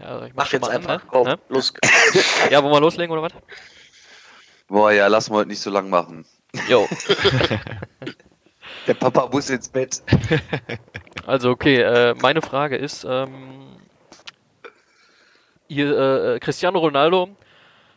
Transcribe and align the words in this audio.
Ich 0.00 0.34
Mach 0.34 0.46
schon 0.46 0.60
jetzt 0.60 0.68
mal 0.68 0.76
einfach. 0.76 1.02
An, 1.02 1.08
Komm, 1.08 1.26
ne? 1.26 1.38
los. 1.48 1.74
Ja, 2.50 2.62
wollen 2.62 2.72
wir 2.72 2.80
loslegen 2.80 3.12
oder 3.12 3.22
was? 3.22 3.32
Boah, 4.68 4.92
ja, 4.92 5.08
lass 5.08 5.28
mal 5.28 5.38
heute 5.38 5.48
nicht 5.48 5.60
so 5.60 5.70
lang 5.70 5.90
machen. 5.90 6.24
Jo. 6.68 6.88
Der 8.86 8.94
Papa 8.94 9.28
muss 9.30 9.50
ins 9.50 9.68
Bett. 9.68 10.02
Also 11.26 11.50
okay, 11.50 11.82
äh, 11.82 12.14
meine 12.14 12.40
Frage 12.40 12.76
ist, 12.76 13.04
ähm, 13.04 13.76
hier, 15.68 15.96
äh, 16.34 16.40
Cristiano 16.40 16.78
Ronaldo 16.78 17.28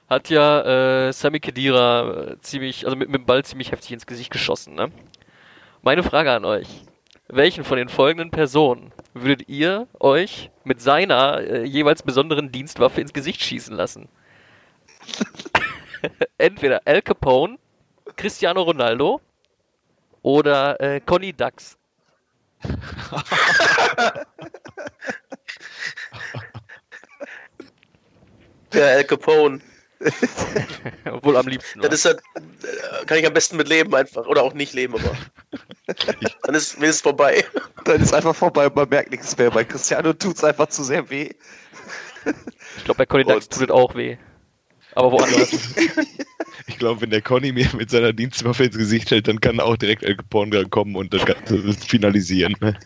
hat 0.10 0.30
ja 0.30 1.08
äh, 1.08 1.14
Sami 1.14 1.40
Khedira 1.40 2.34
äh, 2.34 2.42
ziemlich, 2.42 2.86
also 2.86 2.98
mit, 2.98 3.10
mit 3.10 3.22
dem 3.22 3.26
Ball 3.26 3.44
ziemlich 3.44 3.72
heftig 3.72 3.94
ins 3.94 4.06
Gesicht 4.06 4.30
geschossen, 4.30 4.76
ne? 4.76 4.92
Meine 5.82 6.04
Frage 6.04 6.32
an 6.32 6.46
euch. 6.46 6.68
Welchen 7.36 7.64
von 7.64 7.78
den 7.78 7.90
folgenden 7.90 8.30
Personen 8.30 8.92
würdet 9.16 9.50
ihr 9.50 9.88
euch 10.00 10.52
mit 10.66 10.80
seiner 10.82 11.40
äh, 11.40 11.64
jeweils 11.64 12.04
besonderen 12.04 12.52
Dienstwaffe 12.52 13.02
ins 13.02 13.12
Gesicht 13.12 13.42
schießen 13.42 13.76
lassen? 13.76 14.08
Entweder 16.38 16.84
Al 16.86 17.02
Capone, 17.02 17.58
Cristiano 18.18 18.62
Ronaldo 18.62 19.20
oder 20.22 20.80
äh, 20.80 21.02
Conny 21.02 21.34
Dax. 21.34 21.76
Der 28.74 28.98
Al 28.98 29.06
Capone. 29.06 29.60
Wohl 31.24 31.38
am 31.38 31.48
liebsten. 31.48 31.82
Das 31.82 31.90
wa? 31.90 31.94
ist 31.96 32.06
halt, 32.06 32.22
kann 33.08 33.18
ich 33.18 33.26
am 33.26 33.34
besten 33.34 33.58
mit 33.58 33.68
leben 33.68 33.94
einfach. 33.96 34.26
Oder 34.28 34.44
auch 34.44 34.54
nicht 34.54 34.74
leben, 34.74 34.96
aber. 34.96 35.16
Dann 36.44 36.56
ist 36.56 36.80
mir 36.80 36.88
ist 36.88 37.02
vorbei. 37.02 37.44
Dann 37.86 38.02
ist 38.02 38.14
einfach 38.14 38.36
vorbei, 38.36 38.70
man 38.74 38.90
merkt 38.90 39.12
nichts 39.12 39.38
mehr. 39.38 39.52
Bei 39.52 39.64
Cristiano 39.64 40.14
tut 40.14 40.38
es 40.38 40.44
einfach 40.44 40.68
zu 40.68 40.84
sehr 40.84 41.10
weh. 41.10 41.30
Ich 42.78 42.84
glaube, 42.84 42.98
bei 43.00 43.06
Conny 43.06 43.24
Dax 43.26 43.46
Und- 43.46 43.54
tut 43.54 43.64
es 43.64 43.70
auch 43.72 43.96
weh. 43.96 44.18
Aber 44.96 45.12
woanders. 45.12 45.52
Ich 46.68 46.78
glaube, 46.78 47.02
wenn 47.02 47.10
der 47.10 47.22
Conny 47.22 47.52
mir 47.52 47.68
mit 47.76 47.90
seiner 47.90 48.14
Dienstwaffe 48.14 48.66
ins 48.66 48.78
Gesicht 48.78 49.12
hält, 49.12 49.28
dann 49.28 49.42
kann 49.42 49.60
auch 49.60 49.76
direkt 49.76 50.04
El 50.04 50.16
Capone 50.16 50.66
kommen 50.70 50.96
und 50.96 51.14
das 51.14 51.26
Ganze 51.26 51.74
finalisieren. 51.74 52.56
Ne? 52.62 52.78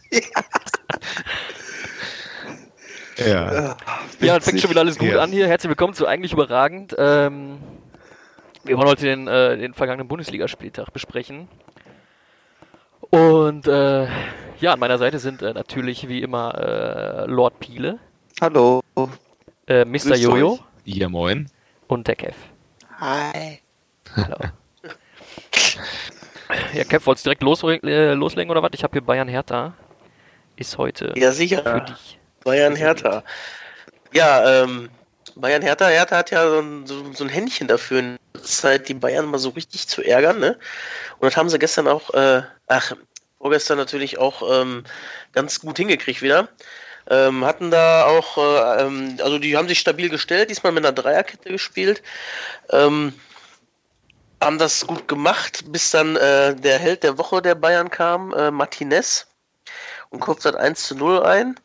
Ja. 3.17 3.75
ja, 4.19 4.33
dann 4.33 4.41
fängt 4.41 4.61
schon 4.61 4.69
wieder 4.69 4.81
alles 4.81 4.97
gut 4.97 5.09
Ja. 5.09 5.21
an 5.21 5.31
hier. 5.31 5.47
Herzlich 5.47 5.69
willkommen 5.69 5.93
zu 5.93 6.05
Eigentlich 6.05 6.33
Überragend. 6.33 6.95
Ähm, 6.97 7.57
wir 8.63 8.77
wollen 8.77 8.87
heute 8.87 9.05
den, 9.05 9.27
äh, 9.27 9.57
den 9.57 9.73
vergangenen 9.73 10.07
Bundesligaspieltag 10.07 10.93
besprechen. 10.93 11.47
Und 13.09 13.67
äh, 13.67 14.07
ja, 14.59 14.73
an 14.73 14.79
meiner 14.79 14.97
Seite 14.97 15.19
sind 15.19 15.41
äh, 15.41 15.53
natürlich 15.53 16.07
wie 16.09 16.21
immer 16.21 16.53
äh, 16.57 17.25
Lord 17.25 17.59
Piele, 17.59 17.99
Hallo. 18.41 18.81
äh, 19.67 19.85
Mr. 19.85 20.15
Jojo 20.15 20.53
euch. 20.53 20.59
Ja, 20.85 21.09
moin. 21.09 21.49
und 21.87 22.07
der 22.07 22.15
Kev. 22.15 22.35
Hi. 22.99 23.59
Hallo. 24.15 24.35
ja, 26.73 26.83
Kev, 26.83 27.05
wolltest 27.05 27.25
du 27.25 27.29
direkt 27.29 27.43
los, 27.43 27.63
äh, 27.63 28.13
loslegen 28.13 28.51
oder 28.51 28.61
was? 28.61 28.71
Ich 28.73 28.83
habe 28.83 28.91
hier 28.93 29.01
Bayern 29.01 29.27
Hertha. 29.27 29.73
Ist 30.57 30.77
heute 30.77 31.13
Ja, 31.15 31.29
für 31.29 31.33
sicher. 31.35 31.79
dich. 31.81 32.19
Bayern 32.47 32.77
Hertha. 32.77 33.23
Ja, 34.13 34.63
ähm, 34.63 34.89
Bayern 35.35 35.61
Hertha, 35.61 35.87
Hertha 35.87 36.15
hat 36.15 36.31
ja 36.31 36.49
so 36.49 36.59
ein, 36.59 36.87
so, 36.87 37.11
so 37.11 37.25
ein 37.25 37.29
Händchen 37.29 37.67
dafür, 37.67 37.99
in 37.99 38.17
der 38.33 38.43
Zeit 38.43 38.87
die 38.87 38.93
Bayern 38.93 39.25
mal 39.25 39.37
so 39.37 39.49
richtig 39.49 39.89
zu 39.89 40.01
ärgern, 40.01 40.39
ne? 40.39 40.57
Und 41.19 41.25
das 41.25 41.35
haben 41.35 41.49
sie 41.49 41.59
gestern 41.59 41.89
auch, 41.89 42.13
äh, 42.13 42.43
ach, 42.67 42.93
vorgestern 43.37 43.77
natürlich 43.77 44.17
auch 44.17 44.61
ähm, 44.61 44.85
ganz 45.33 45.59
gut 45.59 45.75
hingekriegt 45.75 46.21
wieder. 46.21 46.47
Ähm, 47.09 47.43
hatten 47.43 47.69
da 47.69 48.05
auch, 48.05 48.37
äh, 48.37 48.83
ähm, 48.83 49.17
also 49.21 49.39
die 49.39 49.57
haben 49.57 49.67
sich 49.67 49.79
stabil 49.81 50.07
gestellt, 50.07 50.49
diesmal 50.49 50.71
mit 50.71 50.85
einer 50.85 50.95
Dreierkette 50.95 51.49
gespielt. 51.49 52.01
Ähm, 52.69 53.13
haben 54.41 54.57
das 54.57 54.87
gut 54.87 55.09
gemacht, 55.09 55.65
bis 55.67 55.91
dann 55.91 56.15
äh, 56.15 56.55
der 56.55 56.79
Held 56.79 57.03
der 57.03 57.17
Woche 57.17 57.41
der 57.41 57.55
Bayern 57.55 57.89
kam, 57.89 58.33
äh, 58.33 58.51
Martinez, 58.51 59.27
und 60.11 60.21
kurz 60.21 60.45
hat 60.45 60.55
1 60.55 60.87
zu 60.87 60.95
0 60.95 61.23
ein. 61.23 61.59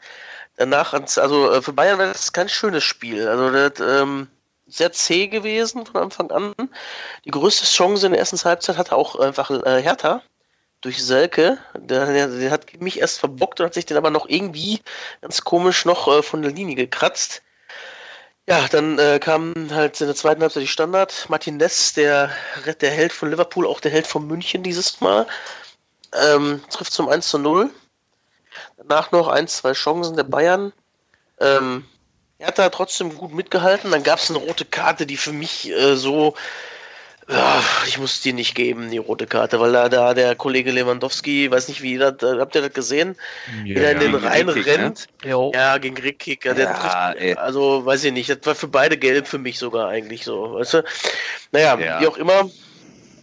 Danach, 0.57 0.93
ans- 0.93 1.19
also 1.19 1.51
äh, 1.51 1.63
für 1.63 1.73
Bayern 1.73 1.99
war 1.99 2.07
das 2.07 2.33
kein 2.33 2.49
schönes 2.49 2.85
Spiel. 2.85 3.27
Also 3.29 3.51
das 3.51 3.81
ähm, 3.81 4.29
sehr 4.67 4.93
zäh 4.93 5.29
gewesen 5.29 5.87
von 5.87 5.97
Anfang 6.03 6.31
an. 6.31 6.55
Die 7.25 7.31
größte 7.31 7.67
Chance 7.67 8.07
in 8.07 8.13
der 8.13 8.21
ersten 8.21 8.43
Halbzeit 8.45 8.77
hatte 8.77 8.95
auch 8.97 9.17
einfach 9.17 9.51
äh, 9.51 9.83
Hertha 9.83 10.23
durch 10.83 11.03
Selke. 11.05 11.59
Der, 11.77 12.07
der, 12.07 12.29
der 12.29 12.51
hat 12.51 12.81
mich 12.81 13.01
erst 13.01 13.19
verbockt 13.21 13.61
und 13.61 13.67
hat 13.67 13.75
sich 13.75 13.87
den 13.87 13.97
aber 13.97 14.11
noch 14.11 14.29
irgendwie 14.29 14.81
ganz 15.21 15.43
komisch 15.43 15.85
noch 15.85 16.09
äh, 16.09 16.23
von 16.23 16.43
der 16.43 16.53
Linie 16.53 16.77
gekratzt. 16.77 17.43
Ja, 18.49 18.67
dann 18.69 18.99
äh, 18.99 19.21
kam 19.21 19.55
halt 19.71 20.01
in 20.01 20.09
der 20.09 20.17
zweiten 20.17 20.43
Halbzeit 20.43 20.65
die 20.65 20.69
Standard. 20.69 21.27
Martinez, 21.29 21.93
der, 21.95 22.31
der 22.81 22.91
Held 22.91 23.13
von 23.13 23.31
Liverpool, 23.31 23.67
auch 23.67 23.81
der 23.81 23.93
Held 23.93 24.07
von 24.07 24.27
München 24.27 24.63
dieses 24.65 25.01
Mal, 25.01 25.27
ähm, 26.13 26.61
trifft 26.69 26.93
zum 26.93 27.09
1 27.09 27.29
zu 27.29 27.39
0. 27.39 27.71
Danach 28.77 29.13
noch 29.13 29.29
ein, 29.29 29.49
zwei 29.49 29.73
Chancen 29.73 30.17
der 30.17 30.25
Bayern. 30.25 30.73
Ähm, 31.41 31.85
er 32.39 32.49
hat 32.49 32.59
da 32.59 32.69
trotzdem 32.69 33.17
gut 33.17 33.33
mitgehalten. 33.33 33.91
Dann 33.91 34.03
gab 34.03 34.19
es 34.19 34.31
eine 34.31 34.39
rote 34.39 34.65
Karte, 34.65 35.07
die 35.07 35.17
für 35.17 35.33
mich 35.33 35.71
äh, 35.71 35.97
so. 35.97 36.35
Ja, 37.29 37.63
ich 37.87 37.99
muss 37.99 38.21
die 38.21 38.33
nicht 38.33 38.57
geben, 38.57 38.91
die 38.91 38.99
rote 38.99 39.29
Karte, 39.29 39.61
weil 39.61 39.73
da, 39.73 39.89
da 39.89 40.13
der 40.13 40.35
Kollege 40.35 40.73
Lewandowski, 40.73 41.51
weiß 41.51 41.69
nicht 41.69 41.81
wie, 41.81 41.97
das, 41.97 42.21
äh, 42.21 42.41
habt 42.41 42.57
ihr 42.57 42.63
das 42.63 42.73
gesehen? 42.73 43.17
wie 43.63 43.75
er 43.75 43.93
in 43.93 44.01
den 44.01 44.15
Rhein 44.17 44.49
Rickkick, 44.49 44.77
ne? 44.77 44.85
rennt. 44.85 45.07
Jo. 45.25 45.53
Ja, 45.55 45.79
gegen 45.79 45.97
Rickkicker. 45.97 46.53
Der 46.55 46.65
Ja, 46.65 47.13
trifft, 47.13 47.39
also 47.39 47.87
weiß 47.87 48.03
ich 48.05 48.13
nicht, 48.13 48.29
das 48.29 48.39
war 48.43 48.57
für 48.57 48.67
beide 48.67 48.99
gelb 48.99 49.29
für 49.29 49.39
mich 49.39 49.59
sogar 49.59 49.89
eigentlich 49.89 50.25
so, 50.25 50.55
weißt 50.55 50.75
du? 50.75 50.85
Naja, 51.53 51.79
Ja. 51.79 52.01
wie 52.01 52.09
auch 52.09 52.17
immer. 52.17 52.51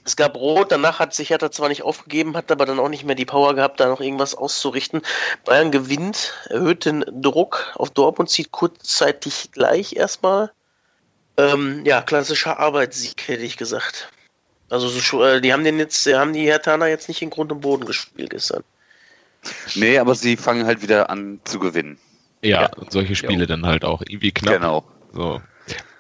Es 0.10 0.16
gab 0.16 0.36
Rot, 0.38 0.72
danach 0.72 0.98
hat 0.98 1.14
sich 1.14 1.30
Hertha 1.30 1.52
zwar 1.52 1.70
nicht 1.70 1.84
aufgegeben, 1.84 2.36
hat 2.36 2.52
aber 2.52 2.66
dann 2.66 2.80
auch 2.80 2.90
nicht 2.90 3.04
mehr 3.06 3.14
die 3.14 3.28
Power 3.28 3.54
gehabt, 3.54 3.80
da 3.80 3.88
noch 3.88 4.02
irgendwas 4.02 4.34
auszurichten. 4.34 5.04
Bayern 5.46 5.70
gewinnt, 5.70 6.34
erhöht 6.50 6.86
den 6.86 7.06
Druck 7.12 7.74
auf 7.76 7.92
Dortmund, 7.92 8.28
zieht 8.32 8.52
kurzzeitig 8.52 9.52
gleich 9.52 9.96
erstmal. 9.96 10.52
Ähm, 11.38 11.86
ja, 11.86 12.02
klassischer 12.02 12.58
Arbeitssieg, 12.58 13.28
hätte 13.28 13.44
ich 13.44 13.56
gesagt. 13.56 14.12
Also 14.72 14.88
so, 14.88 15.24
äh, 15.24 15.42
die 15.42 15.54
haben 15.54 15.64
den 15.64 15.78
jetzt, 15.78 16.04
die 16.08 16.16
haben 16.16 16.34
die 16.34 16.46
Herthaner 16.46 16.88
jetzt 16.88 17.08
nicht 17.08 17.22
in 17.22 17.30
Grund 17.30 17.52
und 17.52 17.62
Boden 17.62 17.86
gespielt 17.86 18.32
gestern. 18.32 18.64
Nee, 19.76 20.00
aber 20.00 20.16
sie 20.16 20.38
fangen 20.38 20.66
halt 20.66 20.82
wieder 20.82 21.12
an 21.12 21.40
zu 21.44 21.60
gewinnen. 21.60 22.00
Ja, 22.42 22.64
Ja. 22.64 22.74
und 22.78 22.92
solche 22.92 23.16
Spiele 23.16 23.46
dann 23.46 23.68
halt 23.68 23.86
auch 23.86 24.02
irgendwie 24.02 24.32
knapp. 24.32 24.56
Genau. 24.56 24.84
So. 25.14 25.40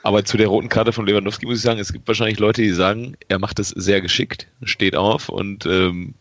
Aber 0.03 0.23
zu 0.23 0.37
der 0.37 0.47
roten 0.47 0.69
Karte 0.69 0.93
von 0.93 1.05
Lewandowski 1.05 1.45
muss 1.45 1.57
ich 1.57 1.63
sagen, 1.63 1.79
es 1.79 1.91
gibt 1.91 2.07
wahrscheinlich 2.07 2.39
Leute, 2.39 2.61
die 2.61 2.71
sagen, 2.71 3.17
er 3.27 3.39
macht 3.39 3.59
es 3.59 3.69
sehr 3.69 4.01
geschickt, 4.01 4.47
steht 4.63 4.95
auf 4.95 5.27
und 5.29 5.65
ähm, 5.65 6.13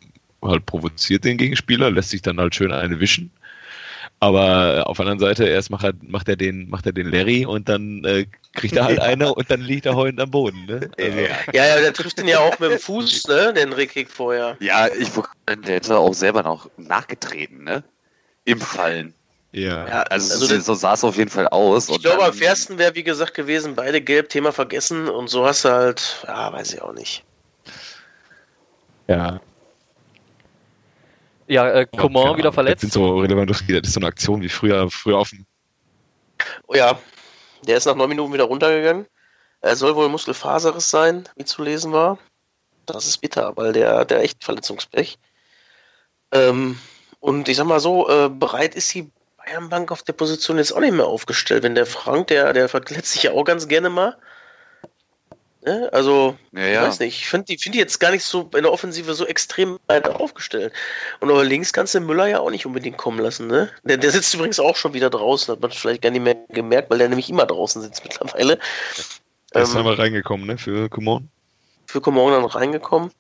halt 0.43 0.67
provoziert 0.67 1.25
den 1.25 1.37
Gegenspieler, 1.37 1.91
lässt 1.91 2.11
sich 2.11 2.23
dann 2.23 2.41
halt 2.41 2.55
schön 2.55 2.73
eine 2.73 2.99
wischen. 3.01 3.31
Aber 4.21 4.85
auf 4.89 4.97
der 4.97 5.07
anderen 5.07 5.21
Seite, 5.21 5.45
erst 5.47 5.71
macht 5.71 5.85
er, 5.85 5.93
macht 6.03 6.29
er 6.29 6.35
den, 6.35 6.69
macht 6.69 6.87
er 6.87 6.93
den 6.93 7.09
Larry 7.13 7.47
und 7.47 7.69
dann 7.69 8.05
äh, 8.05 8.27
kriegt 8.53 8.75
er 8.75 8.85
halt 8.85 8.99
eine 9.01 9.33
und 9.33 9.49
dann 9.49 9.61
liegt 9.61 9.87
er 9.87 9.95
heulend 9.95 10.21
am 10.21 10.33
Boden. 10.33 10.67
Ne? 10.67 10.91
Also, 10.99 11.19
Ja, 11.53 11.67
ja, 11.67 11.81
der 11.81 11.93
trifft 11.93 12.19
den 12.19 12.27
ja 12.27 12.41
auch 12.41 12.59
mit 12.59 12.73
dem 12.73 12.79
Fuß, 12.81 13.29
ne, 13.29 13.53
den 13.55 13.73
Rickkick 13.73 14.11
vorher. 14.11 14.57
Ja, 14.59 14.89
ich 14.89 15.15
wollte- 15.15 15.31
der 15.65 15.77
hätte 15.77 15.97
auch 15.99 16.15
selber 16.15 16.43
noch 16.43 16.69
nachgetreten, 16.77 17.63
ne? 17.63 17.85
Im 18.45 18.61
Fallen. 18.61 19.15
Ja. 19.53 19.89
Ja, 19.89 20.03
Also, 20.03 20.33
also 20.35 20.47
so, 20.47 20.55
das- 20.55 20.67
so 20.67 20.75
sah 20.75 20.95
es 20.95 21.05
auf 21.05 21.17
jeden 21.17 21.31
Fall 21.31 21.49
aus. 21.49 21.89
Ich 21.89 22.01
glaube, 22.01 22.25
am 22.25 22.33
fairsten 22.33 22.79
wäre, 22.79 22.95
wie 22.95 23.05
gesagt, 23.05 23.35
gewesen, 23.35 23.75
beide 23.75 24.01
gelb, 24.01 24.29
Thema 24.29 24.53
vergessen 24.53 25.09
und 25.09 25.29
so 25.29 25.47
hast 25.47 25.65
du 25.65 25.71
halt, 25.71 26.25
ja, 26.27 26.53
weiß 26.53 26.75
ich 26.75 26.83
auch 26.83 26.93
nicht. 26.93 27.25
ja. 29.07 29.41
Ja, 31.51 31.67
äh, 31.71 31.87
Coman 31.87 32.23
Ahnung. 32.25 32.37
wieder 32.37 32.49
Das 32.51 32.55
verletzt. 32.55 32.81
sind 32.83 32.93
so 32.93 33.23
das 33.23 33.61
ist 33.63 33.93
so 33.95 34.01
eine 34.01 34.07
Aktion 34.07 34.43
wie 34.43 34.51
früher, 34.51 34.91
früher 34.91 35.17
auf 35.17 35.31
dem 35.31 35.47
Oh 36.67 36.75
ja, 36.75 36.99
der 37.67 37.79
ist 37.79 37.87
nach 37.87 37.95
neun 37.95 38.11
Minuten 38.11 38.33
wieder 38.35 38.45
runtergegangen. 38.45 39.07
Er 39.63 39.75
soll 39.75 39.97
wohl 39.97 40.09
Muskelfaserriss 40.11 40.91
sein, 40.91 41.27
wie 41.37 41.45
zu 41.47 41.63
lesen 41.63 41.93
war. 41.93 42.19
Das 42.85 43.07
ist 43.07 43.19
bitter, 43.19 43.57
weil 43.57 43.73
der, 43.73 44.05
der 44.05 44.21
echt 44.23 44.45
Verletzungspech. 44.45 45.19
Ähm, 46.33 46.79
und 47.21 47.49
ich 47.49 47.57
sag 47.57 47.67
mal 47.67 47.81
so, 47.81 48.09
äh, 48.09 48.29
bereit 48.29 48.75
ist 48.75 48.93
die 48.95 49.11
Bayernbank 49.49 49.91
auf 49.93 50.03
der 50.03 50.13
Position 50.13 50.59
jetzt 50.59 50.73
auch 50.73 50.81
nicht 50.81 50.93
mehr 50.93 51.07
aufgestellt. 51.07 51.63
Wenn 51.63 51.75
der 51.75 51.87
Frank, 51.87 52.29
der, 52.29 52.53
der 52.53 52.69
verletzt 52.69 53.13
sich 53.13 53.25
ja 53.25 53.33
auch 53.33 53.45
ganz 53.45 53.69
gerne 53.69 53.89
mal. 53.91 54.17
Ne? 55.65 55.89
Also, 55.93 56.37
Ja, 56.53 56.67
Ich 56.67 56.75
ja. 56.75 56.83
weiß 56.83 56.99
nicht, 57.01 57.19
ich 57.19 57.29
finde 57.29 57.47
die, 57.47 57.59
find 57.59 57.75
die 57.75 57.79
jetzt 57.79 57.99
gar 57.99 58.11
nicht 58.11 58.25
so 58.25 58.43
in 58.55 58.63
der 58.63 58.73
Offensive 58.73 59.13
so 59.15 59.27
extrem 59.27 59.79
weit 59.87 60.09
aufgestellt. 60.09 60.73
Und 61.21 61.31
aber 61.31 61.45
links 61.45 61.73
kannst 61.73 61.95
du 61.95 62.01
Müller 62.01 62.27
ja 62.27 62.41
auch 62.41 62.51
nicht 62.51 62.67
unbedingt 62.67 62.97
kommen 62.97 63.19
lassen, 63.19 63.47
ne? 63.49 63.71
Der, 63.85 63.97
der 63.97 64.11
sitzt 64.11 64.33
übrigens 64.35 64.61
auch 64.61 64.77
schon 64.77 64.95
wieder 64.95 65.11
draußen, 65.11 65.53
hat 65.53 65.61
man 65.61 65.71
vielleicht 65.71 66.03
gar 66.03 66.11
nicht 66.11 66.23
mehr 66.23 66.37
gemerkt, 66.51 66.91
weil 66.91 66.99
der 66.99 67.09
nämlich 67.09 67.29
immer 67.31 67.47
draußen 67.47 67.83
sitzt 67.83 68.05
mittlerweile. 68.05 68.59
Der 69.55 69.63
ist 69.63 69.73
Ähm, 69.73 69.79
einmal 69.79 69.95
reingekommen, 69.95 70.47
ne, 70.47 70.59
für 70.59 70.89
Coman. 70.89 71.29
für 71.87 72.01
Coman 72.01 72.33
dann 72.33 72.45
reingekommen. 72.45 73.11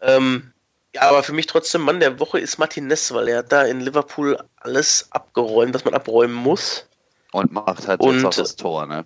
Ähm, 0.00 0.52
ja, 0.94 1.02
aber 1.02 1.22
für 1.22 1.32
mich 1.32 1.46
trotzdem 1.46 1.82
Mann 1.82 2.00
der 2.00 2.18
Woche 2.20 2.38
ist 2.40 2.58
Martinez, 2.58 3.12
weil 3.12 3.28
er 3.28 3.38
hat 3.38 3.52
da 3.52 3.62
in 3.62 3.80
Liverpool 3.80 4.38
alles 4.56 5.08
abgeräumt, 5.10 5.74
was 5.74 5.84
man 5.84 5.94
abräumen 5.94 6.34
muss. 6.34 6.86
Und 7.32 7.52
macht 7.52 7.86
halt 7.86 8.00
Und- 8.00 8.16
jetzt 8.16 8.24
auch 8.24 8.34
das 8.34 8.56
Tor, 8.56 8.86
ne? 8.86 9.04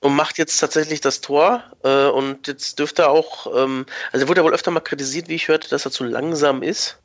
und 0.00 0.16
macht 0.16 0.36
jetzt 0.36 0.58
tatsächlich 0.58 1.00
das 1.00 1.20
Tor. 1.20 1.62
Äh, 1.84 2.06
und 2.06 2.48
jetzt 2.48 2.78
dürfte 2.80 3.02
er 3.02 3.10
auch, 3.10 3.46
ähm, 3.56 3.86
also 4.10 4.24
er 4.24 4.28
wurde 4.28 4.40
ja 4.40 4.44
wohl 4.44 4.52
öfter 4.52 4.72
mal 4.72 4.80
kritisiert, 4.80 5.28
wie 5.28 5.36
ich 5.36 5.46
hörte, 5.46 5.68
dass 5.68 5.84
er 5.84 5.92
zu 5.92 6.02
langsam 6.02 6.62
ist. 6.62 6.98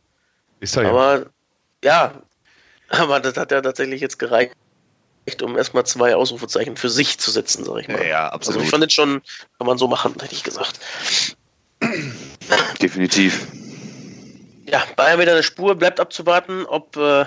Ist 0.60 0.76
er 0.78 0.84
ja. 0.84 0.90
Aber 0.90 1.26
ja, 1.84 2.14
aber 2.90 3.20
das 3.20 3.38
hat 3.38 3.52
ja 3.52 3.62
tatsächlich 3.62 4.02
jetzt 4.02 4.18
gereicht, 4.18 4.56
um 5.44 5.56
erstmal 5.58 5.86
zwei 5.86 6.16
Ausrufezeichen 6.16 6.76
für 6.76 6.90
sich 6.90 7.20
zu 7.20 7.30
setzen, 7.30 7.64
sag 7.66 7.78
ich 7.78 7.88
mal. 7.88 8.04
Ja, 8.04 8.30
Also 8.30 8.36
absolut. 8.36 8.64
ich 8.64 8.70
fand 8.72 8.84
das 8.84 8.94
schon, 8.94 9.22
kann 9.60 9.68
man 9.68 9.78
so 9.78 9.88
machen, 9.88 10.16
hätte 10.20 10.34
ich 10.34 10.44
gesagt. 10.44 10.80
Definitiv. 12.82 13.46
Ja, 14.70 14.84
Bayern 14.96 15.20
wieder 15.20 15.32
eine 15.32 15.44
Spur, 15.44 15.76
bleibt 15.76 16.00
abzuwarten, 16.00 16.66
ob 16.66 16.98
äh, 16.98 17.26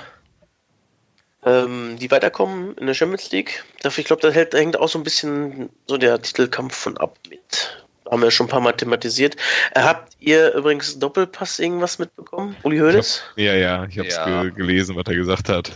ähm, 1.44 1.96
die 1.98 2.10
weiterkommen 2.10 2.76
in 2.76 2.86
der 2.86 2.94
Champions 2.94 3.30
League. 3.32 3.64
Dafür, 3.82 4.02
ich 4.02 4.06
glaube, 4.06 4.22
da 4.22 4.30
hängt 4.30 4.78
auch 4.78 4.88
so 4.88 4.98
ein 4.98 5.04
bisschen 5.04 5.70
so 5.86 5.96
der 5.96 6.20
Titelkampf 6.20 6.76
von 6.76 6.98
ab 6.98 7.16
mit. 7.28 7.84
Haben 8.10 8.22
wir 8.22 8.30
schon 8.30 8.46
ein 8.46 8.50
paar 8.50 8.60
Mal 8.60 8.72
thematisiert. 8.72 9.36
Äh, 9.74 9.82
habt 9.82 10.12
ihr 10.20 10.52
übrigens 10.52 10.98
Doppelpass 10.98 11.58
irgendwas 11.60 11.98
mitbekommen? 11.98 12.56
Uli 12.62 12.78
Hoeneß? 12.78 13.22
ja, 13.36 13.54
ja, 13.54 13.84
ich 13.84 13.98
habe 13.98 14.08
es 14.08 14.16
Ja. 14.16 14.42
ge 14.42 14.50
gelesen, 14.50 14.96
was 14.96 15.04
er 15.06 15.14
gesagt 15.14 15.48
hat. 15.48 15.72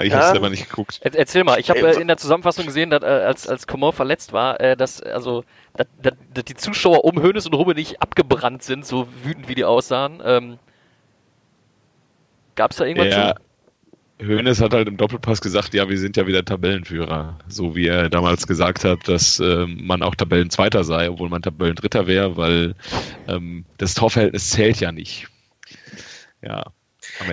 Ich 0.00 0.10
Ja. 0.10 0.16
habe 0.16 0.24
es 0.26 0.30
selber 0.32 0.50
nicht 0.50 0.68
geguckt. 0.68 1.00
Er, 1.02 1.14
erzähl 1.14 1.44
mal, 1.44 1.58
ich 1.58 1.70
habe 1.70 1.80
äh, 1.80 2.00
in 2.00 2.08
der 2.08 2.16
Zusammenfassung 2.16 2.66
gesehen, 2.66 2.90
dass, 2.90 3.02
äh, 3.02 3.06
als, 3.06 3.48
als 3.48 3.66
Coman 3.66 3.92
verletzt 3.92 4.32
war, 4.32 4.60
äh, 4.60 4.76
dass, 4.76 5.02
also, 5.02 5.44
dass, 5.74 5.86
dass, 6.02 6.14
dass 6.34 6.44
die 6.44 6.54
Zuschauer 6.54 7.04
um 7.04 7.20
Hönes 7.22 7.46
und 7.46 7.54
Rubbe 7.54 7.74
nicht 7.74 8.00
abgebrannt 8.02 8.62
sind, 8.62 8.86
so 8.86 9.08
wütend 9.24 9.48
wie 9.48 9.54
die 9.54 9.64
aussahen. 9.64 10.20
Ähm, 10.24 10.58
Gab 12.56 12.72
es 12.72 12.78
da 12.78 12.84
irgendwas 12.84 13.14
Ja, 13.14 13.34
zu? 13.34 13.42
Hoeneß 14.26 14.60
hat 14.60 14.72
halt 14.72 14.88
im 14.88 14.96
Doppelpass 14.96 15.40
gesagt, 15.40 15.74
ja, 15.74 15.88
wir 15.88 15.96
sind 15.96 16.16
ja 16.16 16.26
wieder 16.26 16.44
Tabellenführer. 16.44 17.38
So 17.46 17.76
wie 17.76 17.86
er 17.86 18.08
damals 18.08 18.48
gesagt 18.48 18.84
hat, 18.84 19.06
dass 19.06 19.38
ähm, 19.38 19.86
man 19.86 20.02
auch 20.02 20.16
Tabellenzweiter 20.16 20.82
sei, 20.82 21.08
obwohl 21.08 21.28
man 21.28 21.40
Tabellendritter 21.40 22.08
wäre, 22.08 22.36
weil 22.36 22.74
ähm, 23.28 23.64
das 23.76 23.94
Torverhältnis 23.94 24.50
zählt 24.50 24.80
ja 24.80 24.90
nicht. 24.90 25.28
Ja. 26.42 26.64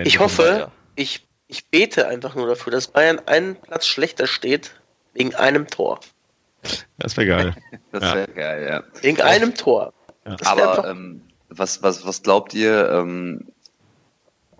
Ich 0.04 0.20
hoffe, 0.20 0.70
ich, 0.94 1.25
ich 1.48 1.68
bete 1.70 2.08
einfach 2.08 2.34
nur 2.34 2.46
dafür, 2.48 2.72
dass 2.72 2.88
Bayern 2.88 3.20
einen 3.26 3.56
Platz 3.56 3.86
schlechter 3.86 4.26
steht, 4.26 4.72
wegen 5.14 5.34
einem 5.34 5.66
Tor. 5.66 6.00
Das 6.98 7.16
wäre 7.16 7.26
geil. 7.26 7.54
Das 7.92 8.02
Ja. 8.02 8.14
wäre 8.14 8.32
geil, 8.32 8.66
ja. 8.68 9.02
Wegen 9.02 9.20
einem 9.22 9.54
Tor. 9.54 9.92
Ja. 10.26 10.36
Das 10.36 10.48
Aber 10.48 10.88
ähm, 10.88 11.22
was, 11.48 11.82
was, 11.82 12.04
was 12.04 12.22
glaubt 12.22 12.52
ihr, 12.52 12.90
ähm, 12.90 13.48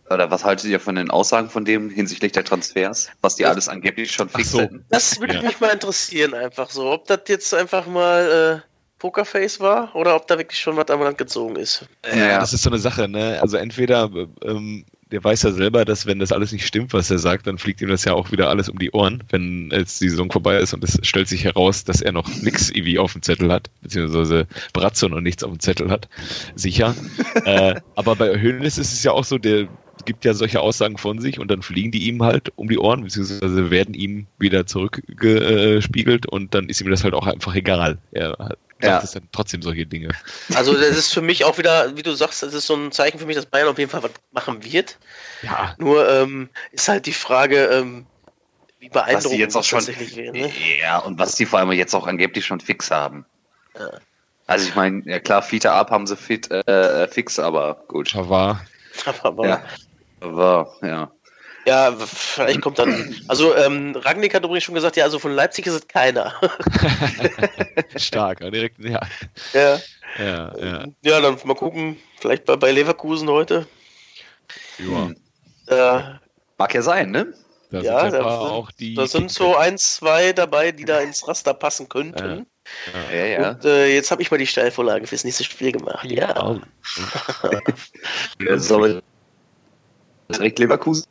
oder 0.08 0.30
was 0.30 0.44
haltet 0.44 0.66
ihr 0.70 0.78
von 0.78 0.94
den 0.94 1.10
Aussagen 1.10 1.50
von 1.50 1.64
dem 1.64 1.90
hinsichtlich 1.90 2.32
der 2.32 2.44
Transfers, 2.44 3.10
was 3.20 3.34
die 3.36 3.44
alles 3.44 3.68
angeblich 3.68 4.12
schon 4.12 4.28
fix 4.28 4.52
so. 4.52 4.60
hätten? 4.60 4.84
Das 4.90 5.20
würde 5.20 5.34
Ja. 5.34 5.42
mich 5.42 5.58
mal 5.60 5.70
interessieren, 5.70 6.32
einfach 6.34 6.70
so. 6.70 6.90
Ob 6.92 7.06
das 7.08 7.22
jetzt 7.26 7.52
einfach 7.52 7.86
mal 7.86 8.62
äh, 8.62 8.70
Pokerface 8.98 9.58
war 9.60 9.94
oder 9.96 10.14
ob 10.14 10.26
da 10.28 10.38
wirklich 10.38 10.60
schon 10.60 10.76
was 10.76 10.88
am 10.88 11.02
Land 11.02 11.18
gezogen 11.18 11.56
ist. 11.56 11.84
Ja, 12.14 12.38
das 12.38 12.52
ist 12.52 12.62
so 12.62 12.70
eine 12.70 12.78
Sache, 12.78 13.08
ne? 13.08 13.38
Also 13.42 13.56
entweder, 13.56 14.08
ähm, 14.42 14.86
der 15.12 15.22
weiß 15.22 15.42
ja 15.42 15.52
selber, 15.52 15.84
dass 15.84 16.06
wenn 16.06 16.18
das 16.18 16.32
alles 16.32 16.52
nicht 16.52 16.66
stimmt, 16.66 16.92
was 16.92 17.10
er 17.10 17.18
sagt, 17.18 17.46
dann 17.46 17.58
fliegt 17.58 17.80
ihm 17.80 17.88
das 17.88 18.04
ja 18.04 18.12
auch 18.12 18.32
wieder 18.32 18.48
alles 18.48 18.68
um 18.68 18.78
die 18.78 18.90
Ohren, 18.90 19.22
wenn 19.30 19.70
jetzt 19.72 20.00
die 20.00 20.08
Saison 20.08 20.30
vorbei 20.30 20.58
ist 20.58 20.74
und 20.74 20.82
es 20.82 20.98
stellt 21.02 21.28
sich 21.28 21.44
heraus, 21.44 21.84
dass 21.84 22.02
er 22.02 22.12
noch 22.12 22.28
nix 22.42 22.70
irgendwie 22.70 22.98
auf 22.98 23.12
dem 23.12 23.22
Zettel 23.22 23.52
hat, 23.52 23.70
beziehungsweise 23.82 24.46
Brazzo 24.72 25.08
noch 25.08 25.20
nichts 25.20 25.44
auf 25.44 25.52
dem 25.52 25.60
Zettel 25.60 25.90
hat. 25.90 26.08
Sicher. 26.56 26.94
äh, 27.44 27.76
aber 27.94 28.16
bei 28.16 28.40
Hönes 28.40 28.78
ist 28.78 28.92
es 28.92 29.04
ja 29.04 29.12
auch 29.12 29.24
so, 29.24 29.38
der 29.38 29.68
gibt 30.04 30.24
ja 30.24 30.34
solche 30.34 30.60
Aussagen 30.60 30.98
von 30.98 31.20
sich 31.20 31.38
und 31.38 31.50
dann 31.50 31.62
fliegen 31.62 31.90
die 31.90 32.08
ihm 32.08 32.22
halt 32.22 32.52
um 32.56 32.68
die 32.68 32.78
Ohren, 32.78 33.02
beziehungsweise 33.02 33.70
werden 33.70 33.94
ihm 33.94 34.26
wieder 34.38 34.66
zurückgespiegelt 34.66 36.26
und 36.26 36.54
dann 36.54 36.68
ist 36.68 36.80
ihm 36.80 36.90
das 36.90 37.04
halt 37.04 37.14
auch 37.14 37.26
einfach 37.26 37.54
egal. 37.54 37.98
Er 38.12 38.56
Ja. 38.82 39.00
es 39.02 39.12
dann 39.12 39.28
trotzdem 39.32 39.62
solche 39.62 39.86
Dinge. 39.86 40.10
Also 40.54 40.74
das 40.74 40.96
ist 40.96 41.12
für 41.12 41.22
mich 41.22 41.44
auch 41.44 41.56
wieder, 41.56 41.96
wie 41.96 42.02
du 42.02 42.14
sagst, 42.14 42.42
das 42.42 42.52
ist 42.52 42.66
so 42.66 42.74
ein 42.74 42.92
Zeichen 42.92 43.18
für 43.18 43.26
mich, 43.26 43.36
dass 43.36 43.46
Bayern 43.46 43.68
auf 43.68 43.78
jeden 43.78 43.90
Fall 43.90 44.02
was 44.02 44.10
machen 44.32 44.62
wird. 44.62 44.98
Ja, 45.42 45.74
Nur 45.78 46.08
ähm, 46.08 46.50
ist 46.72 46.88
halt 46.88 47.06
die 47.06 47.14
Frage, 47.14 47.64
ähm, 47.66 48.06
wie 48.78 48.88
Was 48.88 49.04
beeindruckend 49.04 49.32
die 49.32 49.38
jetzt 49.38 49.56
auch 49.56 49.60
das 49.60 49.66
schon, 49.66 49.78
tatsächlich 49.78 50.16
wäre. 50.16 50.32
Ne? 50.32 50.52
ja, 50.78 50.98
und 50.98 51.18
was 51.18 51.36
die 51.36 51.46
vor 51.46 51.58
allem 51.58 51.72
jetzt 51.72 51.94
auch 51.94 52.06
angeblich 52.06 52.44
schon 52.44 52.60
fix 52.60 52.90
haben. 52.90 53.24
Ja. 53.78 53.90
Also 54.46 54.68
ich 54.68 54.74
meine, 54.74 55.02
ja 55.06 55.18
klar, 55.20 55.42
Fiete 55.42 55.72
ab 55.72 55.90
haben 55.90 56.06
sie 56.06 56.16
fit, 56.16 56.50
äh, 56.50 57.08
fix, 57.08 57.38
aber 57.38 57.82
gut. 57.88 58.12
Pavard. 58.12 58.58
Aber, 59.22 59.46
Ja. 59.46 59.62
Aber, 60.20 60.74
ja. 60.82 61.10
Ja, 61.66 61.92
vielleicht 61.96 62.60
kommt 62.60 62.78
dann. 62.78 63.16
Also 63.26 63.54
ähm, 63.56 63.96
Rangnick 63.96 64.34
hat 64.34 64.44
übrigens 64.44 64.62
schon 64.64 64.76
gesagt, 64.76 64.96
ja, 64.96 65.04
also 65.04 65.18
von 65.18 65.32
Leipzig 65.32 65.66
ist 65.66 65.74
es 65.74 65.88
keiner. 65.88 66.32
Stark, 67.96 68.38
direkt, 68.38 68.78
ja. 68.78 69.00
ja. 69.52 69.78
Ja, 70.18 70.52
ja. 70.58 70.84
ja, 71.02 71.20
dann 71.20 71.36
mal 71.44 71.54
gucken. 71.54 71.96
Vielleicht 72.20 72.44
bei, 72.44 72.56
bei 72.56 72.70
Leverkusen 72.70 73.28
heute. 73.28 73.66
ja. 74.78 75.10
Äh, 75.98 76.02
Mag 76.58 76.72
ja 76.72 76.80
sein, 76.82 77.10
ne? 77.10 77.34
Da 77.70 77.80
Ja, 77.80 78.00
sind 78.02 78.12
ja 78.14 78.18
da 78.20 78.38
auch 78.38 78.70
die. 78.70 78.94
da 78.94 79.06
sind 79.08 79.30
so 79.30 79.56
ein, 79.56 79.76
zwei 79.76 80.32
dabei, 80.32 80.70
die 80.70 80.84
da 80.84 81.00
ins 81.00 81.26
Raster 81.26 81.52
passen 81.52 81.88
könnten. 81.88 82.46
Ja, 83.12 83.24
ja. 83.26 83.50
Und 83.50 83.64
äh, 83.64 83.92
jetzt 83.92 84.10
habe 84.12 84.22
ich 84.22 84.30
mal 84.30 84.38
die 84.38 84.46
Steilvorlage 84.46 85.06
fürs 85.06 85.24
nächste 85.24 85.44
Spiel 85.44 85.72
gemacht. 85.72 86.04
Ja. 86.04 86.34
Oh. 86.42 86.60
Soll 88.56 89.02
direkt 90.30 90.58
Leverkusen 90.60 91.04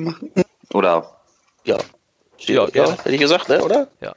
machen? 0.00 0.32
Oder? 0.72 1.20
Ja. 1.64 1.78
Ja, 2.38 2.64
Ja, 2.64 2.66
gerne. 2.66 2.92
hätte 2.98 3.10
ich 3.10 3.20
gesagt, 3.20 3.48
ne, 3.48 3.62
oder? 3.62 3.88
Ja. 4.00 4.14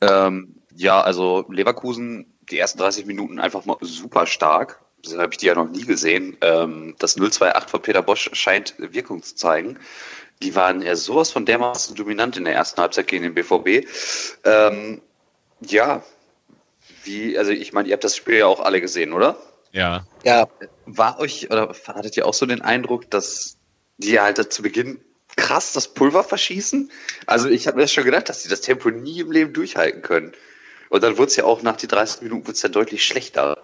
Ähm, 0.00 0.54
ja, 0.74 1.00
also 1.00 1.44
Leverkusen, 1.48 2.32
die 2.50 2.58
ersten 2.58 2.78
30 2.78 3.06
Minuten 3.06 3.38
einfach 3.38 3.64
mal 3.64 3.76
super 3.82 4.26
stark. 4.26 4.80
Das 5.04 5.16
habe 5.18 5.28
ich 5.32 5.38
die 5.38 5.46
ja 5.46 5.54
noch 5.54 5.68
nie 5.68 5.84
gesehen. 5.84 6.36
Ähm, 6.40 6.94
das 6.98 7.18
0-2-8 7.18 7.68
von 7.68 7.82
Peter 7.82 8.02
Bosch 8.02 8.30
scheint 8.32 8.74
Wirkung 8.78 9.22
zu 9.22 9.34
zeigen. 9.34 9.78
Die 10.42 10.54
waren 10.54 10.80
ja 10.82 10.96
sowas 10.96 11.30
von 11.30 11.44
dermaßen 11.44 11.94
dominant 11.96 12.36
in 12.36 12.44
der 12.44 12.54
ersten 12.54 12.80
Halbzeit 12.80 13.08
gegen 13.08 13.24
den 13.24 13.34
BVB. 13.34 13.86
Ähm, 14.44 15.02
ja, 15.60 16.02
wie, 17.04 17.36
also 17.36 17.50
ich 17.52 17.72
meine, 17.72 17.88
ihr 17.88 17.94
habt 17.94 18.04
das 18.04 18.16
Spiel 18.16 18.38
ja 18.38 18.46
auch 18.46 18.60
alle 18.60 18.80
gesehen, 18.80 19.12
oder? 19.12 19.36
Ja, 19.72 20.04
Ja. 20.24 20.48
War 20.86 21.20
euch, 21.20 21.50
oder 21.50 21.74
hattet 21.86 22.16
ihr 22.16 22.26
auch 22.26 22.34
so 22.34 22.44
den 22.46 22.60
Eindruck, 22.60 23.08
dass 23.10 23.56
die 23.98 24.18
halt 24.20 24.52
zu 24.52 24.62
Beginn 24.62 25.00
krass 25.36 25.72
das 25.72 25.94
Pulver 25.94 26.24
verschießen? 26.24 26.90
Also 27.26 27.48
ich 27.48 27.66
habe 27.66 27.76
mir 27.76 27.82
das 27.82 27.92
schon 27.92 28.04
gedacht, 28.04 28.28
dass 28.28 28.42
die 28.42 28.48
das 28.48 28.60
Tempo 28.60 28.90
nie 28.90 29.20
im 29.20 29.32
Leben 29.32 29.52
durchhalten 29.52 30.02
können. 30.02 30.32
Und 30.90 31.02
dann 31.02 31.16
wurde 31.18 31.28
es 31.28 31.36
ja 31.36 31.44
auch 31.44 31.62
nach 31.62 31.76
die 31.76 31.88
30 31.88 32.22
Minuten 32.22 32.46
wird's 32.46 32.62
ja 32.62 32.68
deutlich 32.68 33.04
schlechter. 33.04 33.56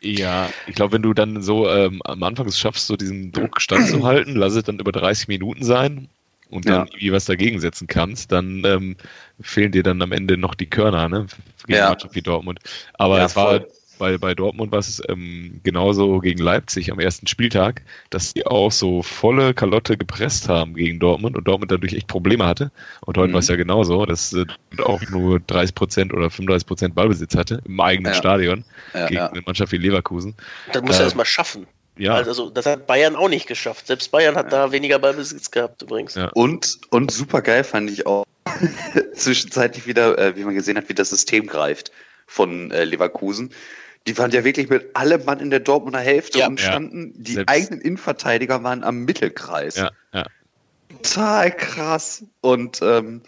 ja. 0.00 0.54
Ich 0.66 0.74
glaube, 0.74 0.92
wenn 0.92 1.02
du 1.02 1.14
dann 1.14 1.42
so 1.42 1.68
ähm, 1.68 2.00
am 2.04 2.22
Anfang 2.22 2.46
es 2.46 2.58
schaffst, 2.58 2.86
so 2.86 2.96
diesen 2.96 3.32
Druck 3.32 3.60
standzuhalten, 3.60 4.36
lass 4.36 4.54
es 4.54 4.64
dann 4.64 4.78
über 4.78 4.92
30 4.92 5.28
Minuten 5.28 5.64
sein 5.64 6.08
und 6.50 6.68
dann 6.68 6.84
Ja. 6.86 6.86
irgendwie 6.86 7.12
was 7.12 7.24
dagegen 7.26 7.60
setzen 7.60 7.88
kannst, 7.88 8.32
dann 8.32 8.62
ähm, 8.64 8.96
fehlen 9.40 9.72
dir 9.72 9.82
dann 9.82 10.00
am 10.02 10.12
Ende 10.12 10.36
noch 10.38 10.54
die 10.54 10.70
Körner, 10.70 11.08
ne? 11.08 11.26
Gegen 11.66 11.78
Ja. 11.78 11.86
Mannschaft 11.86 12.14
wie 12.14 12.22
Dortmund. 12.22 12.60
Aber 12.94 13.18
Ja, 13.18 13.24
es 13.24 13.36
war 13.36 13.60
voll. 13.60 13.68
Bei, 13.98 14.16
bei 14.18 14.34
Dortmund 14.34 14.72
war 14.72 14.78
es 14.78 15.02
ähm, 15.08 15.60
genauso 15.64 16.20
gegen 16.20 16.38
Leipzig 16.42 16.90
am 16.92 16.98
ersten 17.00 17.26
Spieltag, 17.26 17.82
dass 18.10 18.32
die 18.34 18.46
auch 18.46 18.72
so 18.72 19.02
volle 19.02 19.54
Kalotte 19.54 19.96
gepresst 19.96 20.48
haben 20.48 20.74
gegen 20.74 20.98
Dortmund 20.98 21.36
und 21.36 21.44
Dortmund 21.46 21.70
dadurch 21.70 21.92
echt 21.94 22.06
Probleme 22.06 22.46
hatte. 22.46 22.70
Und 23.02 23.18
heute 23.18 23.28
Mhm. 23.28 23.32
war 23.34 23.40
es 23.40 23.48
ja 23.48 23.56
genauso, 23.56 24.06
dass 24.06 24.32
äh, 24.32 24.46
auch 24.82 25.02
nur 25.10 25.40
30 25.40 25.74
Prozent 25.74 26.12
oder 26.14 26.30
35 26.30 26.66
Prozent 26.66 26.94
Ballbesitz 26.94 27.34
hatte 27.36 27.60
im 27.66 27.80
eigenen 27.80 28.12
Ja. 28.12 28.18
Stadion 28.18 28.64
Ja, 28.94 29.06
gegen 29.06 29.16
ja. 29.20 29.26
eine 29.30 29.42
Mannschaft 29.42 29.72
wie 29.72 29.78
Leverkusen. 29.78 30.34
Das 30.72 30.82
muss 30.82 30.96
Äh, 30.96 31.00
er 31.00 31.04
erstmal 31.04 31.26
schaffen. 31.26 31.66
Ja, 31.96 32.14
Also 32.14 32.48
das 32.48 32.64
hat 32.64 32.86
Bayern 32.86 33.16
auch 33.16 33.28
nicht 33.28 33.48
geschafft. 33.48 33.88
Selbst 33.88 34.12
Bayern 34.12 34.36
hat 34.36 34.52
da 34.52 34.70
weniger 34.70 35.00
Ballbesitz 35.00 35.50
gehabt 35.50 35.82
übrigens. 35.82 36.14
Ja. 36.14 36.28
Und, 36.34 36.78
und 36.90 37.10
super 37.10 37.42
geil 37.42 37.64
fand 37.64 37.90
ich 37.90 38.06
auch 38.06 38.24
zwischenzeitlich 39.14 39.86
wieder, 39.86 40.16
äh, 40.18 40.36
wie 40.36 40.44
man 40.44 40.54
gesehen 40.54 40.76
hat, 40.76 40.88
wie 40.88 40.94
das 40.94 41.10
System 41.10 41.46
greift 41.46 41.90
von 42.26 42.70
äh, 42.70 42.84
Leverkusen. 42.84 43.50
Die 44.06 44.16
waren 44.16 44.30
ja 44.30 44.42
wirklich 44.44 44.70
mit 44.70 44.96
allem 44.96 45.24
Mann 45.26 45.40
in 45.40 45.50
der 45.50 45.60
Dortmunder 45.60 45.98
Hälfte 46.00 46.38
Ja. 46.38 46.46
und 46.46 46.60
standen, 46.60 47.12
die 47.16 47.34
Selbst- 47.34 47.50
eigenen 47.52 47.80
Innenverteidiger 47.80 48.62
waren 48.62 48.84
am 48.84 49.04
Mittelkreis. 49.04 49.76
ja, 49.76 49.90
ja. 50.14 50.24
Total 51.02 51.50
krass. 51.54 52.24
Und 52.40 52.80
ähm, 52.82 53.20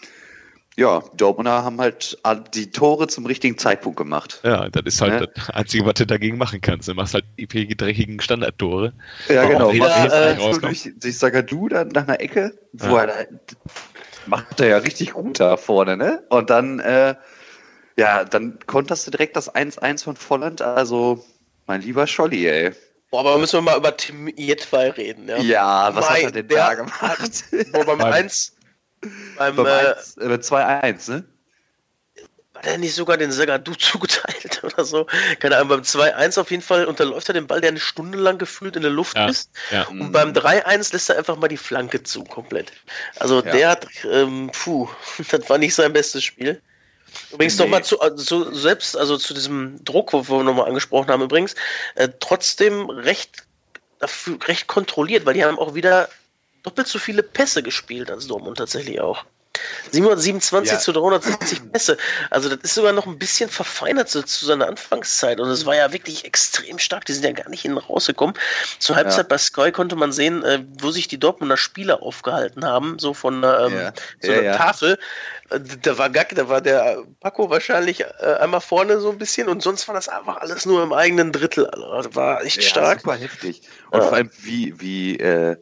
ja, 0.76 1.00
die 1.12 1.16
Dortmunder 1.18 1.62
haben 1.62 1.78
halt 1.78 2.16
die 2.54 2.70
Tore 2.70 3.06
zum 3.08 3.26
richtigen 3.26 3.58
Zeitpunkt 3.58 3.98
gemacht. 3.98 4.40
Ja, 4.44 4.68
das 4.70 4.82
ist 4.86 5.00
halt 5.02 5.20
Ja. 5.20 5.26
das 5.26 5.50
Einzige, 5.50 5.84
was 5.84 5.94
du 5.94 6.06
dagegen 6.06 6.38
machen 6.38 6.62
kannst. 6.62 6.88
Du 6.88 6.94
machst 6.94 7.12
halt 7.12 7.24
die 7.38 7.46
dreckigen 7.76 8.20
Standardtore. 8.20 8.94
Ja, 9.28 9.44
genau. 9.46 9.72
Macht 9.74 10.10
äh, 10.12 10.36
durch 10.36 11.18
Sagadu 11.18 11.68
dann 11.68 11.88
nach 11.88 12.08
einer 12.08 12.20
Ecke, 12.20 12.54
wo 12.72 12.96
Ja. 12.96 13.02
er 13.04 13.06
da, 13.08 13.14
macht 14.26 14.58
er 14.60 14.68
ja 14.68 14.78
richtig 14.78 15.12
gut 15.12 15.38
da 15.40 15.58
vorne, 15.58 15.98
ne? 15.98 16.22
Und 16.30 16.48
dann, 16.48 16.78
äh, 16.80 17.14
ja, 17.96 18.24
dann 18.24 18.58
konterst 18.66 19.06
du 19.06 19.10
direkt 19.10 19.36
das 19.36 19.52
1-1 19.54 20.04
von 20.04 20.16
Volland. 20.16 20.62
Also, 20.62 21.24
mein 21.66 21.82
lieber 21.82 22.06
Scholli, 22.06 22.46
ey. 22.48 22.72
Boah, 23.10 23.20
aber 23.20 23.38
müssen 23.38 23.54
wir 23.58 23.62
mal 23.62 23.76
über 23.76 23.96
Tim 23.96 24.28
Jedwai 24.28 24.90
reden. 24.90 25.28
Ja. 25.28 25.38
Ja, 25.38 25.94
was 25.96 26.08
Mein, 26.08 26.16
hat 26.18 26.22
er 26.24 26.30
denn 26.32 26.48
der 26.48 26.66
da 26.66 26.74
gemacht? 26.74 27.44
Boah, 27.72 27.84
beim 27.84 27.98
Beim- 27.98 28.12
1, 28.12 28.56
Beim, 29.36 29.56
Beim 29.56 29.66
äh, 29.66 29.94
1, 29.94 30.16
äh, 30.18 30.24
2-1, 30.38 31.10
ne? 31.10 31.24
Hat 32.54 32.66
er 32.66 32.78
nicht 32.78 32.94
sogar 32.94 33.16
den 33.16 33.32
Sagadu 33.32 33.74
zugeteilt 33.78 34.62
oder 34.62 34.84
so? 34.84 35.06
Keine 35.38 35.56
Ahnung, 35.56 35.68
beim 35.68 35.80
2-1 35.80 36.38
auf 36.38 36.50
jeden 36.50 36.62
Fall 36.62 36.84
unterläuft 36.84 37.28
er 37.28 37.32
den 37.32 37.46
Ball, 37.46 37.60
der 37.62 37.70
eine 37.70 37.80
Stunde 37.80 38.18
lang 38.18 38.36
gefühlt 38.38 38.76
in 38.76 38.82
der 38.82 38.90
Luft 38.90 39.16
Ja. 39.16 39.28
ist. 39.28 39.50
Ja. 39.70 39.84
Und 39.88 40.12
beim 40.12 40.32
3-1 40.32 40.92
lässt 40.92 41.08
er 41.08 41.16
einfach 41.18 41.36
mal 41.36 41.48
die 41.48 41.56
Flanke 41.56 42.02
zu, 42.02 42.22
komplett. 42.24 42.72
Also 43.18 43.36
Ja. 43.42 43.50
der 43.52 43.68
hat, 43.70 43.86
ähm, 44.04 44.50
puh, 44.52 44.88
das 45.30 45.48
war 45.48 45.56
nicht 45.58 45.74
sein 45.74 45.92
bestes 45.92 46.22
Spiel. 46.22 46.60
Übrigens 47.32 47.58
Nee. 47.58 47.64
nochmal 47.64 47.84
zu, 47.84 48.00
also 48.00 48.22
zu, 48.22 48.54
selbst, 48.54 48.96
also 48.96 49.16
zu 49.16 49.34
diesem 49.34 49.82
Druck, 49.84 50.12
wo 50.12 50.28
wir 50.28 50.44
nochmal 50.44 50.66
angesprochen 50.66 51.08
haben, 51.08 51.22
übrigens, 51.22 51.54
äh, 51.94 52.08
trotzdem 52.20 52.90
recht, 52.90 53.44
recht 54.46 54.66
kontrolliert, 54.66 55.26
weil 55.26 55.34
die 55.34 55.44
haben 55.44 55.58
auch 55.58 55.74
wieder 55.74 56.08
doppelt 56.62 56.88
so 56.88 56.98
viele 56.98 57.22
Pässe 57.22 57.62
gespielt 57.62 58.10
als 58.10 58.26
Dortmund 58.26 58.58
tatsächlich 58.58 59.00
auch. 59.00 59.24
727 59.90 60.72
Ja. 60.72 60.78
zu 60.78 60.92
370 60.92 61.72
Pässe. 61.72 61.96
Also 62.30 62.48
das 62.48 62.58
ist 62.62 62.74
sogar 62.74 62.92
noch 62.92 63.06
ein 63.06 63.18
bisschen 63.18 63.50
verfeinert 63.50 64.08
zu, 64.08 64.22
zu 64.22 64.46
seiner 64.46 64.68
Anfangszeit. 64.68 65.40
Und 65.40 65.48
es 65.50 65.66
war 65.66 65.74
ja 65.74 65.92
wirklich 65.92 66.24
extrem 66.24 66.78
stark. 66.78 67.04
Die 67.06 67.12
sind 67.12 67.24
ja 67.24 67.32
gar 67.32 67.48
nicht 67.48 67.62
hinten 67.62 67.78
rausgekommen. 67.78 68.34
Zur 68.78 68.96
Halbzeit 68.96 69.18
Ja. 69.26 69.28
bei 69.28 69.38
Sky 69.38 69.72
konnte 69.72 69.96
man 69.96 70.12
sehen, 70.12 70.44
äh, 70.44 70.64
wo 70.78 70.90
sich 70.90 71.08
die 71.08 71.18
Dortmunder 71.18 71.56
Spieler 71.56 72.02
aufgehalten 72.02 72.64
haben. 72.64 72.98
So 72.98 73.12
von 73.14 73.42
äh, 73.42 73.66
ähm, 73.66 73.72
Ja. 73.74 73.92
so 74.20 74.32
einer. 74.32 74.56
Tafel. 74.56 74.98
Äh, 75.50 75.60
Da 75.82 75.98
war 75.98 76.10
Gack, 76.10 76.34
da 76.36 76.48
war 76.48 76.60
der 76.60 77.02
Paco 77.20 77.50
wahrscheinlich 77.50 78.00
äh, 78.02 78.34
einmal 78.40 78.60
vorne 78.60 79.00
so 79.00 79.10
ein 79.10 79.18
bisschen 79.18 79.48
und 79.48 79.62
sonst 79.62 79.88
war 79.88 79.94
das 79.94 80.08
einfach 80.08 80.36
alles 80.36 80.64
nur 80.66 80.82
im 80.82 80.92
eigenen 80.92 81.32
Drittel. 81.32 81.66
Also, 81.66 82.08
das 82.08 82.14
war 82.16 82.44
echt 82.44 82.62
stark. 82.62 83.00
super 83.00 83.16
heftig. 83.16 83.62
Und 83.90 84.02
vor 84.02 84.12
allem, 84.12 84.30
wie, 84.38 84.78
wie, 84.80 85.16
äh, 85.18 85.56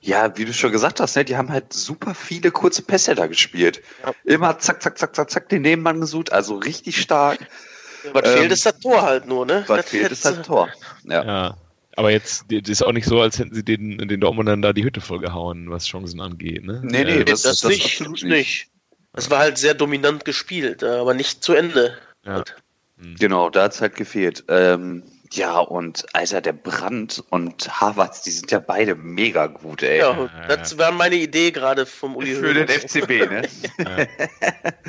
ja, 0.00 0.36
wie 0.36 0.44
du 0.44 0.52
schon 0.54 0.72
gesagt 0.72 1.00
hast, 1.00 1.16
ne, 1.16 1.24
die 1.24 1.36
haben 1.36 1.50
halt 1.50 1.72
super 1.72 2.14
viele 2.14 2.50
kurze 2.50 2.82
Pässe 2.82 3.14
da 3.14 3.26
gespielt. 3.26 3.82
Ja. 4.04 4.12
Immer 4.24 4.58
zack, 4.58 4.82
zack, 4.82 4.98
zack, 4.98 5.14
zack, 5.14 5.30
zack, 5.30 5.48
den 5.48 5.62
Nebenmann 5.62 6.00
gesucht, 6.00 6.32
also 6.32 6.56
richtig 6.56 7.00
stark. 7.00 7.46
Was 8.12 8.24
Ähm, 8.26 8.38
fehlt, 8.38 8.52
ist 8.52 8.64
das 8.64 8.78
Tor 8.80 9.02
halt 9.02 9.26
nur, 9.26 9.44
ne? 9.44 9.64
Was 9.66 9.82
Das 9.82 9.90
fehlt, 9.90 10.10
ist 10.10 10.24
hätte- 10.24 10.36
halt 10.36 10.46
Tor. 10.46 10.68
Ja. 11.04 11.24
Ja. 11.24 11.56
Aber 11.96 12.10
jetzt 12.10 12.46
das 12.50 12.68
ist 12.70 12.82
auch 12.82 12.92
nicht 12.92 13.04
so, 13.04 13.20
als 13.20 13.38
hätten 13.38 13.54
sie 13.54 13.64
den, 13.64 13.98
den 13.98 14.20
Dortmundern 14.20 14.62
da 14.62 14.72
die 14.72 14.84
Hütte 14.84 15.02
vollgehauen, 15.02 15.68
was 15.70 15.86
Chancen 15.86 16.20
angeht. 16.20 16.64
Ne? 16.64 16.80
Nee, 16.82 17.04
nee, 17.04 17.10
Äh, 17.20 17.24
Das, 17.24 17.42
Das- 17.42 17.60
das, 17.60 17.60
das 17.60 17.70
nicht, 17.72 17.84
absolut 18.00 18.22
das 18.22 18.28
nicht. 18.28 18.68
Es 19.12 19.28
war 19.28 19.40
halt 19.40 19.58
sehr 19.58 19.74
dominant 19.74 20.24
gespielt, 20.24 20.82
äh, 20.82 20.86
aber 20.86 21.12
nicht 21.14 21.42
zu 21.44 21.52
Ende. 21.52 21.98
Ja. 22.24 22.42
Genau, 23.18 23.50
da 23.50 23.64
hat's 23.64 23.80
halt 23.80 23.96
gefehlt. 23.96 24.44
Ähm, 24.48 25.02
ja, 25.32 25.58
und 25.58 26.06
Alter, 26.12 26.40
der 26.40 26.52
Brand 26.52 27.22
und 27.30 27.80
Havertz, 27.80 28.22
die 28.22 28.30
sind 28.30 28.50
ja 28.50 28.58
beide 28.58 28.94
mega 28.96 29.46
gut, 29.46 29.82
ey. 29.82 29.98
Ja, 29.98 30.28
das 30.48 30.76
war 30.78 30.90
meine 30.92 31.14
Idee 31.16 31.50
gerade 31.52 31.86
vom 31.86 32.16
Uli 32.16 32.34
Für 32.34 32.52
den. 32.54 32.68
FCB, 32.68 33.08
ne? 33.30 33.42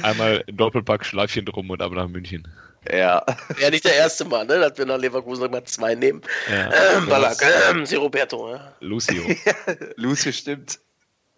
Einmal 0.03 0.43
Doppelpack, 0.51 1.05
Schleifchen 1.05 1.45
drum 1.45 1.69
und 1.69 1.81
ab 1.81 1.91
nach 1.91 2.07
München. 2.07 2.47
ja. 2.91 3.23
Wäre 3.57 3.71
nicht 3.71 3.85
der 3.85 3.95
erste 3.95 4.25
Mal, 4.25 4.45
ne, 4.45 4.59
dass 4.59 4.77
wir 4.77 4.85
nach 4.85 4.97
Leverkusen 4.97 5.51
mal 5.51 5.63
zwei 5.65 5.93
nehmen. 5.95 6.21
Ja. 6.49 6.97
Ähm, 6.97 7.07
Ballack, 7.07 7.37
ähm, 7.69 7.85
Sie 7.85 7.95
Roberto, 7.95 8.51
ja. 8.53 8.73
Lucio. 8.79 9.21
Lucio 9.97 10.31
stimmt. 10.31 10.79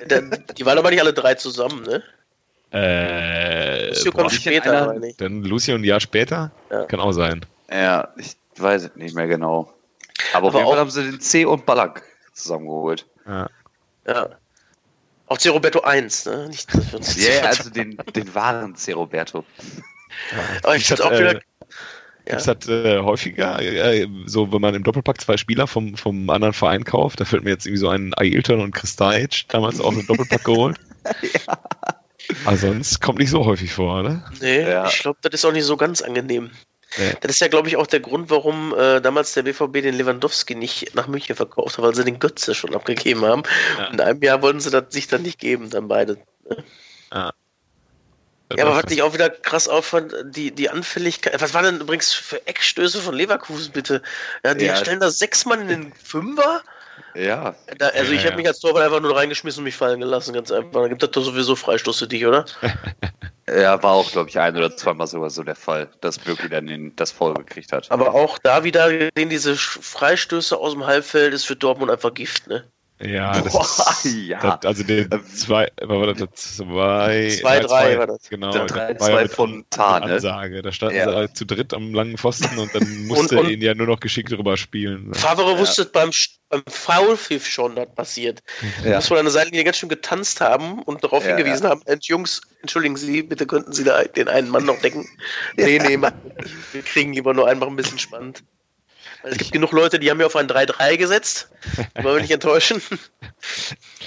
Da- 0.07 0.21
Die 0.21 0.65
waren 0.65 0.77
aber 0.77 0.89
nicht 0.89 1.01
alle 1.01 1.13
drei 1.13 1.35
zusammen, 1.35 1.83
ne? 1.83 2.01
äh, 2.71 3.89
Lucio 3.89 4.11
boah, 4.11 4.21
kommt 4.21 4.31
nicht 4.31 4.41
später, 4.41 4.71
einer- 4.71 4.85
meine 4.93 5.09
ich. 5.09 5.17
dann 5.17 5.43
Lucio 5.43 5.75
ein 5.75 5.83
Jahr 5.83 5.99
später? 5.99 6.51
Ja. 6.71 6.85
Kann 6.85 6.99
auch 6.99 7.11
sein. 7.11 7.45
Ja, 7.71 8.13
ich 8.17 8.35
weiß 8.61 8.83
es 8.83 8.95
nicht 8.95 9.15
mehr 9.15 9.27
genau. 9.27 9.73
Aber, 10.33 10.47
auf 10.47 10.53
Aber 10.53 10.59
jeden 10.59 10.69
Fall 10.71 10.79
haben 10.79 10.89
sie 10.89 11.03
den 11.03 11.19
C 11.19 11.45
und 11.45 11.65
Ballack 11.65 12.03
zusammengeholt. 12.33 13.05
Ja. 13.27 13.49
Ja. 14.07 14.29
Auch 15.27 15.37
C. 15.37 15.49
Roberto 15.49 15.81
1, 15.81 16.25
ne? 16.25 16.47
Nicht, 16.49 16.69
Ja, 17.17 17.31
yeah, 17.33 17.47
also 17.47 17.69
den, 17.69 17.97
den 18.15 18.35
wahren 18.35 18.75
C. 18.75 18.91
Roberto. 18.91 19.45
aber 20.63 20.75
ich 20.75 20.81
Ich 20.81 20.87
finde 20.87 21.05
auch 21.05 21.11
wieder. 21.11 21.35
äh, 21.35 21.41
Gibt's 22.25 22.45
das 22.45 22.67
äh, 22.69 22.99
häufiger, 22.99 23.59
äh, 23.61 24.07
so 24.27 24.51
wenn 24.53 24.61
man 24.61 24.75
im 24.75 24.83
Doppelpack 24.83 25.19
zwei 25.19 25.35
Spieler 25.37 25.67
vom, 25.67 25.97
vom 25.97 26.29
anderen 26.29 26.53
Verein 26.53 26.83
kauft, 26.85 27.19
da 27.19 27.25
fällt 27.25 27.43
mir 27.43 27.49
jetzt 27.49 27.65
irgendwie 27.65 27.79
so 27.81 27.89
ein 27.89 28.13
Ailton 28.15 28.61
und 28.61 28.73
Kristajic, 28.73 29.45
damals 29.49 29.81
auch 29.81 29.91
einen 29.91 30.05
Doppelpack 30.07 30.43
geholt. 30.45 30.77
Aber 32.45 32.55
sonst 32.57 33.01
kommt 33.01 33.19
nicht 33.19 33.29
so 33.29 33.43
häufig 33.45 33.73
vor, 33.73 33.99
oder? 34.01 34.23
Nee, 34.39 34.61
Ja. 34.69 34.87
ich 34.87 34.99
glaube, 34.99 35.17
das 35.21 35.33
ist 35.33 35.43
auch 35.45 35.51
nicht 35.51 35.65
so 35.65 35.75
ganz 35.75 36.01
angenehm. 36.01 36.51
Das 37.21 37.31
ist 37.31 37.39
ja, 37.39 37.47
glaube 37.47 37.67
ich, 37.67 37.77
auch 37.77 37.87
der 37.87 37.99
Grund, 37.99 38.29
warum 38.29 38.73
äh, 38.77 39.01
damals 39.01 39.33
der 39.33 39.43
BVB 39.43 39.81
den 39.81 39.95
Lewandowski 39.95 40.55
nicht 40.55 40.93
nach 40.95 41.07
München 41.07 41.35
verkauft 41.35 41.77
hat, 41.77 41.83
weil 41.83 41.95
sie 41.95 42.03
den 42.03 42.19
Götze 42.19 42.53
schon 42.53 42.75
abgegeben 42.75 43.25
haben. 43.25 43.43
Ja. 43.77 43.87
In 43.87 43.99
einem 43.99 44.21
Jahr 44.21 44.41
wollten 44.41 44.59
sie 44.59 44.69
das 44.69 44.85
sich 44.89 45.07
dann 45.07 45.23
nicht 45.23 45.39
geben, 45.39 45.69
dann 45.69 45.87
beide. 45.87 46.17
Ja, 47.11 47.33
aber 48.65 48.75
was 48.83 48.91
ich 48.91 49.01
auch 49.01 49.13
wieder 49.13 49.29
krass 49.29 49.67
auffand, 49.67 50.13
die, 50.25 50.51
die 50.51 50.69
Anfälligkeit. 50.69 51.41
Was 51.41 51.53
war 51.53 51.63
denn 51.63 51.79
übrigens 51.79 52.13
für 52.13 52.45
Eckstöße 52.45 53.01
von 53.01 53.15
Leverkusen, 53.15 53.71
bitte? 53.71 54.01
Ja, 54.43 54.53
die 54.53 54.65
Ja. 54.65 54.75
stellen 54.75 54.99
da 54.99 55.09
sechs 55.09 55.45
Mann 55.45 55.61
in 55.61 55.67
den 55.67 55.93
Fünfer. 55.93 56.61
Ja. 57.15 57.55
Da, 57.77 57.87
also, 57.89 58.11
Ja, 58.11 58.19
ich 58.19 58.25
habe 58.25 58.31
ja. 58.31 58.37
mich 58.37 58.47
als 58.47 58.59
Torwart 58.59 58.83
einfach 58.83 59.01
nur 59.01 59.15
reingeschmissen 59.15 59.61
und 59.61 59.65
mich 59.65 59.75
fallen 59.75 59.99
gelassen, 59.99 60.33
ganz 60.33 60.51
einfach. 60.51 60.81
Da 60.81 60.87
gibt 60.87 61.03
es 61.03 61.11
doch 61.11 61.23
sowieso 61.23 61.55
Freistoß 61.55 61.99
für 61.99 62.07
dich, 62.07 62.25
oder? 62.25 62.45
Ja, 63.45 63.83
war 63.83 63.91
auch, 63.91 64.09
glaube 64.09 64.29
ich, 64.29 64.39
ein 64.39 64.55
oder 64.55 64.73
zweimal 64.75 65.05
sogar 65.05 65.29
so 65.29 65.43
der 65.43 65.55
Fall, 65.55 65.89
dass 65.99 66.17
Birki 66.17 66.47
dann 66.47 66.65
den, 66.65 66.95
das 66.95 67.11
voll 67.11 67.33
gekriegt 67.33 67.73
hat. 67.73 67.91
Aber 67.91 68.13
auch 68.13 68.37
da 68.37 68.63
wieder 68.63 68.87
sehen 68.87 69.29
diese 69.29 69.57
Freistöße 69.57 70.57
aus 70.57 70.71
dem 70.71 70.85
Halbfeld 70.85 71.33
ist 71.33 71.43
für 71.43 71.57
Dortmund 71.57 71.91
einfach 71.91 72.13
Gift, 72.13 72.47
ne? 72.47 72.63
Ja, 73.05 73.31
das 73.41 73.51
Boah, 73.53 73.61
ist, 74.03 74.05
ja. 74.05 74.39
Das, 74.57 74.65
also 74.65 74.83
der 74.83 75.07
zwei, 75.25 75.69
was 75.81 75.89
war 75.89 76.13
das, 76.13 76.29
zwei, 76.33 77.29
Zwei, 77.41 77.59
drei 77.59 77.97
war 77.97 78.07
das. 78.07 78.29
Genau, 78.29 78.51
Der 78.51 78.65
drei, 78.65 78.91
ja 78.91 78.97
zwei 78.97 79.21
mit 79.23 79.31
von 79.31 79.65
Tarn, 79.69 80.05
ne? 80.07 80.13
Ansage. 80.15 80.61
Da 80.61 80.71
standen 80.71 80.95
Ja. 80.97 81.09
sie 81.09 81.15
halt 81.15 81.35
zu 81.37 81.45
dritt 81.45 81.73
am 81.73 81.93
langen 81.93 82.17
Pfosten 82.17 82.57
und 82.57 82.73
dann 82.73 82.83
musste 83.07 83.39
und- 83.39 83.49
ihn 83.49 83.61
ja 83.61 83.73
nur 83.75 83.87
noch 83.87 83.99
geschickt 83.99 84.31
drüber 84.31 84.57
spielen. 84.57 85.13
Favre 85.13 85.57
wusste 85.57 85.85
beim, 85.85 86.11
beim 86.49 86.63
Foulpfiff 86.67 87.45
schon, 87.47 87.75
das 87.75 87.87
passiert. 87.93 88.41
Ja. 88.85 88.95
Muss 88.97 89.09
man 89.09 89.19
an 89.19 89.25
der 89.25 89.31
Seitenlinie 89.31 89.65
ganz 89.65 89.77
schön 89.77 89.89
getanzt 89.89 90.39
haben 90.41 90.81
und 90.83 91.03
darauf 91.03 91.25
Ja, 91.25 91.35
hingewiesen 91.35 91.67
haben, 91.67 91.81
"Äh, 91.85 91.97
Jungs, 92.01 92.41
entschuldigen 92.61 92.95
Sie, 92.95 93.23
bitte 93.23 93.45
könnten 93.45 93.73
Sie 93.73 93.83
da 93.83 94.03
den 94.03 94.27
einen 94.29 94.49
Mann 94.49 94.65
noch 94.65 94.79
decken. 94.79 95.07
Nee, 95.57 95.79
nee, 95.79 95.97
Mann. 95.97 96.13
Wir 96.71 96.81
kriegen 96.83 97.13
lieber 97.13 97.33
nur 97.33 97.47
einfach 97.47 97.67
ein 97.67 97.75
bisschen 97.75 97.99
spannend. 97.99 98.43
Weil 99.23 99.31
es 99.31 99.37
gibt 99.39 99.51
genug 99.53 99.71
Leute, 99.71 99.99
die 99.99 100.11
haben 100.11 100.19
ja 100.19 100.25
auf 100.25 100.35
ein 100.35 100.47
3-3 100.47 100.97
gesetzt. 100.97 101.49
Wollen 102.01 102.15
wir 102.17 102.21
nicht 102.21 102.31
enttäuschen. 102.31 102.81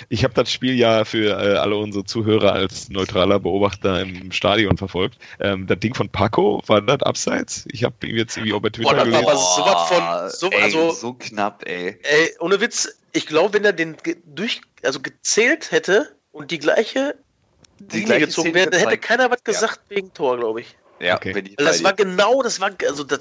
Ich 0.09 0.25
habe 0.25 0.33
das 0.35 0.51
Spiel 0.51 0.75
ja 0.75 1.05
für 1.05 1.31
äh, 1.31 1.57
alle 1.57 1.77
unsere 1.77 2.05
Zuhörer 2.05 2.53
als 2.53 2.89
neutraler 2.89 3.39
Beobachter 3.39 4.01
im 4.01 4.31
Stadion 4.33 4.77
verfolgt. 4.79 5.19
Ähm, 5.41 5.67
das 5.67 5.79
Ding 5.81 5.95
von 5.95 6.09
Paco, 6.09 6.63
war 6.67 6.81
das 6.81 7.03
abseits? 7.03 7.65
Ich 7.71 7.85
habe 7.85 7.95
ihn 8.07 8.17
jetzt 8.17 8.37
irgendwie 8.37 8.55
auch 8.55 8.61
bei 8.61 8.71
Twitter 8.71 8.91
Boah, 8.95 9.05
das 9.05 9.13
war 9.13 9.21
gelesen. 9.23 9.29
aber 9.29 9.39
sowas 9.89 9.89
von- 9.89 10.31
so- 10.51 10.51
ey, 10.57 10.63
also- 10.63 10.91
so 10.93 11.13
knapp, 11.15 11.67
ey. 11.67 11.99
Ey, 12.03 12.35
ohne 12.41 12.61
Witz, 12.61 12.89
ich 13.13 13.27
glaube, 13.27 13.55
wenn 13.55 13.65
er 13.65 13.73
den 13.73 13.97
durch, 14.25 14.61
also 14.83 15.01
gezählt 15.01 15.71
hätte 15.71 16.15
und 16.33 16.51
die 16.51 16.59
gleiche 16.59 17.17
Die 17.79 17.97
Linie 17.99 18.07
gleiche 18.07 18.27
gezogen 18.27 18.55
wäre, 18.55 18.71
dann 18.71 18.81
hätte 18.81 18.99
keiner 18.99 19.31
was 19.31 19.45
gesagt 19.45 19.81
wegen 19.89 20.13
Tor, 20.15 20.39
glaube 20.39 20.61
ich. 20.63 20.77
Ja, 20.99 21.17
Okay. 21.17 21.35
wenn 21.35 21.47
ich 21.47 21.59
Weil 21.59 21.67
das 21.67 21.85
war 21.85 21.93
dir- 21.93 22.05
genau, 22.05 22.43
das 22.43 22.61
war, 22.61 22.71
also 22.89 23.05
das, 23.05 23.21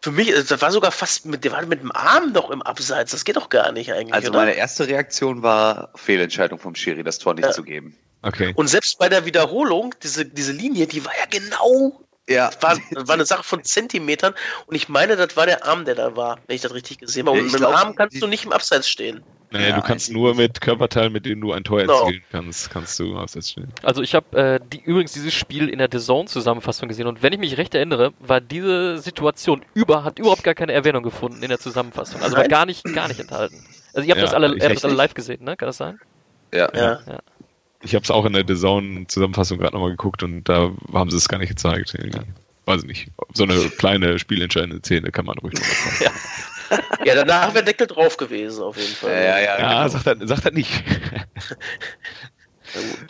für 0.00 0.12
mich, 0.12 0.32
das 0.32 0.60
war 0.60 0.70
sogar 0.70 0.92
fast 0.92 1.26
mit, 1.26 1.44
der 1.44 1.52
war 1.52 1.64
mit 1.66 1.80
dem 1.82 1.90
Arm 1.92 2.32
noch 2.32 2.50
im 2.50 2.62
Abseits, 2.62 3.10
das 3.12 3.24
geht 3.24 3.36
doch 3.36 3.48
gar 3.48 3.72
nicht 3.72 3.92
eigentlich, 3.92 4.14
also 4.14 4.28
oder? 4.28 4.38
meine 4.40 4.54
erste 4.54 4.86
Reaktion 4.86 5.42
war 5.42 5.90
Fehlentscheidung 5.96 6.58
vom 6.58 6.74
Schiri, 6.74 7.02
das 7.02 7.18
Tor 7.18 7.34
nicht 7.34 7.44
Ja. 7.46 7.52
zu 7.52 7.62
geben. 7.64 7.96
Okay. 8.22 8.52
Und 8.56 8.68
selbst 8.68 8.98
bei 8.98 9.08
der 9.08 9.24
Wiederholung, 9.24 9.94
diese, 10.02 10.24
diese 10.24 10.52
Linie, 10.52 10.86
die 10.86 11.04
war 11.04 11.12
ja 11.18 11.26
genau, 11.28 12.00
Ja, 12.28 12.50
das 12.50 12.60
war, 12.62 12.76
das 12.90 13.06
war 13.08 13.14
eine 13.14 13.24
Sache 13.26 13.44
von 13.44 13.62
Zentimetern 13.64 14.34
und 14.66 14.74
ich 14.74 14.88
meine, 14.88 15.14
das 15.16 15.36
war 15.36 15.46
der 15.46 15.64
Arm, 15.64 15.84
der 15.84 15.94
da 15.94 16.16
war, 16.16 16.38
wenn 16.46 16.56
ich 16.56 16.62
das 16.62 16.74
richtig 16.74 16.98
gesehen 16.98 17.26
habe. 17.28 17.36
Ja, 17.38 17.42
Und 17.42 17.46
ich 17.48 17.52
mit 17.52 17.62
dem 17.62 17.66
Arm 17.74 17.94
kannst 17.94 18.16
die- 18.16 18.20
du 18.20 18.26
nicht 18.26 18.44
im 18.44 18.52
Abseits 18.52 18.88
stehen. 18.88 19.22
Naja, 19.50 19.68
Ja, 19.68 19.76
du 19.76 19.82
kannst 19.82 20.10
nur 20.10 20.34
mit 20.34 20.60
Körperteilen, 20.60 21.12
mit 21.12 21.24
denen 21.24 21.40
du 21.40 21.52
ein 21.52 21.64
Tor 21.64 21.80
erzielen 21.80 22.22
kannst, 22.30 22.70
kannst 22.70 22.98
du 22.98 23.24
stehen. 23.40 23.72
Also 23.82 24.02
ich 24.02 24.14
habe 24.14 24.36
äh, 24.36 24.60
die, 24.72 24.80
übrigens 24.80 25.12
dieses 25.12 25.32
Spiel 25.34 25.68
in 25.68 25.78
der 25.78 25.88
DAZN-Zusammenfassung 25.88 26.88
gesehen 26.88 27.06
und 27.06 27.22
wenn 27.22 27.32
ich 27.32 27.38
mich 27.38 27.56
recht 27.56 27.74
erinnere, 27.74 28.12
war 28.18 28.40
diese 28.40 28.98
Situation 28.98 29.64
über, 29.74 30.04
hat 30.04 30.18
überhaupt 30.18 30.42
gar 30.44 30.54
keine 30.54 30.72
Erwähnung 30.72 31.02
gefunden 31.02 31.42
in 31.42 31.48
der 31.48 31.60
Zusammenfassung. 31.60 32.20
Also 32.22 32.36
war 32.36 32.48
gar 32.48 32.66
nicht, 32.66 32.84
gar 32.94 33.08
nicht 33.08 33.20
enthalten. 33.20 33.62
Also 33.94 34.06
ihr 34.06 34.12
habt 34.12 34.18
Ja, 34.18 34.24
das 34.26 34.34
alle, 34.34 34.54
ich 34.54 34.62
ihr 34.62 34.68
habt 34.68 34.76
das 34.76 34.84
alle 34.84 34.94
live 34.94 35.14
gesehen, 35.14 35.44
ne? 35.44 35.56
Kann 35.56 35.68
das 35.68 35.76
sein? 35.76 35.98
ja. 36.52 36.68
Ja. 36.74 37.00
Ich 37.82 37.94
habe 37.94 38.02
es 38.02 38.10
auch 38.10 38.24
in 38.24 38.32
der 38.32 38.42
DAZN-Zusammenfassung 38.44 39.58
gerade 39.58 39.74
nochmal 39.74 39.90
geguckt 39.90 40.22
und 40.22 40.44
da 40.48 40.72
haben 40.92 41.10
sie 41.10 41.16
es 41.16 41.28
gar 41.28 41.38
nicht 41.38 41.50
gezeigt. 41.50 41.94
Irgendwie. 41.94 42.20
Weiß 42.64 42.82
ich 42.82 42.88
nicht. 42.88 43.08
So 43.32 43.44
eine 43.44 43.54
kleine 43.70 44.18
spielentscheidende 44.18 44.80
Szene 44.80 45.12
kann 45.12 45.24
man 45.24 45.38
ruhig 45.38 45.54
noch 45.54 45.60
mal 45.60 45.92
sagen. 45.92 46.16
Ja, 47.04 47.14
danach 47.14 47.54
wäre 47.54 47.64
Deckel 47.64 47.86
drauf 47.86 48.16
gewesen, 48.16 48.62
auf 48.62 48.76
jeden 48.76 48.94
Fall. 48.94 49.10
Ja, 49.12 49.18
ja, 49.18 49.40
ja. 49.40 49.58
Ja, 49.58 49.84
genau. 49.84 49.88
sag 49.88 50.04
das, 50.04 50.28
sag 50.28 50.40
das 50.42 50.52
nicht. 50.52 50.70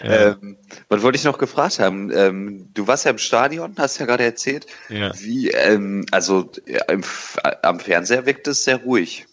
Ähm, 0.03 0.59
was 0.89 1.03
wollte 1.03 1.17
ich 1.19 1.25
noch 1.25 1.39
gefragt 1.39 1.79
haben? 1.79 2.13
Ähm, 2.13 2.69
du 2.75 2.87
warst 2.87 3.05
ja 3.05 3.11
im 3.11 3.19
Stadion, 3.19 3.75
hast 3.79 3.99
ja 3.99 4.07
gerade 4.07 4.23
erzählt. 4.23 4.67
Ja. 4.89 5.13
Wie, 5.19 5.49
ähm, 5.51 6.05
also 6.13 6.51
ja, 6.67 6.85
im, 6.85 7.01
F- 7.01 7.39
am 7.63 7.81
Fernseher 7.81 8.27
wirkt 8.27 8.47
es 8.49 8.65
sehr 8.65 8.77
ruhig. 8.77 9.27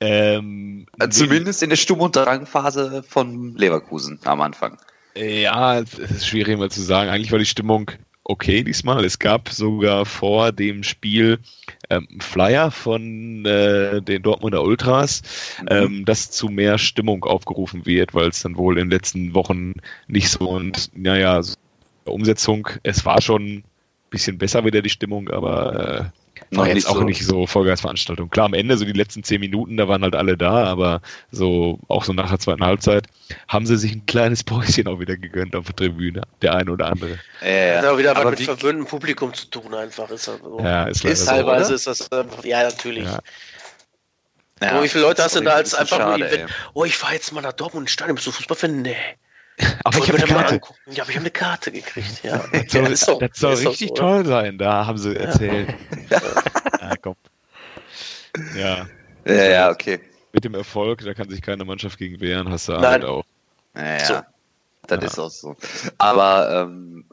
Ähm, 0.00 0.86
Äh, 0.98 1.08
Zumindest 1.10 1.62
in 1.62 1.70
der 1.70 1.76
Sturm- 1.76 2.00
und 2.00 2.16
Drangphase 2.16 3.04
von 3.06 3.54
Leverkusen 3.54 4.18
am 4.24 4.40
Anfang. 4.40 4.78
Ja, 5.16 5.78
es 5.78 5.98
ist 5.98 6.26
schwierig 6.26 6.58
mal 6.58 6.70
zu 6.70 6.82
sagen. 6.82 7.10
Eigentlich 7.10 7.30
war 7.30 7.38
die 7.38 7.44
Stimmung 7.46 7.90
okay 8.24 8.64
diesmal. 8.64 9.04
Es 9.04 9.18
gab 9.18 9.50
sogar 9.50 10.06
vor 10.06 10.50
dem 10.52 10.82
Spiel 10.82 11.38
ähm, 11.90 12.08
Flyer 12.20 12.70
von 12.70 13.44
äh, 13.44 14.00
den 14.02 14.22
Dortmunder 14.22 14.62
Ultras, 14.62 15.22
mhm. 15.62 15.68
ähm, 15.70 16.04
dass 16.04 16.30
zu 16.30 16.48
mehr 16.48 16.78
Stimmung 16.78 17.24
aufgerufen 17.24 17.86
wird, 17.86 18.14
weil 18.14 18.28
es 18.28 18.42
dann 18.42 18.56
wohl 18.56 18.78
in 18.78 18.86
den 18.86 18.90
letzten 18.90 19.34
Wochen 19.34 19.74
nicht 20.06 20.28
so 20.30 20.48
und 20.48 20.90
naja, 20.94 21.42
so 21.42 21.54
Umsetzung, 22.04 22.68
es 22.82 23.04
war 23.04 23.20
schon 23.22 23.42
ein 23.46 23.64
bisschen 24.10 24.38
besser 24.38 24.64
wieder 24.64 24.82
die 24.82 24.90
Stimmung, 24.90 25.30
aber 25.30 26.10
äh, 26.14 26.23
war 26.50 26.68
jetzt 26.68 26.86
auch 26.86 26.96
so. 26.96 27.02
nicht 27.02 27.24
so 27.24 27.46
Vollgasveranstaltung. 27.46 28.30
Klar, 28.30 28.46
am 28.46 28.54
Ende, 28.54 28.76
so 28.76 28.84
die 28.84 28.92
letzten 28.92 29.22
zehn 29.22 29.40
Minuten, 29.40 29.76
da 29.76 29.88
waren 29.88 30.02
halt 30.02 30.14
alle 30.14 30.36
da, 30.36 30.64
aber 30.64 31.00
so 31.30 31.78
auch 31.88 32.04
so 32.04 32.12
nach 32.12 32.30
der 32.30 32.38
zweiten 32.38 32.64
Halbzeit 32.64 33.06
haben 33.48 33.66
sie 33.66 33.76
sich 33.76 33.92
ein 33.92 34.06
kleines 34.06 34.42
Päuschen 34.44 34.86
auch 34.88 35.00
wieder 35.00 35.16
gegönnt 35.16 35.54
auf 35.56 35.66
der 35.66 35.76
Tribüne, 35.76 36.22
der 36.42 36.54
eine 36.54 36.70
oder 36.70 36.86
andere. 36.86 37.18
Ja, 37.42 37.78
hat 37.78 37.86
auch 37.86 37.98
wieder 37.98 38.16
aber 38.16 38.32
was 38.32 38.38
mit 38.38 38.48
verwöhntem 38.48 38.86
Publikum 38.86 39.32
zu 39.34 39.46
tun, 39.46 39.74
einfach. 39.74 40.10
Ist, 40.10 40.28
halt 40.28 40.42
so. 40.42 40.58
ja, 40.60 40.84
ist, 40.84 41.04
ist 41.04 41.26
teilweise 41.26 41.68
so, 41.68 41.74
ist 41.74 41.86
das, 41.86 42.12
einfach, 42.12 42.44
ja, 42.44 42.62
natürlich. 42.62 43.04
Ja. 43.04 43.18
Ja, 44.62 44.82
wie 44.82 44.88
viele 44.88 45.04
Leute 45.04 45.22
hast 45.22 45.36
du 45.36 45.40
da 45.40 45.54
als 45.54 45.74
einfach 45.74 45.98
schade, 45.98 46.18
nur 46.18 46.28
Event? 46.28 46.50
Oh, 46.74 46.84
ich 46.84 46.96
fahre 46.96 47.14
jetzt 47.14 47.32
mal 47.32 47.40
nach 47.40 47.52
Dortmund 47.52 47.90
Stadion, 47.90 48.14
bist 48.14 48.26
du 48.26 48.30
Fußballfan? 48.30 48.82
Nee. 48.82 48.96
Aber 49.84 49.98
ich 49.98 50.08
habe 50.08 50.18
eine 50.18 50.26
Karte. 50.26 50.60
Ja, 50.90 51.02
aber 51.02 51.10
ich 51.10 51.16
habe 51.16 51.20
eine 51.20 51.30
Karte 51.30 51.70
gekriegt, 51.70 52.24
ja. 52.24 52.38
Das 52.52 52.72
soll, 52.72 52.84
das 52.88 53.00
soll, 53.00 53.18
das 53.18 53.38
soll 53.38 53.54
richtig 53.54 53.88
so, 53.88 53.94
toll 53.94 54.26
sein, 54.26 54.58
da 54.58 54.86
haben 54.86 54.98
sie 54.98 55.16
erzählt. 55.16 55.74
Ja, 56.10 56.20
ja 56.80 56.96
komm. 57.00 57.14
Ja. 58.56 58.86
Ja, 59.26 59.44
ja, 59.44 59.70
okay. 59.70 60.00
Mit 60.32 60.44
dem 60.44 60.54
Erfolg, 60.54 61.04
da 61.04 61.14
kann 61.14 61.30
sich 61.30 61.40
keine 61.40 61.64
Mannschaft 61.64 61.98
gegen 61.98 62.20
wehren, 62.20 62.50
hast 62.50 62.68
du 62.68 62.72
Nein. 62.72 62.84
halt 62.84 63.04
auch. 63.04 63.24
Ja, 63.76 63.96
ja. 63.96 64.04
So. 64.04 64.14
das 64.88 65.00
ja. 65.00 65.06
ist 65.06 65.18
auch 65.18 65.30
so. 65.30 65.56
Aber 65.98 66.62
ähm, 66.68 67.04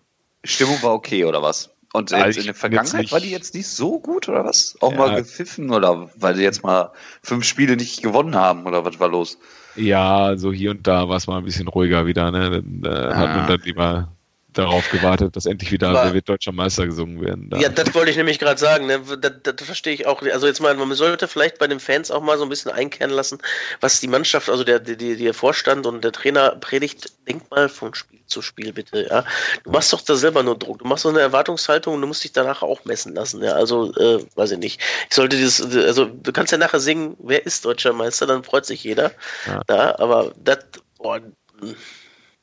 Stimmung 0.43 0.81
war 0.81 0.93
okay, 0.93 1.25
oder 1.25 1.41
was? 1.41 1.69
Und 1.93 2.13
also 2.13 2.39
in 2.39 2.45
der 2.45 2.55
Vergangenheit 2.55 3.12
war 3.12 3.19
die 3.19 3.31
jetzt 3.31 3.53
nicht 3.53 3.67
so 3.67 4.00
gut, 4.00 4.29
oder 4.29 4.45
was? 4.45 4.77
Auch 4.79 4.93
ja. 4.93 4.98
mal 4.98 5.15
gepfiffen, 5.15 5.71
oder 5.71 6.10
weil 6.15 6.36
sie 6.36 6.43
jetzt 6.43 6.63
mal 6.63 6.91
fünf 7.21 7.43
Spiele 7.43 7.75
nicht 7.75 8.01
gewonnen 8.01 8.36
haben, 8.36 8.65
oder 8.65 8.86
was 8.86 9.00
war 9.00 9.10
los? 9.10 9.38
Ja, 9.75 10.38
so 10.38 10.53
hier 10.53 10.71
und 10.71 10.88
da 10.88 11.10
war 11.10 11.17
es 11.17 11.27
mal 11.27 11.38
ein 11.38 11.45
bisschen 11.45 11.67
ruhiger 11.67 12.05
wieder. 12.05 12.31
Ne? 12.31 12.50
Dann 12.50 12.81
äh, 12.83 12.88
ah. 12.88 13.15
hat 13.15 13.29
man 13.29 13.39
ah. 13.39 13.48
dann 13.48 13.62
lieber 13.62 14.12
darauf 14.53 14.89
gewartet, 14.89 15.36
dass 15.36 15.46
endlich 15.46 15.72
wieder 15.72 15.93
Wer 15.93 16.13
wird 16.13 16.27
deutscher 16.27 16.51
Meister 16.51 16.86
gesungen 16.86 17.22
werden. 17.22 17.50
Da. 17.50 17.58
Ja, 17.58 17.70
das 17.70 17.93
wollte 17.93 18.12
ich 18.12 18.17
nämlich 18.17 18.39
gerade 18.39 18.60
sagen. 18.60 18.86
Ne? 18.86 19.01
Das, 19.20 19.34
das, 19.43 19.65
verstehe 19.65 19.93
ich 19.93 20.08
auch. 20.08 20.22
Also 20.22 20.48
jetzt 20.48 20.60
mal, 20.60 20.74
man 20.75 20.93
sollte 20.93 21.27
vielleicht 21.27 21.58
bei 21.58 21.67
den 21.67 21.79
Fans 21.79 22.12
auch 22.12 22.22
mal 22.22 22.38
so 22.38 22.43
ein 22.43 22.50
bisschen 22.50 22.72
einkehren 22.72 23.12
lassen, 23.12 23.39
was 23.79 24.00
die 24.00 24.08
Mannschaft, 24.08 24.50
also 24.50 24.63
der, 24.63 24.79
der, 24.79 24.96
der 24.96 25.34
Vorstand 25.34 25.86
und 25.86 26.03
der 26.03 26.12
Trainer 26.12 26.51
predigt. 26.51 27.13
Denk 27.27 27.50
mal 27.51 27.70
von 27.70 27.93
Spiel 27.93 28.20
zu 28.31 28.41
Spiel 28.41 28.74
bitte. 28.74 29.08
Ja, 29.10 29.25
du 29.63 29.72
machst 29.72 29.93
doch 29.93 30.01
da 30.01 30.15
selber 30.15 30.41
nur 30.41 30.58
Druck. 30.58 30.79
Du 30.79 30.86
machst 30.86 31.03
so 31.03 31.10
eine 31.10 31.20
Erwartungshaltung 31.20 31.96
und 31.96 32.01
du 32.01 32.08
musst 32.08 32.24
dich 32.24 32.31
danach 32.31 32.62
auch 32.62 32.84
messen 32.86 33.13
lassen. 33.13 33.43
Ja, 33.43 33.53
also 33.53 33.93
äh, 33.96 34.25
weiß 34.36 34.51
ich 34.51 34.58
nicht. 34.58 34.81
Ich 35.10 35.15
sollte 35.15 35.38
dieses, 35.38 35.75
also 35.75 36.05
du 36.05 36.31
kannst 36.31 36.51
ja 36.51 36.58
nachher 36.58 36.79
singen, 36.79 37.15
wer 37.20 37.46
ist 37.46 37.65
deutscher 37.65 37.93
Meister, 37.93 38.25
dann 38.25 38.43
freut 38.43 38.65
sich 38.65 38.84
jeder. 38.84 39.12
Ja, 39.46 39.62
ja 39.70 40.00
aber 40.00 40.34
das, 40.38 40.60
boah, 40.98 41.17
hm, 41.17 41.75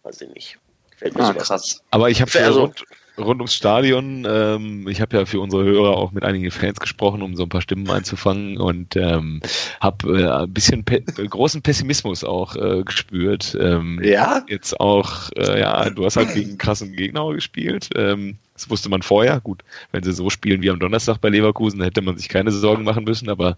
weiß 0.03 0.21
ich 0.21 0.29
nicht. 0.29 0.59
Fällt 0.99 1.17
mir 1.17 1.25
ah, 1.25 1.33
krass. 1.33 1.81
Aber 1.90 2.11
ich 2.11 2.21
habe 2.21 2.31
also, 2.45 2.62
rund, 2.62 2.85
rund 3.17 3.40
ums 3.40 3.55
Stadion, 3.55 4.26
ähm, 4.28 4.88
ich 4.88 5.00
habe 5.00 5.17
ja 5.17 5.26
für 5.26 5.40
unsere 5.40 5.64
Hörer 5.64 5.97
auch 5.97 6.11
mit 6.11 6.25
einigen 6.25 6.50
Fans 6.50 6.81
gesprochen, 6.81 7.23
um 7.23 7.37
so 7.37 7.45
ein 7.45 7.49
paar 7.49 7.62
Stimmen 7.62 7.88
einzufangen 7.88 8.59
und 8.59 8.97
ähm, 8.97 9.40
habe 9.81 10.21
äh, 10.21 10.28
ein 10.28 10.52
bisschen 10.52 10.85
pe 10.85 11.00
großen 11.00 11.62
Pessimismus 11.62 12.25
auch 12.25 12.57
äh, 12.57 12.83
gespürt. 12.83 13.57
Ähm, 13.61 14.00
ja. 14.02 14.43
Jetzt 14.49 14.81
auch, 14.81 15.31
äh, 15.37 15.61
ja, 15.61 15.88
du 15.90 16.05
hast 16.05 16.17
halt 16.17 16.35
gegen 16.35 16.59
krassen 16.59 16.93
Gegner 16.93 17.33
gespielt. 17.33 17.90
Ähm, 17.95 18.37
das 18.55 18.69
wusste 18.69 18.88
man 18.88 19.02
vorher. 19.02 19.40
Gut, 19.40 19.62
wenn 19.93 20.02
sie 20.02 20.12
so 20.12 20.31
spielen 20.31 20.62
wie 20.62 20.71
am 20.71 20.81
Donnerstag 20.81 21.20
bei 21.20 21.29
Leverkusen, 21.29 21.81
hätte 21.81 22.03
man 22.03 22.16
sich 22.16 22.29
keine 22.29 22.51
Sorgen 22.51 22.83
machen 22.83 23.05
müssen, 23.05 23.29
aber 23.29 23.57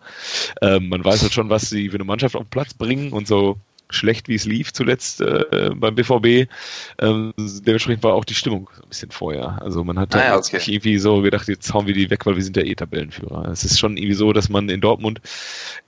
ähm, 0.60 0.90
man 0.90 1.02
weiß 1.02 1.22
halt 1.22 1.32
schon, 1.32 1.48
was 1.48 1.70
sie 1.70 1.88
für 1.88 1.94
eine 1.96 2.04
Mannschaft 2.04 2.36
auf 2.36 2.42
den 2.42 2.50
Platz 2.50 2.74
bringen 2.74 3.12
und 3.12 3.26
so 3.26 3.56
schlecht, 3.90 4.29
wie 4.29 4.35
es 4.35 4.44
lief 4.44 4.72
zuletzt 4.72 5.20
äh, 5.20 5.70
beim 5.74 5.94
BVB. 5.94 6.50
Ähm, 6.98 7.33
dementsprechend 7.38 8.03
war 8.03 8.14
auch 8.14 8.24
die 8.24 8.35
Stimmung 8.35 8.70
ein 8.83 8.88
bisschen 8.88 9.11
vorher. 9.11 9.61
Also 9.62 9.85
man 9.85 9.98
hat 9.98 10.14
ah, 10.14 10.24
ja, 10.24 10.37
okay. 10.37 10.61
irgendwie 10.66 10.98
so 10.98 11.22
gedacht, 11.22 11.48
jetzt 11.48 11.72
hauen 11.72 11.87
wir 11.87 11.94
die 11.94 12.11
weg, 12.11 12.26
weil 12.26 12.37
wir 12.37 12.42
sind 12.42 12.57
ja 12.57 12.62
eh 12.62 12.74
Tabellenführer. 12.74 13.48
Es 13.48 13.64
ist 13.64 13.79
schon 13.79 13.96
irgendwie 13.96 14.14
so, 14.14 14.33
dass 14.33 14.48
man 14.48 14.68
in 14.68 14.81
Dortmund 14.81 15.20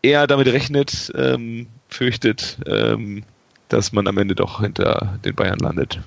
eher 0.02 0.26
damit 0.26 0.48
rechnet, 0.48 1.12
ähm, 1.14 1.68
fürchtet, 1.88 2.58
ähm, 2.66 3.24
dass 3.68 3.92
man 3.92 4.06
am 4.06 4.18
Ende 4.18 4.34
doch 4.34 4.60
hinter 4.60 5.18
den 5.24 5.34
Bayern 5.34 5.58
landet. 5.58 6.00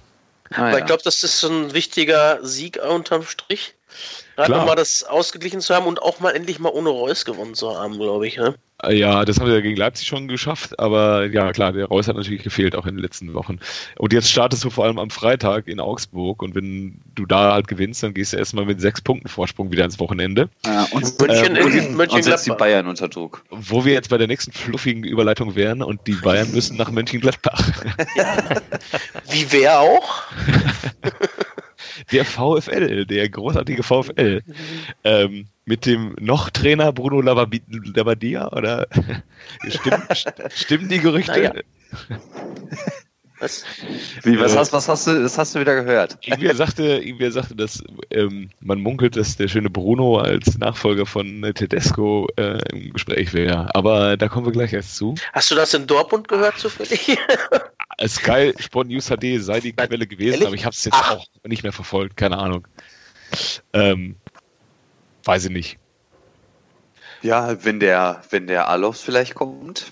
Ah, 0.52 0.68
Aber 0.68 0.72
ja. 0.72 0.78
ich 0.80 0.86
glaube, 0.86 1.04
das 1.04 1.24
ist 1.24 1.40
so 1.40 1.50
ein 1.50 1.74
wichtiger 1.74 2.40
Sieg 2.44 2.80
unterm 2.88 3.24
Strich. 3.24 3.74
Gerade 4.36 4.52
nochmal 4.52 4.76
das 4.76 5.04
ausgeglichen 5.04 5.62
zu 5.62 5.74
haben 5.74 5.86
und 5.86 6.02
auch 6.02 6.20
mal 6.20 6.32
endlich 6.32 6.60
mal 6.60 6.70
ohne 6.70 6.90
Reus 6.90 7.26
gewonnen 7.26 7.56
zu 7.56 7.78
haben, 7.78 7.98
glaube 7.98 8.28
ich. 8.28 8.38
Ne? 8.38 8.56
Ja, 8.90 9.24
das 9.24 9.40
haben 9.40 9.48
wir 9.48 9.56
ja 9.56 9.62
gegen 9.62 9.78
Leipzig 9.78 10.08
schon 10.08 10.28
geschafft, 10.28 10.78
aber 10.80 11.26
ja 11.28 11.54
klar, 11.54 11.72
der 11.72 11.86
Reus 11.86 12.10
hat 12.10 12.18
natürlich 12.18 12.44
gefehlt 12.44 12.76
auch 12.76 12.86
in 12.86 12.96
den 12.96 13.02
letzten 13.02 13.34
Wochen. 13.34 13.60
Und 13.98 14.12
jetzt 14.12 14.30
startest 14.30 14.66
du 14.66 14.70
vor 14.70 14.84
allem 14.84 15.00
am 15.00 15.10
Freitag 15.10 15.68
in 15.68 15.80
Augsburg 15.80 16.42
und 16.42 16.56
wenn 16.56 17.00
du 17.16 17.26
da 17.26 17.54
halt 17.54 17.70
gewinnst, 17.70 18.04
dann 18.04 18.14
gehst 18.14 18.34
du 18.34 18.38
erstmal 18.38 18.66
mit 18.66 18.82
sechs 18.82 19.00
Punkten 19.00 19.30
Vorsprung 19.30 19.72
wieder 19.72 19.86
ins 19.86 20.00
Wochenende. 20.00 20.50
Ja, 20.66 20.86
und, 20.92 21.20
München, 21.20 21.56
ähm, 21.56 21.68
in, 21.68 21.96
München 21.96 22.18
und 22.18 22.24
setzt 22.24 22.46
die 22.46 22.52
Bayern 22.52 22.88
unter 22.88 23.08
Druck. 23.08 23.44
Wo 23.50 23.86
wir 23.86 23.94
jetzt 23.94 24.10
bei 24.10 24.18
der 24.18 24.28
nächsten 24.28 24.52
fluffigen 24.52 25.06
Überleitung 25.06 25.56
wären 25.56 25.82
und 25.82 26.06
die 26.06 26.16
Bayern 26.16 26.52
müssen 26.52 26.76
nach 26.76 26.92
Mönchengladbach. 26.92 27.72
Ja. 28.16 28.38
Wie 29.30 29.52
wer 29.52 29.80
auch? 29.80 30.24
der 32.12 32.26
VfL, 32.26 33.06
der 33.06 33.30
großartige 33.30 33.84
VfL. 33.84 34.42
Ähm, 35.04 35.48
mit 35.66 35.86
dem 35.86 36.16
noch 36.20 36.50
Trainer 36.50 36.92
Bruno 36.94 37.22
Labbadia, 37.22 38.52
oder? 38.52 38.88
Stimmt, 39.68 40.26
stimmen 40.54 40.90
die 40.90 41.00
Gerüchte? 41.00 41.32
Naja. 41.32 41.54
Was? 43.40 43.66
Wie, 44.24 44.40
was, 44.40 44.54
äh, 44.54 44.58
hast, 44.58 44.72
was 44.72 44.88
hast 44.88 45.08
du, 45.08 45.22
das 45.22 45.38
hast 45.38 45.56
du 45.56 45.60
wieder 45.60 45.76
gehört? 45.76 46.18
Irgendwer 46.26 46.56
sagte, 46.56 46.84
irgendwer 46.84 47.32
sagte, 47.32 47.54
dass 47.54 47.84
ähm, 48.12 48.50
man 48.62 48.80
munkelt, 48.80 49.18
dass 49.18 49.36
der 49.36 49.50
schöne 49.50 49.70
Bruno 49.70 50.20
als 50.20 50.58
Nachfolger 50.58 51.06
von 51.06 51.42
Tedesco 51.54 52.30
äh, 52.38 52.60
im 52.72 52.94
Gespräch 52.94 53.34
wäre. 53.34 53.76
Aber 53.76 54.16
da 54.16 54.30
kommen 54.30 54.46
wir 54.46 54.54
gleich 54.54 54.72
erst 54.72 54.96
zu. 54.96 55.16
Hast 55.34 55.52
du 55.52 55.56
das 55.56 55.74
in 55.74 55.86
Dortmund 55.86 56.30
gehört 56.30 56.58
zufällig? 56.60 57.18
Sky 58.08 58.54
Sport 58.60 58.88
News 58.88 59.08
HD 59.08 59.40
sei 59.42 59.60
die 59.60 59.74
Quelle 59.74 60.08
gewesen, 60.08 60.34
Ehrlich? 60.34 60.48
aber 60.48 60.56
ich 60.56 60.66
habe 60.66 60.74
es 60.74 60.84
jetzt 60.84 60.98
Ach. 60.98 61.18
auch 61.18 61.28
nicht 61.46 61.64
mehr 61.64 61.72
verfolgt, 61.72 62.18
keine 62.18 62.38
Ahnung. 62.38 62.68
Ähm, 63.74 64.16
weiß 65.24 65.46
ich 65.46 65.52
nicht. 65.52 65.78
Ja, 67.22 67.64
wenn 67.64 67.80
der, 67.80 68.22
wenn 68.30 68.48
der 68.48 68.68
Alofs 68.68 69.02
vielleicht 69.02 69.36
kommt. 69.36 69.92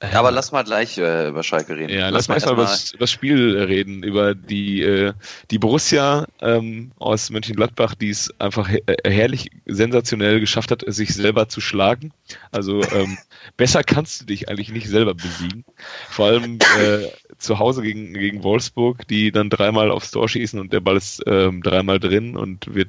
Ja, 0.00 0.20
aber 0.20 0.30
lass 0.30 0.52
mal 0.52 0.62
gleich 0.62 0.96
äh, 0.98 1.28
über 1.28 1.42
Schalke 1.42 1.76
reden. 1.76 1.92
Ja, 1.92 2.08
lass, 2.08 2.28
lass 2.28 2.28
mal 2.28 2.34
erstmal 2.34 2.54
über 2.54 2.98
das 3.00 3.10
Spiel 3.10 3.58
reden, 3.58 4.04
über 4.04 4.36
die, 4.36 4.80
äh, 4.82 5.12
die 5.50 5.58
Borussia 5.58 6.26
ähm, 6.40 6.92
aus 7.00 7.30
Mönchengladbach, 7.30 7.96
die 7.96 8.10
es 8.10 8.32
einfach 8.38 8.68
her 8.68 8.80
äh, 8.86 9.10
herrlich 9.10 9.50
sensationell 9.66 10.38
geschafft 10.38 10.70
hat, 10.70 10.84
sich 10.86 11.12
selber 11.12 11.48
zu 11.48 11.60
schlagen. 11.60 12.12
Also 12.52 12.80
ähm, 12.92 13.18
besser 13.56 13.82
kannst 13.82 14.20
du 14.20 14.26
dich 14.26 14.48
eigentlich 14.48 14.70
nicht 14.70 14.88
selber 14.88 15.14
besiegen. 15.14 15.64
Vor 16.08 16.26
allem 16.26 16.60
äh, 16.80 17.08
zu 17.38 17.58
Hause 17.58 17.82
gegen, 17.82 18.14
gegen 18.14 18.44
Wolfsburg, 18.44 19.08
die 19.08 19.32
dann 19.32 19.50
dreimal 19.50 19.90
aufs 19.90 20.12
Tor 20.12 20.28
schießen 20.28 20.60
und 20.60 20.72
der 20.72 20.80
Ball 20.80 20.96
ist 20.96 21.24
ähm, 21.26 21.60
dreimal 21.60 21.98
drin 21.98 22.36
und 22.36 22.72
wird 22.72 22.88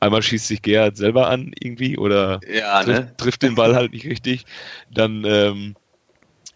einmal 0.00 0.22
schießt 0.22 0.48
sich 0.48 0.62
Gerhard 0.62 0.96
selber 0.96 1.28
an 1.28 1.52
irgendwie 1.60 1.98
oder 1.98 2.40
ja, 2.52 2.82
trifft, 2.82 3.00
ne? 3.00 3.16
trifft, 3.16 3.42
den 3.42 3.54
Ball 3.54 3.76
halt 3.76 3.92
nicht 3.92 4.06
richtig. 4.06 4.44
Dann 4.90 5.24
ähm, 5.24 5.76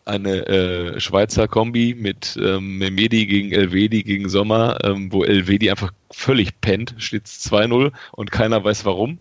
eine 0.07 0.47
äh, 0.47 1.01
Schweizer 1.01 1.49
Kombi 1.49 1.95
mit 1.99 2.39
ähm, 2.41 2.79
Memedi 2.79 3.27
gegen 3.27 3.53
Elvedi 3.53 4.05
gegen 4.05 4.29
Sommer, 4.29 4.79
ähm, 4.85 5.13
wo 5.13 5.25
Elvedi 5.25 5.71
einfach 5.71 5.93
völlig 6.11 6.61
pennt, 6.61 6.95
steht 6.99 7.27
2-0 7.27 7.93
und 8.13 8.31
keiner 8.31 8.63
weiß 8.63 8.85
warum, 8.85 9.19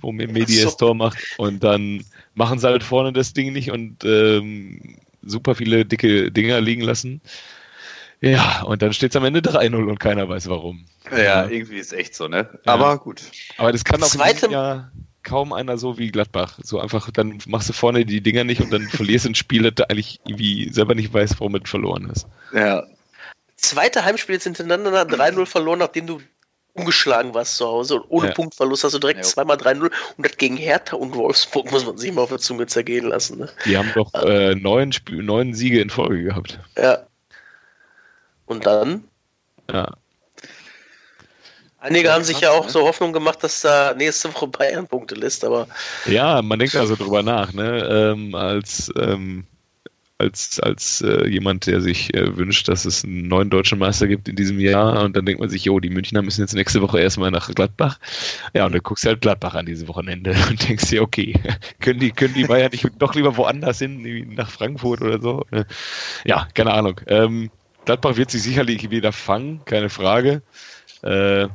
wo 0.00 0.12
Memedi 0.12 0.52
so. 0.52 0.64
das 0.66 0.76
Tor 0.76 0.94
macht 0.94 1.18
und 1.38 1.64
dann 1.64 2.04
machen 2.34 2.58
sie 2.58 2.68
halt 2.68 2.82
vorne 2.82 3.12
das 3.12 3.32
Ding 3.32 3.52
nicht 3.52 3.70
und 3.70 4.04
ähm, 4.04 4.98
super 5.22 5.54
viele 5.54 5.86
dicke 5.86 6.30
Dinger 6.30 6.60
liegen 6.60 6.82
lassen. 6.82 7.22
Ja, 8.20 8.62
und 8.62 8.82
dann 8.82 8.92
steht 8.92 9.10
es 9.10 9.16
am 9.16 9.24
Ende 9.24 9.40
3-0 9.40 9.74
und 9.88 9.98
keiner 9.98 10.28
weiß 10.28 10.48
warum. 10.48 10.84
Ja, 11.10 11.48
irgendwie 11.48 11.78
ist 11.78 11.92
echt 11.92 12.14
so, 12.14 12.28
ne? 12.28 12.48
Ja. 12.64 12.74
Aber 12.74 12.98
gut. 12.98 13.22
Aber 13.56 13.72
das 13.72 13.82
kann 13.82 14.00
auch 14.02 14.06
Zweite... 14.08 14.48
Jahr 14.50 14.92
kaum 15.22 15.52
einer 15.52 15.78
so 15.78 15.98
wie 15.98 16.10
Gladbach. 16.10 16.58
So 16.62 16.80
einfach, 16.80 17.10
dann 17.10 17.38
machst 17.46 17.68
du 17.68 17.72
vorne 17.72 18.04
die 18.04 18.20
Dinger 18.20 18.44
nicht 18.44 18.60
und 18.60 18.72
dann 18.72 18.82
verlierst 18.88 19.24
du 19.24 19.30
ein 19.30 19.34
Spiel, 19.34 19.62
das 19.62 19.74
du 19.74 19.90
eigentlich 19.90 20.20
irgendwie 20.26 20.72
selber 20.72 20.94
nicht 20.94 21.12
weißt, 21.12 21.40
warum 21.40 21.54
du 21.54 21.60
verloren 21.64 22.08
hast. 22.10 22.26
Ja. 22.52 22.84
Zweite 23.56 24.04
Heimspiel 24.04 24.34
jetzt 24.34 24.44
hintereinander 24.44 25.02
3-0 25.02 25.46
verloren, 25.46 25.78
nachdem 25.78 26.06
du 26.06 26.20
ungeschlagen 26.74 27.34
warst 27.34 27.56
zu 27.56 27.66
Hause 27.66 27.96
und 27.96 28.04
ohne 28.08 28.28
ja. 28.28 28.34
Punktverlust 28.34 28.84
hast 28.84 28.94
du 28.94 28.98
direkt 28.98 29.18
ja. 29.18 29.24
zweimal 29.24 29.56
3-0 29.56 29.82
und 29.82 29.92
das 30.26 30.36
gegen 30.36 30.56
Hertha 30.56 30.96
und 30.96 31.14
Wolfsburg 31.14 31.70
muss 31.70 31.84
man 31.84 31.98
sich 31.98 32.12
mal 32.12 32.22
auf 32.22 32.30
der 32.30 32.38
Zunge 32.38 32.66
zergehen 32.66 33.08
lassen. 33.08 33.38
Ne? 33.38 33.48
Die 33.66 33.76
haben 33.76 33.90
doch 33.94 34.12
äh, 34.14 34.54
neun, 34.54 34.94
neun 35.10 35.54
Siege 35.54 35.80
in 35.80 35.90
Folge 35.90 36.24
gehabt. 36.24 36.58
Ja. 36.76 37.06
Und 38.46 38.66
dann 38.66 39.04
Ja. 39.70 39.96
Einige 41.82 42.12
haben 42.12 42.22
sich 42.22 42.40
ja 42.40 42.52
auch 42.52 42.68
so 42.68 42.82
Hoffnung 42.82 43.12
gemacht, 43.12 43.42
dass 43.42 43.62
da 43.62 43.92
nächste 43.94 44.32
Woche 44.32 44.46
Bayern 44.58 44.86
Punkte 44.86 45.16
lässt, 45.16 45.44
aber 45.44 45.66
Ja, 46.06 46.40
man 46.40 46.60
denkt 46.60 46.76
also 46.76 46.94
drüber 46.94 47.24
nach, 47.24 47.52
ne? 47.52 48.14
Ähm, 48.14 48.34
als 48.36 48.92
ähm, 48.96 49.46
als, 50.18 50.60
als 50.60 51.00
äh, 51.00 51.26
jemand, 51.26 51.66
der 51.66 51.80
sich 51.80 52.14
äh, 52.14 52.36
wünscht, 52.36 52.68
dass 52.68 52.84
es 52.84 53.02
einen 53.02 53.26
neuen 53.26 53.50
deutschen 53.50 53.80
Meister 53.80 54.06
gibt 54.06 54.28
in 54.28 54.36
diesem 54.36 54.60
Jahr 54.60 55.02
und 55.02 55.16
dann 55.16 55.26
denkt 55.26 55.40
man 55.40 55.50
sich, 55.50 55.64
jo, 55.64 55.80
die 55.80 55.90
Münchner 55.90 56.22
müssen 56.22 56.42
jetzt 56.42 56.54
nächste 56.54 56.80
Woche 56.80 57.00
erstmal 57.00 57.32
nach 57.32 57.52
Gladbach. 57.52 57.98
Ja, 58.54 58.66
und 58.66 58.72
dann 58.72 58.82
guckst 58.82 59.04
du 59.04 59.08
halt 59.08 59.20
Gladbach 59.20 59.54
an 59.54 59.66
diesem 59.66 59.88
Wochenende 59.88 60.36
und 60.48 60.68
denkst 60.68 60.90
dir, 60.90 61.02
okay, 61.02 61.34
können 61.80 61.98
die, 61.98 62.12
können 62.12 62.34
die 62.34 62.44
Bayern 62.44 62.70
nicht 62.70 62.86
doch 63.00 63.16
lieber 63.16 63.36
woanders 63.36 63.80
hin, 63.80 64.32
nach 64.36 64.48
Frankfurt 64.50 65.00
oder 65.00 65.20
so? 65.20 65.44
Ja, 66.24 66.46
keine 66.54 66.72
Ahnung. 66.72 67.00
Ähm, 67.08 67.50
Gladbach 67.84 68.16
wird 68.16 68.30
sich 68.30 68.44
sicherlich 68.44 68.90
wieder 68.90 69.10
fangen, 69.10 69.62
keine 69.64 69.90
Frage. 69.90 70.42
Äh, 71.02 71.48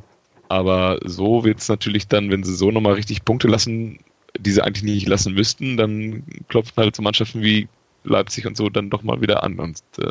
aber 0.48 0.98
so 1.04 1.44
wird 1.44 1.58
es 1.58 1.68
natürlich 1.68 2.08
dann, 2.08 2.30
wenn 2.30 2.42
sie 2.42 2.54
so 2.54 2.70
nochmal 2.70 2.94
richtig 2.94 3.24
Punkte 3.24 3.48
lassen, 3.48 3.98
die 4.38 4.50
sie 4.50 4.62
eigentlich 4.62 4.84
nicht 4.84 5.08
lassen 5.08 5.34
müssten, 5.34 5.76
dann 5.76 6.24
klopfen 6.48 6.74
halt 6.76 6.96
so 6.96 7.02
Mannschaften 7.02 7.42
wie 7.42 7.68
Leipzig 8.04 8.46
und 8.46 8.56
so 8.56 8.68
dann 8.68 8.90
doch 8.90 9.02
mal 9.02 9.20
wieder 9.20 9.42
an. 9.42 9.58
Und, 9.58 9.82
äh, 9.98 10.08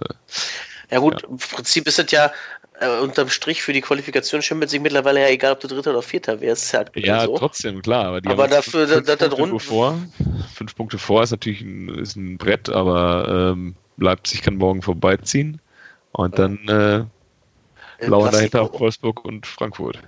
ja 0.92 1.00
gut, 1.00 1.22
ja. 1.22 1.28
im 1.30 1.38
Prinzip 1.38 1.88
ist 1.88 2.00
es 2.00 2.12
ja 2.12 2.32
äh, 2.80 3.00
unterm 3.00 3.30
Strich 3.30 3.62
für 3.62 3.74
die 3.74 3.82
Qualifikation 3.82 4.42
Champions 4.42 4.74
League 4.74 4.84
mittlerweile 4.84 5.22
ja 5.22 5.30
egal, 5.30 5.54
ob 5.54 5.60
du 5.60 5.68
Dritter 5.68 5.92
oder 5.92 6.02
Vierter 6.02 6.40
wärst. 6.42 6.74
Ja, 6.74 6.86
ja 6.96 7.26
so. 7.26 7.38
trotzdem, 7.38 7.82
klar. 7.82 8.06
Aber, 8.06 8.22
die 8.22 8.30
aber 8.30 8.48
dafür, 8.48 8.88
fünf, 8.88 9.06
da, 9.06 9.16
da, 9.16 9.30
Punkte 9.30 9.60
vor. 9.60 9.98
Fünf 10.54 10.76
Punkte 10.76 10.98
vor 10.98 11.24
ist 11.24 11.32
natürlich 11.32 11.62
ein, 11.62 11.90
ist 11.90 12.16
ein 12.16 12.38
Brett, 12.38 12.70
aber 12.70 13.54
ähm, 13.54 13.76
Leipzig 13.98 14.42
kann 14.42 14.56
morgen 14.58 14.82
vorbeiziehen. 14.82 15.60
Und 16.12 16.38
dann 16.38 16.58
äh, 16.68 18.06
lauern 18.06 18.32
dahinter 18.32 18.72
Wolfsburg 18.80 19.24
und 19.26 19.46
Frankfurt. 19.46 20.00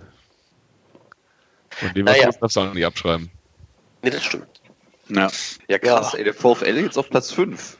Und 1.82 1.96
die 1.96 2.04
naja. 2.04 2.30
darfst 2.32 2.56
du 2.56 2.62
auch 2.62 2.74
nicht 2.74 2.86
abschreiben. 2.86 3.30
Nee, 4.02 4.10
das 4.10 4.24
stimmt. 4.24 4.48
Ja, 5.10 5.30
ja 5.68 5.80
krass, 5.80 6.14
ja. 6.14 6.20
ey, 6.20 6.24
der 6.24 6.34
VfL 6.34 6.78
jetzt 6.78 6.98
auf 6.98 7.10
Platz 7.10 7.32
5. 7.32 7.78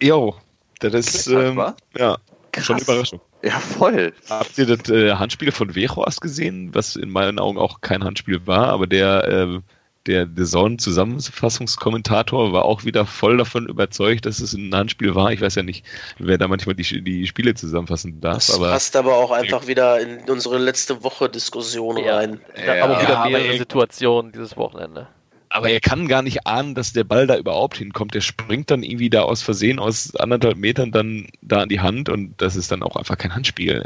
Jo, 0.00 0.36
das 0.80 0.94
ist 0.94 1.26
ähm, 1.26 1.58
ja 1.96 2.16
krass. 2.52 2.64
schon 2.64 2.76
eine 2.76 2.84
Überraschung. 2.84 3.20
Ja, 3.42 3.58
voll. 3.58 4.12
Habt 4.28 4.58
ihr 4.58 4.66
das 4.66 4.88
äh, 4.90 5.14
Handspiel 5.14 5.52
von 5.52 5.74
Wechhorst 5.74 6.20
gesehen, 6.20 6.74
was 6.74 6.96
in 6.96 7.10
meinen 7.10 7.38
Augen 7.38 7.58
auch 7.58 7.80
kein 7.80 8.02
Handspiel 8.02 8.46
war, 8.46 8.68
aber 8.68 8.86
der 8.86 9.24
äh, 9.28 9.60
der 10.08 10.26
The 10.34 10.44
Zone-Zusammenfassungskommentator 10.44 12.52
war 12.52 12.64
auch 12.64 12.84
wieder 12.84 13.06
voll 13.06 13.36
davon 13.36 13.66
überzeugt, 13.66 14.26
dass 14.26 14.40
es 14.40 14.54
ein 14.54 14.74
Handspiel 14.74 15.14
war. 15.14 15.30
Ich 15.32 15.40
weiß 15.40 15.54
ja 15.56 15.62
nicht, 15.62 15.84
wer 16.18 16.38
da 16.38 16.48
manchmal 16.48 16.74
die, 16.74 17.04
die 17.04 17.26
Spiele 17.26 17.54
zusammenfassen 17.54 18.20
darf. 18.20 18.46
Das 18.46 18.54
aber 18.54 18.70
passt 18.70 18.96
aber 18.96 19.16
auch 19.16 19.30
einfach 19.30 19.66
wieder 19.66 20.00
in 20.00 20.20
unsere 20.28 20.58
letzte 20.58 21.04
Woche 21.04 21.28
Diskussion 21.28 21.98
ja. 21.98 22.16
rein. 22.16 22.40
Ja, 22.66 22.82
aber 22.82 23.00
wieder 23.00 23.28
mehrere 23.28 23.58
Situationen 23.58 24.32
dieses 24.32 24.56
Wochenende. 24.56 25.06
Aber 25.50 25.70
er 25.70 25.80
kann 25.80 26.08
gar 26.08 26.22
nicht 26.22 26.46
ahnen, 26.46 26.74
dass 26.74 26.92
der 26.92 27.04
Ball 27.04 27.26
da 27.26 27.36
überhaupt 27.36 27.78
hinkommt. 27.78 28.14
Der 28.14 28.20
springt 28.20 28.70
dann 28.70 28.82
irgendwie 28.82 29.10
da 29.10 29.22
aus 29.22 29.42
Versehen 29.42 29.78
aus 29.78 30.14
anderthalb 30.16 30.58
Metern 30.58 30.90
dann 30.90 31.28
da 31.42 31.62
an 31.62 31.68
die 31.68 31.80
Hand 31.80 32.08
und 32.08 32.34
das 32.38 32.56
ist 32.56 32.72
dann 32.72 32.82
auch 32.82 32.96
einfach 32.96 33.16
kein 33.16 33.34
Handspiel. 33.34 33.84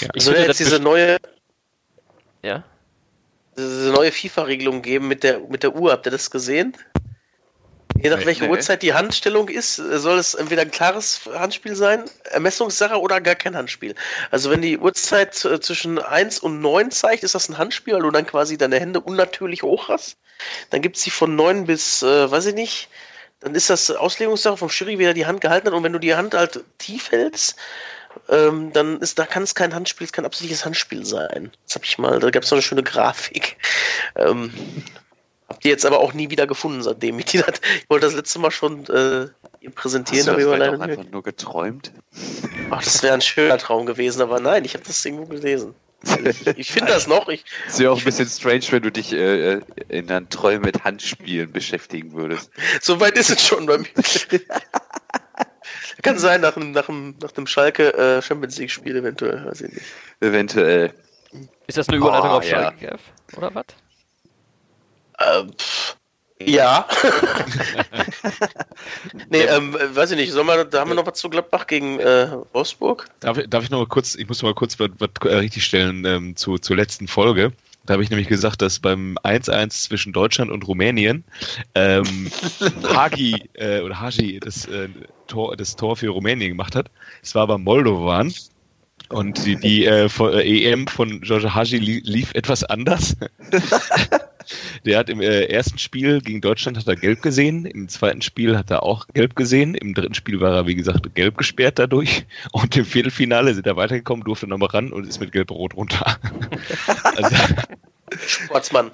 Ja. 0.00 0.08
Ich 0.14 0.26
würde 0.26 0.42
jetzt 0.42 0.60
diese 0.60 0.78
neue, 0.78 1.16
ja? 2.42 2.64
Diese 3.60 3.92
neue 3.92 4.12
FIFA-Regelung 4.12 4.82
geben 4.82 5.08
mit 5.08 5.22
der, 5.22 5.40
mit 5.40 5.62
der 5.62 5.74
Uhr. 5.74 5.92
Habt 5.92 6.06
ihr 6.06 6.12
das 6.12 6.30
gesehen? 6.30 6.76
Je 8.02 8.08
nach 8.08 8.24
welcher 8.24 8.46
nee. 8.46 8.50
Uhrzeit 8.50 8.82
die 8.82 8.94
Handstellung 8.94 9.48
ist, 9.48 9.76
soll 9.76 10.18
es 10.18 10.34
entweder 10.34 10.62
ein 10.62 10.70
klares 10.70 11.20
Handspiel 11.34 11.74
sein, 11.74 12.04
Ermessungssache 12.30 12.98
oder 12.98 13.20
gar 13.20 13.34
kein 13.34 13.56
Handspiel. 13.56 13.94
Also 14.30 14.50
wenn 14.50 14.62
die 14.62 14.78
Uhrzeit 14.78 15.34
zwischen 15.34 15.98
1 15.98 16.38
und 16.38 16.60
9 16.60 16.90
zeigt, 16.90 17.24
ist 17.24 17.34
das 17.34 17.48
ein 17.50 17.58
Handspiel, 17.58 17.94
weil 17.94 18.02
du 18.02 18.10
dann 18.10 18.26
quasi 18.26 18.56
deine 18.56 18.80
Hände 18.80 19.00
unnatürlich 19.00 19.62
hoch 19.62 19.88
hast. 19.88 20.16
Dann 20.70 20.80
gibt 20.80 20.96
es 20.96 21.02
sie 21.02 21.10
von 21.10 21.36
9 21.36 21.66
bis, 21.66 22.02
äh, 22.02 22.30
weiß 22.30 22.46
ich 22.46 22.54
nicht, 22.54 22.88
dann 23.40 23.54
ist 23.54 23.68
das 23.68 23.90
Auslegungssache 23.90 24.56
vom 24.56 24.68
Schiri, 24.70 24.98
wie 24.98 25.04
er 25.04 25.14
die 25.14 25.26
Hand 25.26 25.40
gehalten 25.40 25.66
hat. 25.66 25.74
Und 25.74 25.82
wenn 25.82 25.92
du 25.92 25.98
die 25.98 26.14
Hand 26.14 26.34
halt 26.34 26.62
tief 26.78 27.10
hältst, 27.10 27.56
ähm, 28.28 28.72
dann 28.72 29.00
ist, 29.00 29.18
da 29.18 29.26
kann 29.26 29.42
es 29.42 29.54
kein 29.54 29.74
Handspiel, 29.74 30.04
es 30.04 30.12
kann 30.12 30.24
absichtliches 30.24 30.64
Handspiel 30.64 31.04
sein. 31.04 31.50
Das 31.66 31.76
habe 31.76 31.84
ich 31.84 31.98
mal, 31.98 32.20
da 32.20 32.30
gab 32.30 32.42
es 32.42 32.48
so 32.48 32.54
eine 32.54 32.62
schöne 32.62 32.82
Grafik. 32.82 33.56
Ähm, 34.16 34.52
Habt 35.50 35.64
ihr 35.64 35.72
jetzt 35.72 35.84
aber 35.84 35.98
auch 35.98 36.12
nie 36.12 36.30
wieder 36.30 36.46
gefunden, 36.46 36.80
seitdem 36.80 37.18
ich 37.18 37.24
die 37.24 37.38
das, 37.38 37.60
Ich 37.76 37.90
wollte 37.90 38.06
das 38.06 38.14
letzte 38.14 38.38
Mal 38.38 38.52
schon 38.52 38.86
äh, 38.86 39.26
präsentieren, 39.70 40.28
Hast 40.28 40.38
du 40.38 40.48
das 40.48 40.68
aber 40.68 40.80
einfach 40.80 41.10
nur 41.10 41.24
geträumt. 41.24 41.92
Ach, 42.70 42.82
das 42.82 43.02
wäre 43.02 43.14
ein 43.14 43.20
schöner 43.20 43.58
Traum 43.58 43.84
gewesen, 43.84 44.22
aber 44.22 44.38
nein, 44.38 44.64
ich 44.64 44.74
habe 44.74 44.84
das 44.86 45.04
irgendwo 45.04 45.26
gelesen. 45.26 45.74
Ich, 46.24 46.46
ich 46.46 46.72
finde 46.72 46.92
das 46.92 47.08
noch. 47.08 47.28
Ich, 47.28 47.44
es 47.68 47.78
wäre 47.80 47.92
auch 47.92 47.98
ein 47.98 48.04
bisschen 48.04 48.28
strange, 48.28 48.64
wenn 48.70 48.82
du 48.82 48.92
dich 48.92 49.12
äh, 49.12 49.54
äh 49.54 49.60
in 49.88 50.06
deinen 50.06 50.30
Träumen 50.30 50.62
mit 50.62 50.84
Handspielen 50.84 51.50
beschäftigen 51.52 52.12
würdest. 52.12 52.50
so 52.80 53.00
weit 53.00 53.18
ist 53.18 53.30
es 53.30 53.44
schon 53.44 53.66
bei 53.66 53.78
mir. 53.78 53.88
Kann 56.02 56.18
sein, 56.18 56.40
nach 56.40 56.56
einem, 56.56 56.72
nach 56.72 56.88
nach 56.88 57.36
einem 57.36 57.46
Schalke 57.46 57.94
äh, 57.94 58.22
Champions 58.22 58.58
League-Spiel 58.58 58.96
eventuell, 58.96 59.44
weiß 59.46 59.60
ich 59.62 59.72
nicht. 59.72 59.86
Eventuell. 60.20 60.92
Ist 61.66 61.78
das 61.78 61.88
eine 61.88 61.98
Überleitung 61.98 62.30
oh, 62.30 62.34
auf 62.34 62.44
Schalke, 62.44 62.86
ja. 62.86 62.96
oder 63.36 63.54
was? 63.54 63.66
Äh, 65.18 65.44
ja. 66.44 66.86
nee, 69.28 69.42
ähm, 69.42 69.76
weiß 69.92 70.12
ich 70.12 70.16
nicht. 70.16 70.32
Soll 70.32 70.44
man, 70.44 70.70
da 70.70 70.80
haben 70.80 70.90
wir 70.90 70.94
noch 70.94 71.06
was 71.06 71.18
zu 71.18 71.28
Gladbach 71.28 71.66
gegen 71.66 72.00
äh, 72.00 72.28
Wolfsburg. 72.52 73.08
Darf, 73.20 73.38
darf 73.48 73.62
ich 73.62 73.70
noch 73.70 73.78
mal 73.78 73.86
kurz, 73.86 74.14
ich 74.14 74.26
muss 74.26 74.42
noch 74.42 74.48
mal 74.48 74.54
kurz 74.54 74.78
was, 74.80 74.90
was 74.98 75.10
äh, 75.24 75.36
richtig 75.36 75.64
stellen 75.64 76.04
ähm, 76.06 76.36
zu, 76.36 76.58
zur 76.58 76.76
letzten 76.76 77.08
Folge. 77.08 77.52
Da 77.86 77.94
habe 77.94 78.02
ich 78.02 78.10
nämlich 78.10 78.28
gesagt, 78.28 78.62
dass 78.62 78.78
beim 78.78 79.16
1-1 79.24 79.70
zwischen 79.70 80.12
Deutschland 80.12 80.50
und 80.50 80.66
Rumänien 80.66 81.24
ähm, 81.74 82.30
Hagi 82.94 83.36
äh, 83.54 83.80
oder 83.80 84.00
Haji 84.00 84.38
das, 84.40 84.66
äh, 84.66 84.88
Tor, 85.26 85.56
das 85.56 85.76
Tor 85.76 85.96
für 85.96 86.10
Rumänien 86.10 86.50
gemacht 86.50 86.76
hat. 86.76 86.90
Es 87.22 87.34
war 87.34 87.42
aber 87.42 87.58
Moldovan. 87.58 88.32
Und 89.08 89.44
die, 89.44 89.56
die 89.56 89.86
äh, 89.86 90.06
äh, 90.06 90.70
EM 90.70 90.86
von 90.86 91.20
George 91.22 91.52
Haji 91.52 91.78
lief 91.78 92.32
etwas 92.34 92.62
anders. 92.62 93.16
Der 94.84 94.98
hat 94.98 95.08
im 95.08 95.20
äh, 95.20 95.44
ersten 95.44 95.78
Spiel 95.78 96.20
gegen 96.20 96.40
Deutschland 96.40 96.78
hat 96.78 96.86
er 96.86 96.96
gelb 96.96 97.22
gesehen, 97.22 97.64
im 97.66 97.88
zweiten 97.88 98.22
Spiel 98.22 98.56
hat 98.56 98.70
er 98.70 98.82
auch 98.82 99.06
gelb 99.14 99.36
gesehen, 99.36 99.74
im 99.74 99.94
dritten 99.94 100.14
Spiel 100.14 100.40
war 100.40 100.54
er, 100.54 100.66
wie 100.66 100.74
gesagt, 100.74 101.14
gelb 101.14 101.38
gesperrt 101.38 101.78
dadurch 101.78 102.26
und 102.52 102.76
im 102.76 102.84
Viertelfinale 102.84 103.54
sind 103.54 103.66
er 103.66 103.76
weitergekommen, 103.76 104.24
durfte 104.24 104.46
nochmal 104.46 104.70
ran 104.70 104.92
und 104.92 105.06
ist 105.06 105.20
mit 105.20 105.32
gelb-rot 105.32 105.76
runter. 105.76 106.18
also, 107.16 107.36
Sportsmann. 108.26 108.90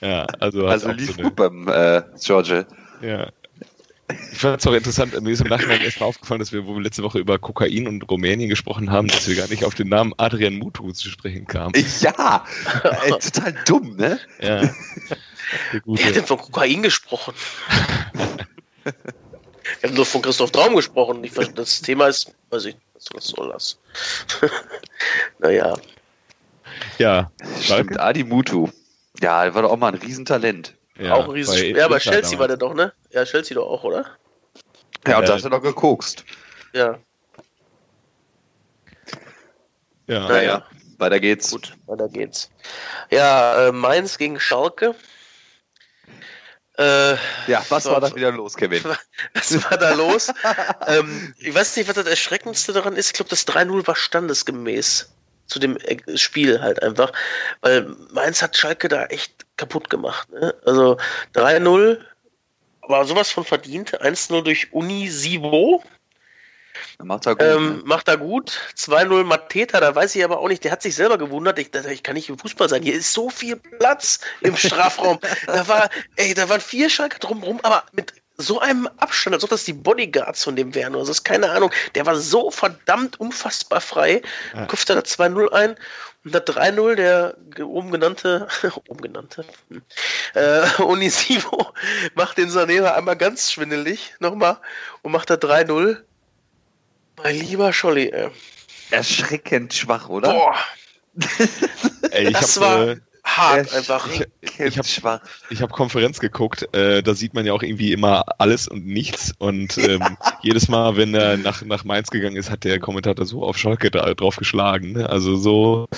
Ja, 0.00 0.24
also, 0.40 0.66
also 0.66 0.90
lief 0.90 1.14
so 1.14 1.22
gut 1.22 1.36
beim 1.36 1.68
äh, 1.68 2.02
George. 2.22 2.66
Ja, 3.00 3.28
ich 4.32 4.38
fand 4.38 4.60
es 4.60 4.66
auch 4.66 4.72
interessant, 4.72 5.20
mir 5.20 5.30
ist 5.30 5.40
im 5.40 5.48
Nachhinein 5.48 5.80
erst 5.82 6.00
mal 6.00 6.06
aufgefallen, 6.06 6.38
dass 6.38 6.52
wir, 6.52 6.66
wo 6.66 6.74
wir 6.74 6.82
letzte 6.82 7.02
Woche 7.02 7.18
über 7.18 7.38
Kokain 7.38 7.86
und 7.86 8.08
Rumänien 8.10 8.48
gesprochen 8.48 8.90
haben, 8.90 9.08
dass 9.08 9.28
wir 9.28 9.36
gar 9.36 9.48
nicht 9.48 9.64
auf 9.64 9.74
den 9.74 9.88
Namen 9.88 10.14
Adrian 10.16 10.54
Mutu 10.54 10.92
zu 10.92 11.10
sprechen 11.10 11.46
kamen. 11.46 11.74
Ja, 12.00 12.44
ey, 13.04 13.10
total 13.10 13.54
dumm, 13.66 13.96
ne? 13.96 14.18
Ja. 14.40 14.62
Wer 15.84 16.06
hat 16.06 16.14
denn 16.14 16.26
von 16.26 16.38
Kokain 16.38 16.82
gesprochen? 16.82 17.34
wir 18.84 18.94
haben 19.82 19.94
nur 19.94 20.06
von 20.06 20.22
Christoph 20.22 20.50
Traum 20.52 20.76
gesprochen. 20.76 21.22
Ich, 21.24 21.32
das 21.32 21.80
Thema 21.82 22.08
ist, 22.08 22.32
weiß 22.50 22.66
ich, 22.66 22.76
was 23.12 23.26
soll 23.26 23.52
das? 23.52 23.78
naja. 25.38 25.74
Ja, 26.98 27.30
stimmt, 27.60 27.98
Adi 27.98 28.24
Mutu. 28.24 28.68
Ja, 29.20 29.44
der 29.44 29.54
war 29.54 29.62
doch 29.62 29.72
auch 29.72 29.76
mal 29.76 29.92
ein 29.92 29.98
Riesentalent. 30.00 30.74
Ja, 30.98 31.14
auch 31.14 31.24
ein 31.24 31.30
riesen 31.30 31.54
bei 31.54 31.78
Ja, 31.78 31.88
bei 31.88 31.98
Chelsea 31.98 32.22
damals. 32.22 32.38
war 32.38 32.48
der 32.48 32.56
doch, 32.56 32.74
ne? 32.74 32.92
Ja, 33.10 33.24
Chelsea 33.24 33.54
doch 33.54 33.68
auch, 33.68 33.84
oder? 33.84 34.04
Ja, 35.06 35.18
und 35.18 35.24
äh, 35.24 35.26
da 35.26 35.34
hast 35.34 35.44
du 35.44 35.48
doch 35.48 35.62
gekokst. 35.62 36.24
Ja. 36.72 36.98
Ja. 40.06 40.28
Naja, 40.28 40.66
weiter 40.98 41.20
geht's. 41.20 41.50
Gut, 41.50 41.76
weiter 41.86 42.08
geht's. 42.08 42.50
Ja, 43.10 43.68
äh, 43.68 43.72
Mainz 43.72 44.18
gegen 44.18 44.40
Schalke. 44.40 44.94
Äh, 46.78 47.14
ja, 47.48 47.64
was 47.68 47.86
war 47.86 48.00
da 48.00 48.14
wieder 48.14 48.30
los, 48.30 48.54
Kevin? 48.56 48.82
Was 49.34 49.64
war 49.64 49.76
da 49.78 49.94
los? 49.94 50.32
ähm, 50.86 51.34
ich 51.38 51.52
weiß 51.52 51.76
nicht, 51.76 51.88
was 51.88 51.96
das 51.96 52.06
Erschreckendste 52.06 52.72
daran 52.72 52.94
ist. 52.94 53.08
Ich 53.08 53.12
glaube, 53.14 53.30
das 53.30 53.48
3-0 53.48 53.84
war 53.88 53.96
standesgemäß 53.96 55.12
zu 55.48 55.58
dem 55.58 55.78
Spiel 56.14 56.60
halt 56.60 56.82
einfach. 56.82 57.12
Weil 57.60 57.82
Mainz 58.12 58.40
hat 58.42 58.56
Schalke 58.56 58.88
da 58.88 59.06
echt 59.06 59.46
kaputt 59.56 59.90
gemacht. 59.90 60.30
Ne? 60.30 60.54
Also 60.64 60.98
3-0, 61.34 61.98
aber 62.82 63.04
sowas 63.04 63.30
von 63.30 63.44
verdient. 63.44 64.00
1-0 64.00 64.42
durch 64.42 64.72
Unisivo. 64.72 65.82
Macht 67.02 67.26
er 67.26 67.34
gut. 67.34 67.42
Ähm, 67.42 67.76
ne? 67.78 67.82
Macht 67.84 68.08
er 68.08 68.16
gut. 68.16 68.60
2-0 68.76 69.24
Mateta, 69.24 69.80
da 69.80 69.94
weiß 69.94 70.14
ich 70.16 70.24
aber 70.24 70.38
auch 70.38 70.48
nicht, 70.48 70.64
der 70.64 70.72
hat 70.72 70.82
sich 70.82 70.94
selber 70.94 71.18
gewundert. 71.18 71.58
Ich, 71.58 71.74
ich 71.74 72.02
kann 72.02 72.14
nicht 72.14 72.28
im 72.28 72.38
Fußball 72.38 72.68
sein. 72.68 72.82
Hier 72.82 72.94
ist 72.94 73.12
so 73.12 73.30
viel 73.30 73.56
Platz 73.56 74.20
im 74.40 74.56
Strafraum. 74.56 75.18
da 75.46 75.66
war, 75.68 75.90
ey, 76.16 76.34
da 76.34 76.48
waren 76.48 76.60
vier 76.60 76.90
Schalke 76.90 77.18
drumherum, 77.18 77.60
aber 77.62 77.84
mit 77.92 78.12
so 78.38 78.60
einem 78.60 78.88
Abstand, 78.98 79.34
als 79.34 79.42
ob 79.42 79.50
das 79.50 79.64
die 79.64 79.72
Bodyguards 79.72 80.44
von 80.44 80.54
dem 80.54 80.74
wären. 80.74 80.94
Also 80.94 81.10
ist 81.10 81.24
keine 81.24 81.50
Ahnung. 81.50 81.72
Der 81.96 82.06
war 82.06 82.16
so 82.16 82.50
verdammt 82.50 83.18
unfassbar 83.20 83.80
frei. 83.80 84.22
Ja. 84.54 84.66
Köpft 84.66 84.88
da 84.88 84.94
das 84.94 85.18
2-0 85.18 85.52
ein. 85.52 85.74
Und 86.24 86.34
das 86.34 86.42
3-0, 86.42 86.94
der 86.94 87.36
oben 87.60 87.90
genannte, 87.90 88.46
oben 88.88 89.00
genannte, 89.00 89.44
hm, 89.68 89.82
äh, 90.34 90.82
Onisivo 90.82 91.72
macht 92.14 92.38
den 92.38 92.48
Sanera 92.48 92.94
einmal 92.94 93.16
ganz 93.16 93.52
schwindelig 93.52 94.14
nochmal 94.20 94.58
und 95.02 95.12
macht 95.12 95.30
da 95.30 95.34
3-0. 95.34 95.98
Mein 97.22 97.36
lieber 97.36 97.72
Scholli, 97.72 98.10
ey. 98.10 98.30
Erschreckend 98.90 99.74
schwach, 99.74 100.08
oder? 100.08 100.32
Boah, 100.32 100.54
Ey, 102.10 102.28
ich 102.28 102.32
das 102.32 102.56
hab, 102.56 102.62
war 102.62 102.88
äh, 102.88 102.96
hart 103.36 103.72
einfach. 103.74 104.08
Erschreckend 104.08 104.86
ich 104.86 105.04
hab-. 105.04 105.22
Ich 105.50 105.62
habe 105.62 105.72
Konferenz 105.72 106.20
geguckt, 106.20 106.74
äh, 106.74 107.02
da 107.02 107.14
sieht 107.14 107.34
man 107.34 107.46
ja 107.46 107.52
auch 107.52 107.62
irgendwie 107.62 107.92
immer 107.92 108.24
alles 108.38 108.68
und 108.68 108.86
nichts. 108.86 109.34
Und 109.38 109.78
ähm, 109.78 110.16
jedes 110.42 110.68
Mal, 110.68 110.96
wenn 110.96 111.14
er 111.14 111.36
nach, 111.36 111.62
nach 111.62 111.84
Mainz 111.84 112.10
gegangen 112.10 112.36
ist, 112.36 112.50
hat 112.50 112.64
der 112.64 112.80
Kommentator 112.80 113.26
so 113.26 113.44
auf 113.44 113.56
Schalke 113.58 113.90
da, 113.90 114.12
drauf 114.14 114.36
geschlagen. 114.36 114.92
Ne? 114.92 115.08
Also 115.08 115.36
so, 115.36 115.88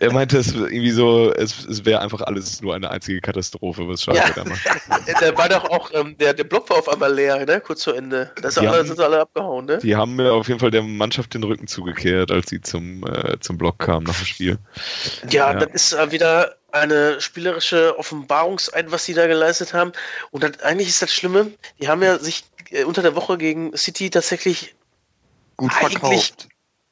er 0.00 0.12
meinte 0.12 0.38
es 0.38 0.54
irgendwie 0.54 0.90
so, 0.90 1.32
es, 1.32 1.64
es 1.66 1.84
wäre 1.84 2.00
einfach 2.00 2.20
alles 2.22 2.60
nur 2.62 2.74
eine 2.74 2.90
einzige 2.90 3.20
Katastrophe, 3.20 3.86
was 3.88 4.02
Schalke 4.02 4.20
Ja. 4.20 4.30
da 4.34 4.44
macht. 4.44 4.64
Der 5.20 5.36
war 5.36 5.48
doch 5.48 5.64
auch, 5.70 5.90
ähm, 5.94 6.16
der, 6.18 6.34
der 6.34 6.44
Block 6.44 6.68
war 6.70 6.78
auf 6.78 6.88
einmal 6.88 7.12
leer, 7.14 7.44
ne? 7.46 7.60
Kurz 7.60 7.84
vor 7.84 7.94
Ende. 7.94 8.30
Da 8.40 8.50
sind 8.50 8.66
alle 9.00 9.20
abgehauen, 9.20 9.66
ne? 9.66 9.78
Die 9.78 9.94
haben 9.96 10.16
mir 10.16 10.32
auf 10.32 10.48
jeden 10.48 10.58
Fall 10.60 10.70
der 10.70 10.82
Mannschaft 10.82 11.34
den 11.34 11.44
Rücken 11.44 11.66
zugekehrt, 11.66 12.30
als 12.30 12.50
sie 12.50 12.60
zum, 12.60 13.04
äh, 13.06 13.38
zum 13.40 13.56
Block 13.58 13.78
kamen 13.78 14.06
nach 14.06 14.16
dem 14.16 14.26
Spiel. 14.26 14.58
Ja, 15.30 15.52
Ja. 15.52 15.54
das 15.54 15.68
ist 15.74 15.92
äh, 15.92 16.10
wieder 16.12 16.56
eine 16.72 17.20
spielerische 17.20 17.96
Offenbarungseid, 17.98 18.90
was 18.90 19.04
sie 19.04 19.14
da 19.14 19.26
geleistet 19.26 19.72
haben. 19.72 19.92
Und 20.30 20.42
das, 20.42 20.60
eigentlich 20.60 20.88
ist 20.88 21.00
das 21.02 21.12
Schlimme, 21.12 21.52
die 21.80 21.88
haben 21.88 22.02
ja 22.02 22.18
sich 22.18 22.44
äh, 22.70 22.84
unter 22.84 23.02
der 23.02 23.14
Woche 23.14 23.38
gegen 23.38 23.76
City 23.76 24.10
tatsächlich 24.10 24.74
Gut 25.56 25.72
Eigentlich- 25.80 25.98
verkauft. 25.98 26.48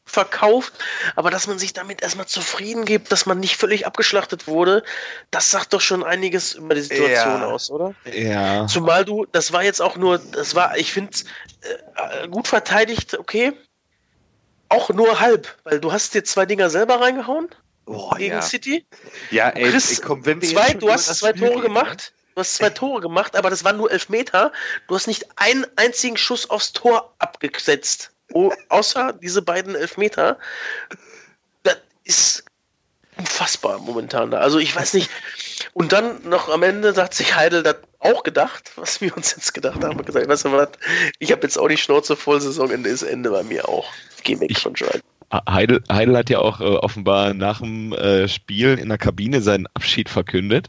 Verkauft, 0.06 0.72
aber 1.16 1.30
dass 1.30 1.46
man 1.46 1.58
sich 1.58 1.72
damit 1.72 2.02
erstmal 2.02 2.26
zufrieden 2.26 2.84
gibt, 2.84 3.10
dass 3.10 3.26
man 3.26 3.40
nicht 3.40 3.56
völlig 3.56 3.86
abgeschlachtet 3.86 4.46
wurde, 4.46 4.84
das 5.30 5.50
sagt 5.50 5.72
doch 5.72 5.80
schon 5.80 6.04
einiges 6.04 6.54
über 6.54 6.74
die 6.74 6.82
Situation 6.82 7.40
Ja. 7.40 7.46
aus, 7.46 7.70
oder? 7.70 7.94
Ja. 8.12 8.66
Zumal 8.66 9.04
du, 9.04 9.24
das 9.32 9.52
war 9.52 9.62
jetzt 9.64 9.80
auch 9.80 9.96
nur, 9.96 10.18
das 10.18 10.54
war, 10.54 10.76
ich 10.76 10.92
finde, 10.92 11.16
äh, 11.96 12.28
gut 12.28 12.48
verteidigt, 12.48 13.18
okay. 13.18 13.52
Auch 14.68 14.90
nur 14.90 15.20
halb, 15.20 15.56
weil 15.64 15.80
du 15.80 15.92
hast 15.92 16.14
dir 16.14 16.24
zwei 16.24 16.46
Dinger 16.46 16.68
selber 16.68 17.00
reingehauen 17.00 17.48
Boah, 17.86 18.16
gegen 18.16 18.34
ja. 18.34 18.42
City. 18.42 18.86
Ja, 19.30 19.50
ey, 19.50 19.70
Chris, 19.70 20.00
komm, 20.02 20.24
wenn 20.26 20.40
wir 20.40 20.48
Zwei, 20.48 20.74
du 20.74 20.90
hast 20.90 21.06
zwei 21.14 21.30
Spiel 21.30 21.40
Tore 21.48 21.50
reden, 21.52 21.62
gemacht. 21.62 22.12
Du 22.34 22.40
hast 22.40 22.54
zwei 22.56 22.70
Tore 22.70 23.00
gemacht, 23.00 23.36
aber 23.36 23.50
das 23.50 23.62
waren 23.62 23.76
nur 23.76 23.90
elf 23.92 24.08
Meter. 24.08 24.52
Du 24.88 24.96
hast 24.96 25.06
nicht 25.06 25.26
einen 25.36 25.66
einzigen 25.76 26.16
Schuss 26.16 26.50
aufs 26.50 26.72
Tor 26.72 27.14
abgesetzt. 27.18 28.10
Oh, 28.32 28.52
außer 28.68 29.12
diese 29.22 29.42
beiden 29.42 29.74
Elfmeter. 29.74 30.38
Das 31.62 31.76
ist 32.04 32.44
unfassbar 33.16 33.78
momentan 33.78 34.30
da. 34.30 34.38
Also 34.38 34.58
ich 34.58 34.74
weiß 34.74 34.94
nicht. 34.94 35.10
Und 35.72 35.92
dann 35.92 36.28
noch 36.28 36.48
am 36.48 36.62
Ende 36.62 36.94
hat 36.96 37.14
sich 37.14 37.36
Heidel 37.36 37.62
das 37.62 37.76
auch 38.00 38.22
gedacht, 38.22 38.72
was 38.76 39.00
wir 39.00 39.16
uns 39.16 39.34
jetzt 39.36 39.54
gedacht 39.54 39.82
haben. 39.82 40.04
Gesagt, 40.04 40.28
weißt 40.28 40.46
du 40.46 40.52
was? 40.52 40.68
Ich 41.18 41.32
habe 41.32 41.42
jetzt 41.42 41.58
auch 41.58 41.68
die 41.68 41.76
Schnauze 41.76 42.16
voll, 42.16 42.40
Saisonende 42.40 42.88
ist 42.88 43.02
Ende 43.02 43.30
bei 43.30 43.42
mir 43.42 43.68
auch. 43.68 43.86
Gehe 44.22 44.40
weg 44.40 44.58
von 44.58 44.74
Schalke. 44.74 45.00
Heidel, 45.48 45.82
Heidel 45.90 46.16
hat 46.16 46.30
ja 46.30 46.38
auch 46.38 46.60
äh, 46.60 46.64
offenbar 46.64 47.34
nach 47.34 47.60
dem 47.60 47.92
äh, 47.92 48.28
Spiel 48.28 48.78
in 48.78 48.88
der 48.88 48.98
Kabine 48.98 49.40
seinen 49.40 49.66
Abschied 49.74 50.08
verkündet. 50.08 50.68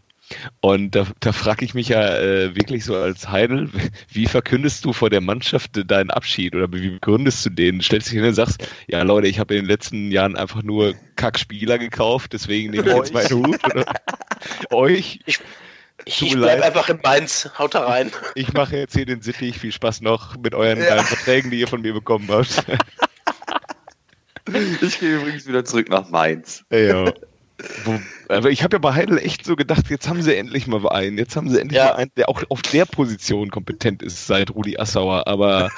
Und 0.61 0.95
da, 0.95 1.05
da 1.19 1.31
frage 1.31 1.63
ich 1.65 1.73
mich 1.73 1.89
ja 1.89 2.17
äh, 2.17 2.55
wirklich 2.55 2.83
so 2.85 2.95
als 2.95 3.29
Heidel, 3.29 3.69
wie 4.09 4.25
verkündest 4.25 4.83
du 4.85 4.93
vor 4.93 5.09
der 5.09 5.21
Mannschaft 5.21 5.71
deinen 5.89 6.09
Abschied 6.09 6.55
oder 6.55 6.71
wie 6.73 6.89
begründest 6.89 7.45
du 7.45 7.49
den? 7.51 7.81
Stellst 7.81 8.07
dich 8.07 8.15
hin 8.15 8.25
und 8.25 8.33
sagst, 8.33 8.67
ja 8.87 9.03
Leute, 9.03 9.27
ich 9.27 9.39
habe 9.39 9.53
in 9.55 9.61
den 9.61 9.67
letzten 9.69 10.11
Jahren 10.11 10.35
einfach 10.35 10.63
nur 10.63 10.93
Kackspieler 11.15 11.77
gekauft, 11.77 12.33
deswegen 12.33 12.71
nehme 12.71 12.89
ich 12.89 12.95
jetzt 12.95 13.13
meinen 13.13 13.29
Hut. 13.29 13.59
Oder 13.65 13.85
euch, 14.71 15.19
Ich, 15.25 15.39
ich 16.05 16.21
mir 16.21 16.41
bleib 16.41 16.61
einfach 16.63 16.89
in 16.89 16.99
Mainz. 17.03 17.49
Haut 17.57 17.75
da 17.75 17.85
rein. 17.85 18.11
ich 18.35 18.51
mache 18.53 18.77
jetzt 18.77 18.95
hier 18.95 19.05
den 19.05 19.21
Sittich, 19.21 19.57
viel 19.59 19.71
Spaß 19.71 20.01
noch 20.01 20.35
mit 20.37 20.53
euren 20.53 20.79
Ja. 20.81 21.03
Verträgen, 21.03 21.51
die 21.51 21.59
ihr 21.59 21.67
von 21.67 21.81
mir 21.81 21.93
bekommen 21.93 22.27
habt. 22.29 22.63
Ich 24.81 24.99
gehe 24.99 25.15
übrigens 25.15 25.47
wieder 25.47 25.65
zurück 25.65 25.89
nach 25.89 26.09
Mainz. 26.09 26.63
Ja. 26.71 27.11
Aber 28.27 28.49
ich 28.49 28.63
habe 28.63 28.75
ja 28.75 28.79
bei 28.79 28.93
Heidel 28.93 29.17
echt 29.17 29.45
so 29.45 29.55
gedacht, 29.55 29.89
jetzt 29.89 30.09
haben 30.09 30.21
sie 30.21 30.35
endlich 30.35 30.67
mal 30.67 30.87
einen. 30.89 31.17
Jetzt 31.17 31.35
haben 31.35 31.49
sie 31.49 31.59
endlich 31.59 31.77
Ja. 31.77 31.85
mal 31.85 31.95
einen, 31.95 32.11
der 32.17 32.29
auch 32.29 32.43
auf 32.49 32.61
der 32.61 32.85
Position 32.85 33.49
kompetent 33.51 34.01
ist 34.03 34.27
seit 34.27 34.51
Rudi 34.51 34.77
Assauer. 34.77 35.27
Aber 35.27 35.71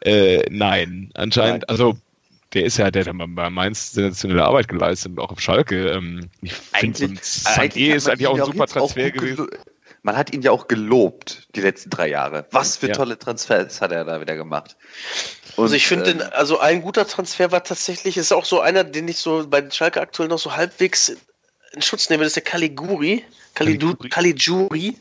äh, 0.00 0.42
nein, 0.50 1.10
anscheinend, 1.14 1.62
Nein. 1.62 1.68
also 1.68 1.96
der 2.54 2.64
ist 2.64 2.78
ja, 2.78 2.90
der 2.90 3.04
hat 3.04 3.14
bei 3.16 3.50
Mainz 3.50 3.92
sensationelle 3.92 4.44
Arbeit 4.44 4.68
geleistet 4.68 5.12
und 5.12 5.20
auch 5.20 5.30
auf 5.30 5.40
Schalke. 5.40 5.90
Ähm, 5.90 6.30
ich 6.42 6.52
finde, 6.52 6.98
so 6.98 7.04
Sané 7.06 7.94
ist 7.94 8.08
eigentlich 8.08 8.26
auch 8.26 8.38
ein 8.38 8.44
super 8.44 8.64
auch 8.64 8.68
Transfer 8.68 9.10
gut 9.10 9.20
gewesen. 9.20 9.46
Man 10.02 10.16
hat 10.16 10.32
ihn 10.32 10.42
ja 10.42 10.52
auch 10.52 10.68
gelobt, 10.68 11.48
die 11.54 11.60
letzten 11.60 11.90
drei 11.90 12.08
Jahre. 12.08 12.46
Was 12.52 12.76
für 12.76 12.88
Ja. 12.88 12.94
tolle 12.94 13.18
Transfers 13.18 13.80
hat 13.80 13.92
er 13.92 14.04
da 14.04 14.20
wieder 14.20 14.36
gemacht. 14.36 14.76
Also 15.58 15.74
ich 15.74 15.86
finde, 15.86 16.10
ähm, 16.10 16.22
also 16.32 16.58
ein 16.60 16.82
guter 16.82 17.06
Transfer 17.06 17.50
war 17.50 17.64
tatsächlich, 17.64 18.16
ist 18.16 18.32
auch 18.32 18.44
so 18.44 18.60
einer, 18.60 18.84
den 18.84 19.08
ich 19.08 19.18
so 19.18 19.46
bei 19.48 19.68
Schalke 19.70 20.00
aktuell 20.00 20.28
noch 20.28 20.38
so 20.38 20.56
halbwegs 20.56 21.16
in 21.72 21.82
Schutz 21.82 22.08
nehme, 22.08 22.22
das 22.22 22.30
ist 22.30 22.36
der 22.36 22.44
Caliguri. 22.44 23.24
Calidu- 23.54 23.96
Caligiuri. 24.08 24.08
Caligiuri. 24.08 24.98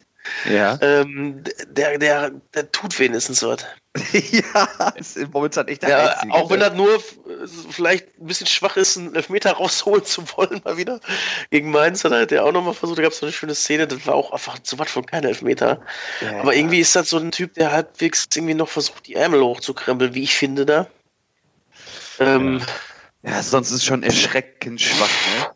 Ja. 0.50 0.78
Ähm, 0.82 1.44
der, 1.70 1.98
der, 1.98 2.32
der 2.54 2.72
tut 2.72 2.98
wenigstens 3.00 3.44
was. 3.44 3.66
ja, 4.14 4.90
ist 4.96 5.18
momentan 5.34 5.68
echt 5.68 5.82
der 5.82 5.90
Ja, 5.90 6.06
Einzige. 6.10 6.34
auch 6.34 6.50
wenn 6.52 6.60
der- 6.60 6.70
er 6.70 6.76
nur 6.76 7.02
vielleicht 7.72 8.08
ein 8.20 8.28
bisschen 8.28 8.46
schwach 8.46 8.78
ist, 8.78 8.98
einen 8.98 9.16
Elfmeter 9.16 9.54
rausholen 9.54 10.06
zu 10.06 10.24
wollen, 10.36 10.62
mal 10.64 10.78
wieder. 10.78 11.00
Gegen 11.50 11.72
Mainz 11.72 12.04
hat 12.04 12.12
er 12.12 12.22
hat 12.22 12.32
er 12.32 12.46
auch 12.46 12.52
nochmal 12.52 12.76
versucht, 12.76 13.00
da 13.00 13.04
gab 13.04 13.12
es 13.12 13.20
so 13.20 13.26
eine 13.26 13.34
schöne 13.34 13.56
Szene, 13.56 13.88
das 13.88 14.06
war 14.06 14.14
auch 14.16 14.32
einfach 14.32 14.58
so 14.62 14.78
was 14.78 14.92
von 14.92 15.06
kein 15.06 15.24
Elfmeter. 15.24 15.82
Ja, 16.22 16.42
Aber 16.42 16.54
ja. 16.54 16.60
irgendwie 16.60 16.80
ist 16.80 16.96
das 16.96 17.10
so 17.10 17.18
ein 17.18 17.32
Typ, 17.32 17.56
der 17.56 17.72
halbwegs 17.72 18.28
irgendwie 18.36 18.54
noch 18.54 18.70
versucht, 18.70 19.08
die 19.08 19.16
Ärmel 19.16 19.42
hochzukrempeln, 19.42 20.14
wie 20.14 20.24
ich 20.24 20.36
finde 20.36 20.66
da. 20.66 20.88
Ähm, 22.20 22.62
Ja, 23.24 23.42
sonst 23.42 23.72
ist 23.72 23.84
schon 23.84 24.04
erschreckend 24.04 24.80
schwach, 24.80 25.10
ne? 25.40 25.50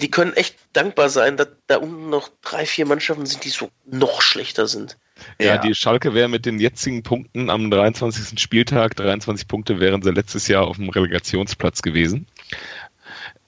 Die 0.00 0.10
können 0.10 0.32
echt 0.34 0.56
dankbar 0.72 1.08
sein, 1.08 1.36
dass 1.36 1.48
da 1.66 1.78
unten 1.78 2.10
noch 2.10 2.30
drei, 2.42 2.66
vier 2.66 2.86
Mannschaften 2.86 3.26
sind, 3.26 3.44
die 3.44 3.48
so 3.48 3.70
noch 3.86 4.22
schlechter 4.22 4.68
sind. 4.68 4.96
Ja, 5.40 5.56
die 5.58 5.74
Schalke 5.74 6.14
wäre 6.14 6.28
mit 6.28 6.46
den 6.46 6.60
jetzigen 6.60 7.02
Punkten 7.02 7.48
am 7.48 7.70
23. 7.70 8.38
Spieltag, 8.38 8.96
23 8.96 9.48
Punkte 9.48 9.80
wären 9.80 10.02
sie 10.02 10.10
letztes 10.10 10.46
Jahr 10.46 10.66
auf 10.66 10.76
dem 10.76 10.90
Relegationsplatz 10.90 11.82
gewesen. 11.82 12.26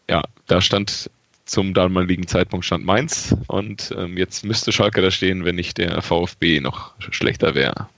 Ja, 0.08 0.22
da 0.46 0.60
stand 0.60 1.10
zum 1.44 1.74
damaligen 1.74 2.26
Zeitpunkt 2.26 2.66
stand 2.66 2.84
Mainz 2.84 3.34
und 3.46 3.94
ähm, 3.96 4.16
jetzt 4.16 4.44
müsste 4.44 4.72
Schalke 4.72 5.00
da 5.00 5.10
stehen, 5.10 5.44
wenn 5.44 5.56
nicht 5.56 5.78
der 5.78 6.02
VfB 6.02 6.60
noch 6.60 6.94
schlechter 6.98 7.54
wäre. 7.54 7.88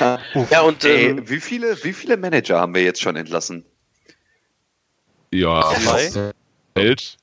Ja, 0.00 0.20
und 0.60 0.84
Ey, 0.84 1.06
ähm, 1.06 1.28
wie 1.28 1.40
viele, 1.40 1.82
wie 1.84 1.92
viele 1.92 2.16
Manager 2.16 2.60
haben 2.60 2.74
wir 2.74 2.82
jetzt 2.82 3.00
schon 3.00 3.16
entlassen? 3.16 3.64
Ja, 5.32 5.62
Zwei? 5.74 6.32
Welt. 6.74 7.16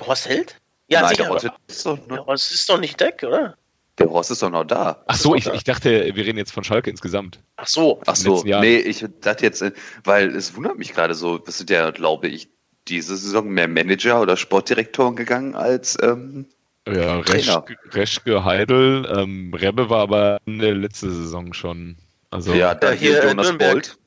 Horst 0.00 0.28
Held? 0.28 0.56
Ja, 0.88 1.02
Nein, 1.02 1.10
sicher. 1.10 1.22
der, 1.22 1.30
Aber, 1.30 1.40
Horst 1.42 1.50
ist 1.68 1.86
doch, 1.86 1.98
aber 2.10 2.34
es 2.34 2.50
ist 2.50 2.68
doch 2.68 2.80
nicht 2.80 3.00
Deck, 3.00 3.22
oder? 3.22 3.56
der 4.00 4.10
Horst 4.10 4.30
ist 4.30 4.42
doch 4.42 4.50
noch 4.50 4.64
da. 4.64 5.02
Ach 5.06 5.16
so, 5.16 5.34
ich, 5.34 5.46
ich 5.46 5.62
dachte, 5.64 6.10
wir 6.14 6.24
reden 6.24 6.38
jetzt 6.38 6.52
von 6.52 6.64
Schalke 6.64 6.90
insgesamt. 6.90 7.38
Ach 7.56 7.66
so. 7.66 8.00
Ach 8.06 8.16
so, 8.16 8.42
nee, 8.42 8.76
ich 8.78 9.04
dachte 9.20 9.44
jetzt, 9.44 9.62
weil 10.04 10.34
es 10.34 10.56
wundert 10.56 10.78
mich 10.78 10.92
gerade 10.94 11.14
so, 11.14 11.40
es 11.46 11.58
sind 11.58 11.70
ja, 11.70 11.90
glaube 11.90 12.28
ich, 12.28 12.48
diese 12.88 13.16
Saison 13.16 13.48
mehr 13.48 13.68
Manager 13.68 14.20
oder 14.20 14.36
Sportdirektoren 14.36 15.16
gegangen 15.16 15.54
als 15.54 15.98
ähm, 16.02 16.46
Ja, 16.88 17.20
Trainer. 17.22 17.64
Reschke, 17.68 17.76
Reschke 17.92 18.44
Heidel, 18.44 19.06
ähm, 19.14 19.52
Rebbe 19.54 19.90
war 19.90 20.00
aber 20.00 20.38
in 20.46 20.58
der 20.58 20.74
letzten 20.74 21.10
Saison 21.10 21.52
schon. 21.52 21.96
Also, 22.30 22.54
ja, 22.54 22.74
da 22.74 22.92
hier, 22.92 23.22
Jonas 23.24 23.48
Nürnberg. 23.48 23.72
Bolt 23.72 23.98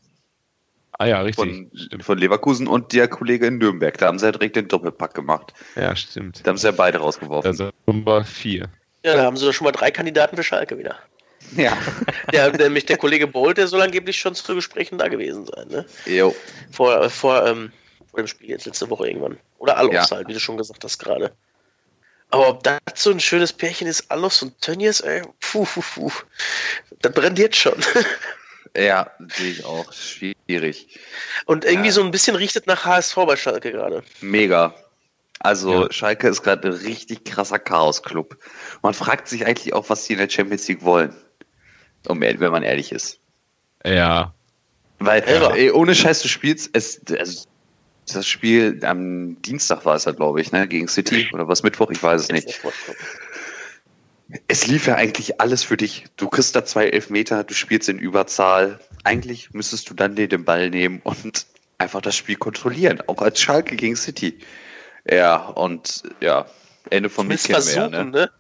ah 1.00 1.06
ja, 1.06 1.22
richtig. 1.22 1.70
von, 1.90 2.02
von 2.02 2.18
Leverkusen 2.18 2.68
und 2.68 2.94
der 2.94 3.08
Kollege 3.08 3.48
in 3.48 3.58
Nürnberg. 3.58 3.98
Da 3.98 4.08
haben 4.08 4.20
sie 4.20 4.26
ja 4.26 4.32
direkt 4.32 4.56
den 4.56 4.68
Doppelpack 4.68 5.14
gemacht. 5.14 5.54
Ja, 5.76 5.96
stimmt. 5.96 6.42
Da 6.44 6.50
haben 6.50 6.58
sie 6.58 6.68
ja 6.68 6.72
beide 6.72 7.00
rausgeworfen. 7.00 7.48
Also 7.48 7.70
Nummer 7.86 8.24
vier. 8.24 8.70
Ja, 9.04 9.16
da 9.16 9.24
haben 9.24 9.36
sie 9.38 9.46
doch 9.46 9.54
schon 9.54 9.66
mal 9.66 9.72
drei 9.72 9.92
Kandidaten 9.92 10.36
für 10.36 10.44
Schalke 10.44 10.78
wieder. 10.78 10.98
ja. 11.58 11.78
Der, 12.32 12.52
nämlich 12.52 12.86
der 12.86 12.98
Kollege 12.98 13.28
Bolt, 13.28 13.58
der 13.58 13.68
soll 13.68 13.82
angeblich 13.82 14.18
schon 14.18 14.34
zu 14.34 14.56
Gesprächen 14.56 14.98
da 14.98 15.08
gewesen 15.08 15.46
sein, 15.46 15.68
ne? 15.68 15.86
Jo. 16.06 16.34
Vor, 16.72 17.10
vor, 17.10 17.46
ähm, 17.46 17.72
vor 18.10 18.22
dem 18.22 18.28
Spiel 18.28 18.50
jetzt 18.50 18.66
letzte 18.66 18.90
Woche 18.90 19.08
irgendwann. 19.08 19.38
Oder 19.60 19.78
Alofs 19.78 20.10
Ja. 20.10 20.18
halt, 20.18 20.28
wie 20.28 20.34
du 20.34 20.40
schon 20.40 20.58
gesagt 20.58 20.84
hast 20.84 20.98
gerade. 21.00 21.34
Aber 22.30 22.48
ob 22.50 22.64
das 22.64 22.80
so 22.96 23.12
ein 23.12 23.20
schönes 23.20 23.54
Pärchen 23.54 23.88
ist, 23.88 24.10
Alofs 24.10 24.42
und 24.42 24.60
Tönnies, 24.62 25.02
ey, 25.02 25.22
puh, 25.40 25.66
puh, 25.66 25.84
puh. 25.94 26.12
Das 27.02 27.14
brennt 27.14 27.38
jetzt 27.38 27.58
schon. 27.58 27.76
Ja, 28.76 29.12
sehe 29.36 29.52
ich 29.52 29.66
auch. 29.66 29.92
Schwierig. 29.94 31.00
Und 31.46 31.64
irgendwie 31.66 31.88
Ja. 31.90 31.94
so 31.94 32.04
ein 32.04 32.12
bisschen 32.12 32.36
riecht 32.36 32.56
es 32.56 32.66
nach 32.66 32.86
HSV 32.86 33.16
bei 33.28 33.36
Schalke 33.36 33.72
gerade. 33.72 34.04
Mega. 34.22 34.74
Also 35.40 35.84
Ja. 35.84 35.92
Schalke 35.92 36.28
ist 36.28 36.42
gerade 36.42 36.70
ein 36.70 36.74
richtig 36.74 37.24
krasser 37.26 37.60
Chaos-Club. 37.60 38.38
Man 38.82 38.94
fragt 38.94 39.28
sich 39.28 39.46
eigentlich 39.46 39.74
auch, 39.74 39.90
was 39.90 40.06
die 40.06 40.14
in 40.14 40.20
der 40.20 40.30
Champions 40.30 40.68
League 40.68 40.84
wollen. 40.84 41.16
Um, 42.08 42.20
wenn 42.22 42.52
man 42.52 42.64
ehrlich 42.64 42.92
ist. 42.92 43.20
Ja. 43.86 44.34
Weil, 45.00 45.24
Ja. 45.30 45.54
ey, 45.54 45.72
ohne 45.72 45.96
Scheiß, 45.96 46.22
du 46.22 46.28
spielst, 46.28 46.70
es, 46.74 47.00
also, 47.18 47.46
das 48.12 48.28
Spiel 48.28 48.80
am 48.84 49.42
Dienstag 49.42 49.86
war 49.86 49.96
es 49.96 50.06
ja, 50.06 50.12
glaube 50.12 50.42
ich, 50.42 50.52
ne, 50.52 50.68
gegen 50.68 50.88
City 50.88 51.30
oder 51.34 51.48
was 51.48 51.64
Mittwoch, 51.64 51.90
ich 51.92 52.02
weiß 52.04 52.24
es 52.24 52.30
nicht. 52.30 52.60
Es 54.48 54.68
lief 54.68 54.88
ja 54.88 54.96
eigentlich 54.96 55.40
alles 55.40 55.64
für 55.64 55.78
dich. 55.78 56.06
Du 56.18 56.28
kriegst 56.28 56.56
da 56.56 56.66
zwei 56.66 56.88
Elfmeter, 56.88 57.44
du 57.44 57.54
spielst 57.54 57.90
in 57.90 58.00
Überzahl. 58.00 58.80
Eigentlich 59.04 59.54
müsstest 59.54 59.90
du 59.90 59.94
dann 59.94 60.16
dir 60.16 60.28
den 60.28 60.46
Ball 60.46 60.70
nehmen 60.70 61.02
und 61.04 61.46
einfach 61.78 62.02
das 62.02 62.16
Spiel 62.16 62.36
kontrollieren, 62.36 63.02
auch 63.08 63.22
als 63.22 63.42
Schalke 63.42 63.76
gegen 63.76 63.96
City. 63.96 64.40
Ja, 65.10 65.36
und 65.36 66.04
ja, 66.22 66.46
Ende 66.90 67.10
wir 67.30 67.38
versuchen, 67.38 67.94
ja, 67.94 68.04
ne? 68.04 68.06
ne? 68.06 68.32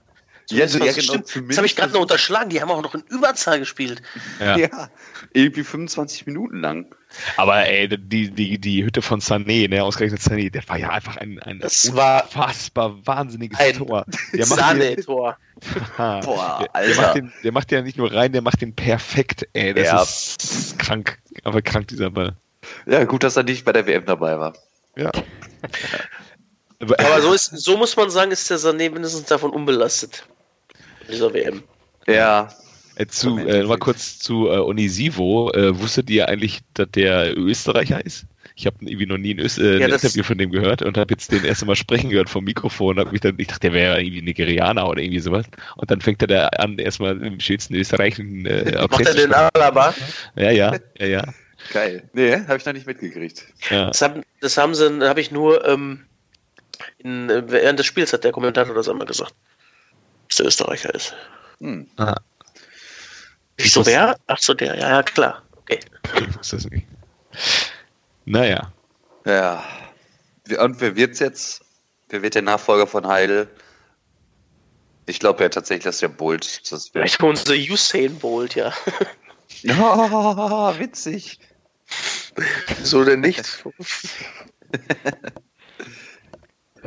Ja, 0.49 0.67
Zumindest 0.67 0.75
ja, 0.79 0.93
versuchen. 0.93 1.13
genau, 1.17 1.27
Stimmt. 1.29 1.49
Das 1.51 1.58
habe 1.58 1.67
ich 1.67 1.75
gerade 1.75 1.93
noch 1.93 2.01
unterschlagen. 2.01 2.49
Die 2.49 2.62
haben 2.62 2.69
auch 2.69 2.82
noch 2.82 2.93
in 2.95 3.01
Überzahl 3.10 3.60
gespielt. 3.60 4.01
ja. 4.39 4.58
Ja, 4.58 4.89
irgendwie 5.34 5.63
25 5.63 6.25
Minuten 6.27 6.60
lang. 6.60 6.93
Aber 7.38 7.58
ey, 7.65 7.88
die, 7.88 8.29
die, 8.32 8.60
die 8.60 8.84
Hütte 8.84 9.01
von 9.01 9.19
Sané, 9.21 9.69
ne, 9.69 9.84
ausgerechnet 9.84 10.19
Sané, 10.21 10.49
der 10.51 10.67
war 10.67 10.77
ja 10.77 10.89
einfach 10.89 11.17
ein, 11.17 11.39
ein 11.39 11.60
Das 11.60 11.95
war 11.95 12.23
unfassbar 12.23 12.95
wahnsinniges 13.06 13.60
ein 13.60 13.73
Tor. 13.75 14.06
Der. 14.34 14.45
Ha, 15.97 16.19
Boah, 16.25 16.58
der, 16.60 16.67
der, 16.67 16.75
Alter. 16.75 17.01
macht 17.01 17.15
den, 17.15 17.34
der 17.43 17.51
macht 17.51 17.71
den 17.71 17.77
ja 17.77 17.84
nicht 17.84 17.97
nur 17.97 18.12
rein, 18.13 18.32
der 18.34 18.41
macht 18.41 18.62
den 18.62 18.75
perfekt, 18.75 19.47
ey. 19.53 19.73
Das 19.73 19.86
Ja. 19.88 20.01
ist 20.01 20.79
krank. 20.79 21.19
Aber 21.43 21.62
krank, 21.62 21.88
dieser 21.88 22.10
Ball. 22.10 22.36
Ja, 22.86 23.03
gut, 23.06 23.23
dass 23.23 23.38
er 23.38 23.43
nicht 23.43 23.63
bei 23.65 23.71
der 23.73 23.86
WM 23.88 24.06
dabei 24.06 24.39
war. 24.39 24.53
Ja. 24.97 25.12
Aber 26.79 27.21
so, 27.21 27.34
ist, 27.34 27.45
so 27.58 27.77
muss 27.77 27.95
man 27.95 28.10
sagen, 28.10 28.32
ist 28.32 28.49
der 28.49 28.58
Sané 28.58 28.89
mindestens 28.91 29.25
davon 29.25 29.51
unbelastet. 29.51 30.25
Dieser 31.09 31.33
WM. 31.33 31.63
Ja, 32.07 32.49
Äh, 32.95 33.07
zu, 33.07 33.37
äh, 33.39 33.63
mal 33.63 33.77
kurz 33.79 34.19
zu 34.19 34.49
äh, 34.49 34.57
Onisivo. 34.59 35.51
Äh, 35.53 35.79
wusstet 35.79 36.09
ihr 36.09 36.27
eigentlich, 36.27 36.59
dass 36.75 36.91
der 36.91 37.35
Österreicher 37.35 38.05
ist? 38.05 38.25
Ich 38.55 38.67
habe 38.67 38.77
irgendwie 38.81 39.07
noch 39.07 39.17
nie 39.17 39.33
ein, 39.33 39.39
Öst 39.39 39.57
äh, 39.57 39.79
Ja, 39.79 39.87
Interview 39.87 40.21
von 40.23 40.37
dem 40.37 40.51
gehört 40.51 40.83
und 40.83 40.95
habe 40.95 41.11
jetzt 41.11 41.31
den 41.31 41.43
erste 41.43 41.65
Mal 41.65 41.75
sprechen 41.75 42.11
gehört 42.11 42.29
vom 42.29 42.43
Mikrofon. 42.43 42.99
Hab 42.99 43.11
mich 43.11 43.21
dann, 43.21 43.33
ich 43.39 43.47
dachte, 43.47 43.61
der 43.61 43.73
wäre 43.73 43.99
irgendwie 43.99 44.21
Nigerianer 44.21 44.87
oder 44.87 45.01
irgendwie 45.01 45.21
sowas. 45.21 45.47
Und 45.77 45.89
dann 45.89 46.01
fängt 46.01 46.21
er 46.21 46.27
da 46.27 46.47
an, 46.59 46.77
erstmal 46.77 47.19
im 47.19 47.39
schönsten 47.39 47.73
österreichischen 47.73 48.45
äh, 48.45 48.87
Macht 48.87 49.07
er 49.07 49.15
den. 49.15 49.33
Alaba? 49.33 49.95
Ja, 50.35 50.51
ja, 50.51 50.75
ja, 50.99 51.05
ja. 51.07 51.23
geil. 51.71 52.03
Nee, 52.13 52.41
habe 52.47 52.57
ich 52.57 52.65
noch 52.65 52.73
nicht 52.73 52.85
mitgekriegt. 52.85 53.43
ja. 53.71 53.87
Das 53.87 54.03
haben, 54.03 54.21
das 54.39 54.55
haben 54.57 54.75
sie, 54.75 55.01
habe 55.01 55.19
ich 55.19 55.31
nur 55.31 55.67
ähm, 55.67 56.05
in, 56.99 57.31
äh, 57.31 57.43
während 57.47 57.79
des 57.79 57.87
Spiels 57.87 58.13
hat 58.13 58.23
der 58.23 58.31
Kommentator 58.31 58.75
das 58.75 58.87
einmal 58.87 59.07
gesagt. 59.07 59.33
Dass 60.33 60.37
der 60.37 60.47
Österreicher 60.47 60.95
ist. 60.95 61.13
Hm. 61.59 61.87
Ah, 61.97 62.15
Ich 63.57 63.71
so, 63.71 63.85
wer? 63.85 64.17
Ach 64.25 64.39
so, 64.39 64.55
der, 64.55 64.75
ja, 64.79 64.89
ja, 64.89 65.03
klar. 65.03 65.43
Okay. 65.57 65.79
ich 66.27 66.35
wusste 66.35 66.55
das 66.55 66.65
nicht. 66.71 66.87
Naja, 68.25 68.73
Ja. 69.25 69.63
Und 70.57 70.81
wer 70.81 70.95
wird's 70.95 71.19
jetzt? 71.19 71.61
Wer 72.09 72.23
wird 72.23 72.33
der 72.33 72.41
Nachfolger 72.41 72.87
von 72.87 73.05
Heidel? 73.05 73.47
Ich 75.05 75.19
glaube 75.19 75.43
ja 75.43 75.49
tatsächlich, 75.49 75.83
dass 75.83 75.99
der 75.99 76.07
Bolt 76.07 76.71
das 76.71 76.91
wird. 76.95 77.03
Vielleicht 77.03 77.21
unser 77.21 77.53
Usain 77.53 78.17
Bolt, 78.17 78.55
ja. 78.55 78.73
Oh, 79.69 80.73
witzig. 80.79 81.37
so 82.81 83.03
denn 83.05 83.19
nicht? 83.19 83.63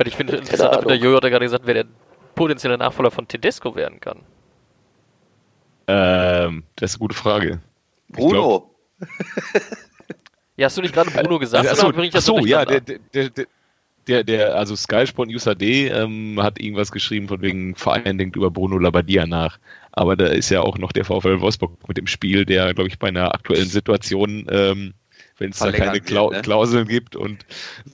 Ich 0.05 0.15
finde 0.15 0.35
interessant, 0.37 0.87
der 0.87 0.97
Jojo 0.97 1.15
hat 1.17 1.23
ja 1.23 1.29
gerade 1.29 1.45
gesagt, 1.45 1.65
wer 1.65 1.73
der 1.73 1.85
potenzielle 2.37 2.77
Nachfolger 2.77 3.11
von 3.11 3.27
Tedesco 3.27 3.75
werden 3.75 3.99
kann. 3.99 4.21
ähm, 5.87 6.63
das 6.75 6.91
ist 6.91 6.95
eine 6.95 6.99
gute 6.99 7.15
Frage. 7.15 7.59
Bruno. 8.09 8.73
Ja, 10.57 10.65
hast 10.65 10.77
du 10.77 10.81
nicht 10.81 10.93
gerade 10.93 11.11
Bruno 11.11 11.37
gesagt? 11.37 11.67
Achso, 11.67 11.87
oder 11.87 11.95
bring 11.95 12.05
ich 12.05 12.13
das 12.13 12.27
achso 12.27 12.43
ja, 12.43 12.65
der, 12.65 12.81
der, 12.81 12.99
der, 13.13 13.29
der, 14.07 14.23
der, 14.23 14.55
also 14.55 14.75
Sky 14.75 15.05
Sport 15.05 15.29
News 15.29 15.47
AD 15.47 15.87
ähm, 15.89 16.41
hat 16.41 16.59
irgendwas 16.59 16.91
geschrieben 16.91 17.27
von 17.27 17.41
wegen 17.41 17.75
Verein 17.75 18.17
denkt 18.17 18.35
über 18.35 18.49
Bruno 18.49 18.79
Labbadia 18.79 19.27
nach. 19.27 19.59
Aber 19.91 20.15
da 20.15 20.25
ist 20.27 20.49
ja 20.49 20.61
auch 20.61 20.77
noch 20.77 20.91
der 20.91 21.05
VfL 21.05 21.41
Wolfsburg 21.41 21.87
mit 21.87 21.97
dem 21.97 22.07
Spiel, 22.07 22.45
der, 22.45 22.73
glaube 22.73 22.89
ich, 22.89 22.97
bei 22.97 23.09
einer 23.09 23.33
aktuellen 23.35 23.67
Situation, 23.67 24.47
ähm, 24.49 24.93
wenn 25.37 25.51
es 25.51 25.59
da 25.59 25.71
keine 25.71 25.93
wird, 25.93 26.05
Klau 26.05 26.31
ne? 26.31 26.41
Klauseln 26.41 26.87
gibt 26.87 27.15
und 27.15 27.45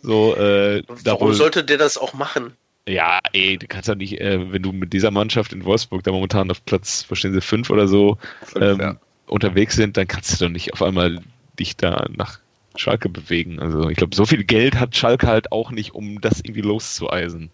so, 0.01 0.35
äh, 0.35 0.83
da 1.03 1.13
Warum 1.13 1.33
sollte 1.33 1.63
der 1.63 1.77
das 1.77 1.97
auch 1.97 2.13
machen? 2.13 2.55
Ja, 2.87 3.19
ey, 3.33 3.57
du 3.57 3.67
kannst 3.67 3.87
ja 3.87 3.95
nicht, 3.95 4.19
äh, 4.19 4.51
wenn 4.51 4.61
du 4.63 4.71
mit 4.71 4.93
dieser 4.93 5.11
Mannschaft 5.11 5.53
in 5.53 5.63
Wolfsburg 5.65 6.03
da 6.03 6.11
momentan 6.11 6.51
auf 6.51 6.63
Platz, 6.65 7.03
verstehen 7.03 7.33
Sie, 7.33 7.41
fünf 7.41 7.69
oder 7.69 7.87
so, 7.87 8.17
Fünf, 8.45 8.63
ähm, 8.63 8.79
ja. 8.79 8.95
unterwegs 9.27 9.75
sind, 9.75 9.95
dann 9.97 10.07
kannst 10.07 10.39
du 10.39 10.45
doch 10.45 10.51
nicht 10.51 10.73
auf 10.73 10.81
einmal 10.81 11.21
dich 11.59 11.77
da 11.77 12.05
nach 12.15 12.39
Schalke 12.75 13.07
bewegen. 13.09 13.59
Also 13.59 13.89
ich 13.89 13.97
glaube, 13.97 14.15
so 14.15 14.25
viel 14.25 14.43
Geld 14.43 14.79
hat 14.79 14.95
Schalke 14.95 15.27
halt 15.27 15.51
auch 15.51 15.71
nicht, 15.71 15.93
um 15.93 16.19
das 16.21 16.39
irgendwie 16.39 16.61
loszueisen. 16.61 17.51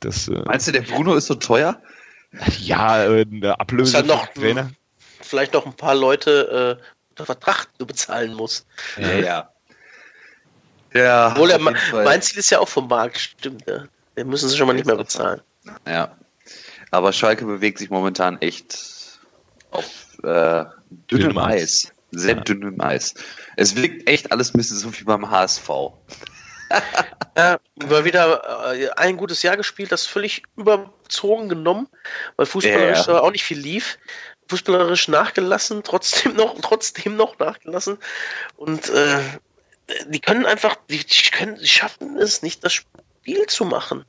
Das, 0.00 0.28
äh, 0.28 0.42
Meinst 0.44 0.66
du, 0.68 0.72
der 0.72 0.82
Bruno 0.82 1.14
ist 1.14 1.26
so 1.26 1.34
teuer? 1.36 1.80
ja, 2.60 3.04
äh, 3.04 3.24
eine 3.30 3.58
Ablöse 3.58 3.90
Ist 3.90 3.94
halt 3.94 4.06
noch- 4.06 4.26
Trainer. 4.34 4.70
Vielleicht 5.20 5.54
noch 5.54 5.64
ein 5.64 5.72
paar 5.74 5.94
Leute 5.94 6.78
äh, 6.78 6.84
unter 7.10 7.24
Vertrag 7.24 7.68
du 7.78 7.86
bezahlen 7.86 8.34
musst. 8.34 8.66
Ja, 8.98 9.12
ja. 9.18 9.50
Ja, 10.92 11.34
er, 11.36 11.60
Fall. 11.60 12.04
mein 12.04 12.22
Ziel 12.22 12.38
ist 12.38 12.50
ja 12.50 12.58
auch 12.58 12.68
vom 12.68 12.88
Markt, 12.88 13.18
stimmt. 13.18 13.64
Ja. 13.66 13.84
Den 14.16 14.28
müssen 14.28 14.48
sie 14.48 14.56
schon 14.56 14.66
mal 14.66 14.72
nicht 14.72 14.86
mehr 14.86 14.96
bezahlen. 14.96 15.40
Ja. 15.86 16.16
Aber 16.90 17.12
Schalke 17.12 17.44
bewegt 17.44 17.78
sich 17.78 17.90
momentan 17.90 18.40
echt 18.40 18.78
auf 19.70 19.84
äh, 20.22 20.64
dünnem 21.10 21.30
Dünnem 21.30 21.38
Eis. 21.38 21.62
Eis. 21.62 21.92
Sehr 22.12 22.36
Ja. 22.36 22.40
dünnem 22.42 22.80
Eis. 22.80 23.14
Es 23.56 23.74
wirkt 23.76 24.08
echt 24.08 24.32
alles 24.32 24.54
ein 24.54 24.58
bisschen 24.58 24.76
so 24.78 24.96
wie 24.98 25.04
beim 25.04 25.30
HSV. 25.30 25.68
Ja, 27.38 27.58
mal 27.74 28.06
wieder 28.06 28.72
äh, 28.74 28.88
ein 28.96 29.18
gutes 29.18 29.42
Jahr 29.42 29.58
gespielt, 29.58 29.92
das 29.92 30.06
völlig 30.06 30.42
überzogen 30.56 31.50
genommen, 31.50 31.86
weil 32.36 32.46
fußballerisch 32.46 33.08
äh, 33.08 33.12
auch 33.12 33.30
nicht 33.30 33.44
viel 33.44 33.58
lief. 33.58 33.98
Fußballerisch 34.48 35.08
nachgelassen, 35.08 35.82
trotzdem 35.84 36.34
noch, 36.34 36.58
trotzdem 36.62 37.14
noch 37.14 37.38
nachgelassen. 37.38 37.98
Und 38.56 38.88
äh, 38.88 39.20
die 40.08 40.20
können 40.20 40.46
einfach, 40.46 40.76
die, 40.88 41.04
die 41.04 41.30
können, 41.30 41.56
die 41.56 41.68
schaffen 41.68 42.16
es 42.16 42.40
nicht, 42.40 42.64
das 42.64 42.72
Spiel 42.72 43.02
zu 43.48 43.64
machen. 43.64 44.04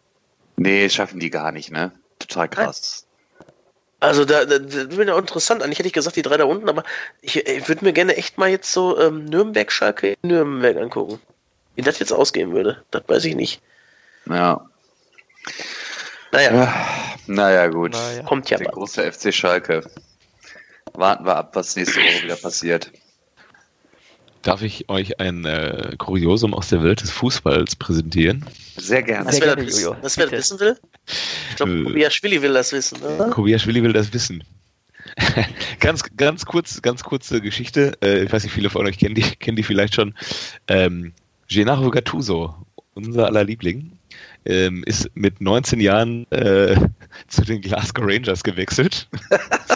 Nee, 0.56 0.90
schaffen 0.90 1.20
die 1.20 1.30
gar 1.30 1.52
nicht, 1.52 1.72
ne? 1.72 1.92
Total 2.20 2.50
krass. 2.50 3.06
Also 4.00 4.26
da, 4.26 4.46
da, 4.46 4.60
das 4.60 4.96
wäre 4.96 5.08
ja 5.08 5.18
interessant. 5.18 5.64
Eigentlich 5.64 5.80
hätte 5.80 5.88
ich 5.88 5.94
gesagt, 5.94 6.16
die 6.16 6.22
drei 6.22 6.38
da 6.38 6.46
unten, 6.46 6.70
aber 6.70 6.84
ich, 7.22 7.36
ich 7.48 7.68
würde 7.68 7.84
mir 7.84 7.94
gerne 7.94 8.16
echt 8.16 8.38
mal 8.38 8.50
jetzt 8.50 8.72
so 8.72 9.00
ähm, 9.00 9.26
Nürnberg-Schalke 9.26 10.16
in 10.22 10.30
Nürnberg 10.30 10.78
angucken. 10.78 11.20
Wie 11.76 11.82
das 11.82 12.00
jetzt 12.00 12.12
ausgehen 12.12 12.54
würde, 12.54 12.84
das 12.92 13.04
weiß 13.08 13.26
ich 13.26 13.36
nicht. 13.36 13.62
Ja. 14.30 14.68
Naja, 16.32 16.54
ja. 16.54 16.86
Naja, 17.28 17.68
gut. 17.68 17.92
Naja. 17.94 18.24
kommt 18.24 18.50
ja 18.50 18.58
Der 18.58 18.66
bald. 18.66 18.76
große 18.76 19.12
FC 19.12 19.34
Schalke. 19.34 19.90
Warten 20.94 21.26
wir 21.26 21.36
ab, 21.36 21.56
was 21.56 21.76
nächste 21.76 22.00
Woche 22.00 22.24
wieder 22.24 22.36
passiert. 22.36 22.92
Darf 24.48 24.62
ich 24.62 24.88
euch 24.88 25.20
ein 25.20 25.44
äh, 25.44 25.96
Kuriosum 25.98 26.54
aus 26.54 26.70
der 26.70 26.82
Welt 26.82 27.02
des 27.02 27.12
Fußballs 27.12 27.76
präsentieren? 27.76 28.46
Sehr 28.78 29.04
gerne. 29.04 29.26
Was 29.26 29.36
Sehr 29.36 29.46
wer, 29.48 29.56
gerne, 29.58 29.70
das, 29.70 29.82
Jojo. 29.82 29.98
was 30.02 30.18
wer 30.18 30.28
das 30.28 30.40
wissen 30.40 30.60
will? 30.62 30.78
Ich 31.50 31.56
glaube, 31.58 31.72
Äh. 31.74 31.84
Kobiaschwili 31.84 32.42
will 32.42 32.54
das 32.54 32.72
wissen, 32.72 33.02
oder? 33.02 33.30
Kobiaschwili 33.30 33.84
will 33.84 33.92
das 33.92 34.14
wissen. 34.14 34.46
ganz, 35.82 36.04
ganz 36.16 36.46
kurz, 36.46 36.82
ganz 36.82 37.04
kurze 37.04 37.42
Geschichte. 37.42 37.98
Äh, 38.02 38.24
ich 38.24 38.32
weiß 38.32 38.44
nicht, 38.44 38.54
viele 38.54 38.70
von 38.70 38.88
euch 38.88 38.98
kennen 38.98 39.16
die, 39.16 39.22
kennen 39.24 39.58
die 39.58 39.64
vielleicht 39.64 39.96
schon. 39.96 40.16
Ähm, 40.70 41.12
Gennaro 41.50 41.92
Gattuso, 41.92 42.56
unser 42.94 43.26
aller 43.26 43.44
Liebling, 43.44 43.97
ähm, 44.48 44.84
ist 44.86 45.10
mit 45.14 45.42
19 45.42 45.80
Jahren 45.80 46.26
äh, 46.32 46.76
zu 47.28 47.44
den 47.44 47.62
Glasgow 47.62 48.06
Rangers 48.06 48.44
gewechselt 48.44 49.08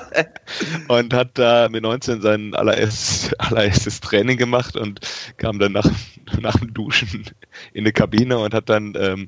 und 0.88 1.14
hat 1.14 1.32
da 1.34 1.68
mit 1.70 1.84
19 1.84 2.22
sein 2.22 2.56
allererst, 2.56 3.40
allererstes 3.40 4.00
Training 4.00 4.38
gemacht 4.38 4.76
und 4.76 5.00
kam 5.38 5.60
dann 5.60 5.74
nach, 5.74 5.90
nach 6.40 6.56
dem 6.58 6.74
Duschen 6.74 7.26
in 7.74 7.84
eine 7.84 7.94
Kabine 7.94 8.38
und 8.38 8.54
hat 8.54 8.70
dann 8.70 8.94
ähm, 8.98 9.28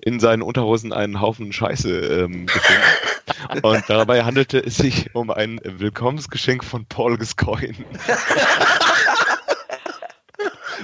in 0.00 0.20
seinen 0.20 0.42
Unterhosen 0.42 0.92
einen 0.92 1.20
Haufen 1.20 1.52
Scheiße 1.52 1.90
ähm, 1.90 2.46
gefunden. 2.46 2.82
Und 3.62 3.84
dabei 3.88 4.24
handelte 4.24 4.58
es 4.58 4.76
sich 4.76 5.14
um 5.14 5.30
ein 5.30 5.60
Willkommensgeschenk 5.64 6.64
von 6.64 6.86
Paul 6.86 7.18
Gascoigne. 7.18 7.84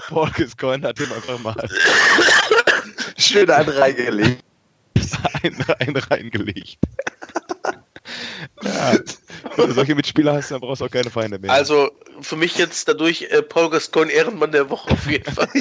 Paul 0.09 0.30
Gascoigne 0.30 0.86
hat 0.86 0.98
ihm 1.00 1.12
einfach 1.12 1.38
mal 1.40 1.55
Schön 3.23 3.51
einen 3.51 3.68
reingelegt. 3.68 4.43
einen, 5.43 5.62
einen 5.79 5.97
reingelegt. 5.97 6.79
Ja, 8.64 8.99
Wenn 9.57 9.68
du 9.68 9.74
solche 9.74 9.94
Mitspieler 9.94 10.34
hast, 10.34 10.50
dann 10.50 10.61
brauchst 10.61 10.80
du 10.80 10.86
auch 10.86 10.90
keine 10.90 11.11
Feinde 11.11 11.38
mehr. 11.38 11.50
Also 11.50 11.90
für 12.20 12.36
mich 12.36 12.57
jetzt 12.57 12.88
dadurch 12.88 13.22
äh, 13.30 13.42
Paul 13.42 13.70
Gascoigne 13.70 14.12
Ehrenmann 14.12 14.53
der 14.53 14.70
Woche 14.70 14.90
auf 14.90 15.11
jeden 15.11 15.32
Fall. 15.32 15.48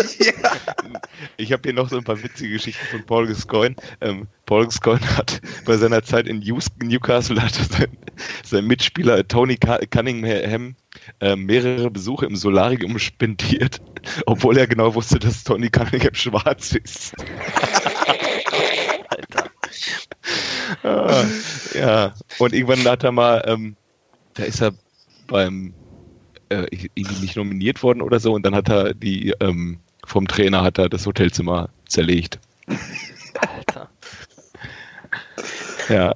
Ich 1.37 1.51
habe 1.51 1.61
hier 1.63 1.73
noch 1.73 1.89
so 1.89 1.97
ein 1.97 2.03
paar 2.03 2.21
witzige 2.23 2.53
Geschichten 2.53 2.85
von 2.87 3.03
Paul 3.05 3.27
Gascoigne. 3.27 3.75
Ähm, 4.01 4.27
Paul 4.45 4.65
Gascoigne 4.65 5.17
hat 5.17 5.41
bei 5.65 5.77
seiner 5.77 6.03
Zeit 6.03 6.27
in 6.27 6.39
Newcastle 6.39 7.41
hat 7.41 7.53
sein, 7.53 7.97
sein 8.43 8.65
Mitspieler 8.65 9.27
Tony 9.27 9.57
Cu- 9.57 9.85
Cunningham 9.89 10.75
äh, 11.19 11.35
mehrere 11.35 11.89
Besuche 11.89 12.25
im 12.25 12.35
Solarium 12.35 12.99
spendiert, 12.99 13.77
obwohl 14.25 14.57
er 14.57 14.67
genau 14.67 14.93
wusste, 14.95 15.19
dass 15.19 15.43
Tony 15.43 15.69
Cunningham 15.69 16.13
schwarz 16.13 16.73
ist. 16.73 17.13
Alter. 19.09 19.49
Ah, 20.83 21.23
ja, 21.73 22.13
und 22.39 22.53
irgendwann 22.53 22.83
hat 22.91 23.03
er 23.03 23.11
mal, 23.11 23.43
ähm, 23.45 23.75
da 24.33 24.43
ist 24.43 24.61
er 24.61 24.73
beim 25.27 25.73
äh, 26.49 26.65
irgendwie 26.95 27.21
nicht 27.21 27.35
nominiert 27.35 27.81
worden 27.83 28.01
oder 28.01 28.19
so 28.19 28.33
und 28.33 28.45
dann 28.45 28.55
hat 28.55 28.69
er 28.69 28.93
die 28.93 29.33
ähm, 29.39 29.79
vom 30.05 30.27
Trainer 30.27 30.63
hat 30.63 30.77
er 30.77 30.89
das 30.89 31.05
Hotelzimmer 31.05 31.69
zerlegt. 31.87 32.39
Alter. 33.39 33.89
Ja, 35.89 36.13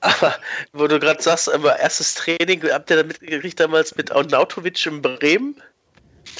Aber 0.00 0.34
wo 0.72 0.86
du 0.86 0.98
gerade 0.98 1.22
sagst, 1.22 1.52
aber 1.52 1.78
erstes 1.78 2.14
Training, 2.14 2.62
habt 2.70 2.90
ihr 2.90 2.96
da 2.96 3.02
mitgekriegt 3.02 3.60
damals 3.60 3.94
mit 3.96 4.10
Arnautovic 4.10 4.86
in 4.86 5.02
Bremen? 5.02 5.56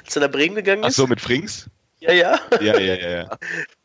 Als 0.05 0.17
er 0.17 0.23
nach 0.23 0.31
Bremen 0.31 0.55
gegangen 0.55 0.83
ach 0.85 0.89
ist? 0.89 0.97
so 0.97 1.07
mit 1.07 1.21
Frings? 1.21 1.69
Ja, 2.01 2.13
ja. 2.13 2.39
Ja, 2.61 2.79
ja, 2.79 2.95
ja, 2.95 3.11
ja. 3.11 3.39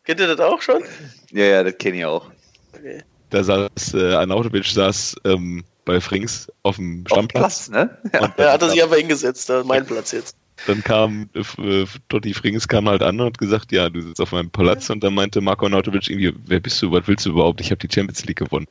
Kennt 0.05 0.19
ihr 0.19 0.27
das 0.27 0.39
auch 0.39 0.61
schon? 0.61 0.83
Ja, 1.31 1.45
ja, 1.45 1.63
das 1.63 1.77
kenne 1.77 1.97
ich 1.97 2.05
auch. 2.05 2.31
Okay. 2.73 3.03
Da 3.31 3.43
saß 3.43 3.93
äh, 3.95 4.13
Arnautovic 4.13 4.65
saß 4.65 5.15
ähm, 5.25 5.65
bei 5.85 6.01
Frings 6.01 6.51
auf 6.63 6.75
dem 6.77 7.03
Auf 7.05 7.11
Stammplatz. 7.17 7.69
Platz, 7.69 7.69
ne? 7.69 7.97
Ja. 8.13 8.33
Ja, 8.37 8.55
er 8.55 8.69
sich 8.69 8.83
einfach 8.83 8.97
hingesetzt, 8.97 9.49
da 9.49 9.63
mein 9.63 9.85
Platz 9.85 10.11
jetzt. 10.11 10.35
dann 10.67 10.83
kam 10.83 11.29
äh, 11.33 11.85
Totti 12.09 12.33
Frings 12.33 12.67
kam 12.67 12.89
halt 12.89 13.01
an 13.03 13.19
und 13.19 13.27
hat 13.27 13.37
gesagt, 13.37 13.71
ja, 13.71 13.89
du 13.89 14.01
sitzt 14.01 14.19
auf 14.21 14.31
meinem 14.31 14.49
Platz 14.49 14.89
und 14.89 15.03
dann 15.03 15.13
meinte 15.13 15.41
Marco 15.41 15.65
Arnautovic 15.65 16.09
irgendwie, 16.09 16.33
wer 16.45 16.59
bist 16.59 16.81
du, 16.81 16.91
was 16.91 17.07
willst 17.07 17.25
du 17.25 17.29
überhaupt? 17.31 17.61
Ich 17.61 17.71
habe 17.71 17.87
die 17.87 17.93
Champions 17.93 18.25
League 18.25 18.37
gewonnen. 18.39 18.67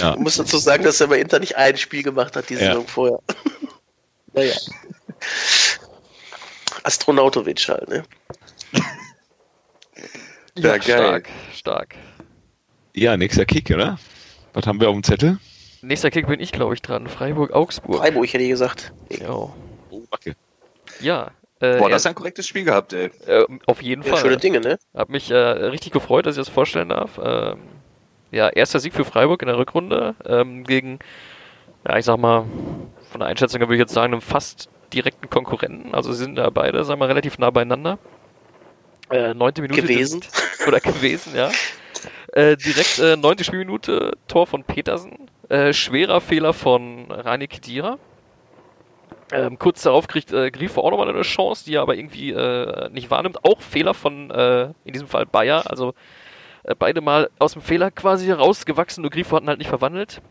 Ja, 0.00 0.12
Ich 0.14 0.20
muss 0.20 0.36
dazu 0.36 0.58
sagen, 0.58 0.84
dass 0.84 1.00
er 1.00 1.08
bei 1.08 1.18
Inter 1.18 1.38
nicht 1.40 1.56
ein 1.56 1.76
Spiel 1.76 2.02
gemacht 2.02 2.36
hat, 2.36 2.48
die 2.50 2.54
Ja. 2.54 2.60
Saison 2.60 2.86
vorher. 2.86 3.18
naja. 4.34 4.54
Astronautovic 6.84 7.68
halt, 7.68 7.88
ne? 7.88 8.02
Ja, 10.56 10.76
geil. 10.76 10.82
Stark, 10.82 11.28
stark. 11.54 11.94
ja, 12.94 13.16
nächster 13.16 13.46
Kick, 13.46 13.70
oder? 13.70 13.98
Was 14.52 14.66
haben 14.66 14.80
wir 14.80 14.88
auf 14.90 14.94
dem 14.94 15.02
Zettel? 15.02 15.38
Nächster 15.82 16.10
Kick 16.10 16.26
bin 16.26 16.40
ich, 16.40 16.52
glaube 16.52 16.74
ich, 16.74 16.82
dran. 16.82 17.06
Freiburg-Augsburg. 17.08 17.98
Freiburg 17.98 18.26
hätte 18.32 18.44
ich 18.44 18.50
gesagt. 18.50 18.92
Ja. 19.10 19.30
Oh, 19.30 19.50
okay. 20.10 20.34
Ja. 21.00 21.32
Äh, 21.60 21.78
Boah, 21.78 21.90
das 21.90 22.02
ist 22.02 22.06
ein 22.06 22.14
korrektes 22.14 22.46
Spiel 22.46 22.64
gehabt, 22.64 22.92
ey. 22.92 23.10
äh, 23.26 23.44
auf 23.66 23.82
jeden 23.82 24.02
Ja, 24.02 24.10
Fall. 24.10 24.20
schöne 24.20 24.36
Dinge, 24.36 24.60
ne? 24.60 24.78
Hab 24.94 25.08
mich 25.10 25.30
äh, 25.30 25.36
richtig 25.36 25.92
gefreut, 25.92 26.26
dass 26.26 26.36
ich 26.36 26.40
das 26.40 26.48
vorstellen 26.48 26.88
darf. 26.88 27.20
Ähm, 27.22 27.58
ja, 28.30 28.48
erster 28.48 28.80
Sieg 28.80 28.94
für 28.94 29.04
Freiburg 29.04 29.42
in 29.42 29.48
der 29.48 29.58
Rückrunde 29.58 30.14
ähm, 30.26 30.64
gegen, 30.64 30.98
ja, 31.86 31.98
ich 31.98 32.04
sag 32.04 32.16
mal, 32.16 32.46
von 33.10 33.20
der 33.20 33.28
Einschätzung 33.28 33.60
her 33.60 33.68
würde 33.68 33.76
ich 33.76 33.80
jetzt 33.80 33.92
sagen, 33.94 34.12
einem 34.12 34.22
fast 34.22 34.68
direkten 34.92 35.28
Konkurrenten. 35.30 35.94
Also 35.94 36.12
sie 36.12 36.24
sind 36.24 36.36
da 36.36 36.50
beide, 36.50 36.84
sagen 36.84 37.00
wir, 37.00 37.08
relativ 37.08 37.38
nah 37.38 37.50
beieinander. 37.50 37.98
Äh, 39.10 39.34
neunte 39.34 39.62
Minute. 39.62 39.82
Gewesen. 39.82 40.22
Oder 40.66 40.80
gewesen, 40.80 41.34
ja. 41.36 41.50
Äh, 42.32 42.56
direkt 42.56 42.98
äh, 42.98 43.16
neunte 43.16 43.44
Spielminute, 43.44 44.12
Tor 44.26 44.46
von 44.46 44.64
Petersen. 44.64 45.28
Äh, 45.50 45.74
schwerer 45.74 46.22
Fehler 46.22 46.54
von 46.54 47.10
Rani 47.10 47.46
Kedira. 47.46 47.98
Ähm, 49.30 49.58
kurz 49.58 49.82
darauf 49.82 50.08
kriegt 50.08 50.32
äh, 50.32 50.50
Grifo 50.50 50.80
auch 50.80 50.90
nochmal 50.90 51.10
eine 51.10 51.22
Chance, 51.22 51.64
die 51.66 51.74
er 51.74 51.82
aber 51.82 51.94
irgendwie 51.94 52.30
äh, 52.30 52.88
nicht 52.90 53.10
wahrnimmt. 53.10 53.44
Auch 53.44 53.60
Fehler 53.60 53.92
von, 53.92 54.30
äh, 54.30 54.64
in 54.84 54.94
diesem 54.94 55.08
Fall 55.08 55.26
Bayer. 55.26 55.70
Also 55.70 55.94
beide 56.78 57.00
mal 57.00 57.28
aus 57.38 57.52
dem 57.54 57.62
Fehler 57.62 57.90
quasi 57.90 58.30
rausgewachsen, 58.30 59.02
nur 59.02 59.10
Grifo 59.10 59.36
hatten 59.36 59.48
halt 59.48 59.58
nicht 59.58 59.68
verwandelt. 59.68 60.22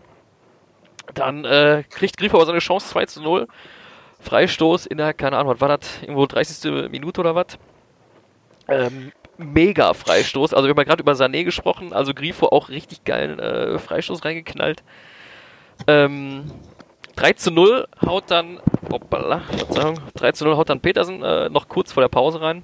Dann 1.14 1.44
kriegt 1.90 2.16
Grifo 2.16 2.38
aber 2.38 2.46
seine 2.46 2.60
Chance 2.60 2.88
2 2.88 3.06
zu 3.08 3.22
0. 3.22 3.48
Freistoß 4.22 4.86
in 4.86 4.98
der, 4.98 5.14
keine 5.14 5.38
Ahnung, 5.38 5.52
was 5.54 5.60
war 5.60 5.78
das? 5.78 6.02
Irgendwo 6.02 6.26
30. 6.26 6.90
Minute 6.90 7.20
oder 7.20 7.36
was? 7.36 7.60
Ähm, 8.70 9.12
mega 9.44 9.94
Freistoß. 9.94 10.54
Also 10.54 10.66
wir 10.66 10.72
haben 10.72 10.78
ja 10.78 10.84
gerade 10.84 11.02
über 11.02 11.14
Sané 11.14 11.44
gesprochen, 11.44 11.94
also 11.94 12.14
Grifo 12.14 12.48
auch 12.48 12.70
richtig 12.70 13.04
geilen 13.04 13.40
äh, 13.40 13.80
Freistoß 13.80 14.24
reingeknallt. 14.26 14.84
Ähm, 15.88 16.52
3 17.16 17.34
zu 17.34 17.52
0 17.52 17.88
haut 18.06 18.26
dann, 18.28 18.60
hoppala, 18.92 19.42
Verzeihung, 19.42 20.00
3 20.16 20.32
zu 20.32 20.46
0 20.46 20.58
haut 20.58 20.70
dann 20.70 20.80
Petersen 20.80 21.24
äh, 21.24 21.50
noch 21.50 21.68
kurz 21.68 21.92
vor 21.92 22.02
der 22.02 22.10
Pause 22.10 22.42
rein. 22.42 22.64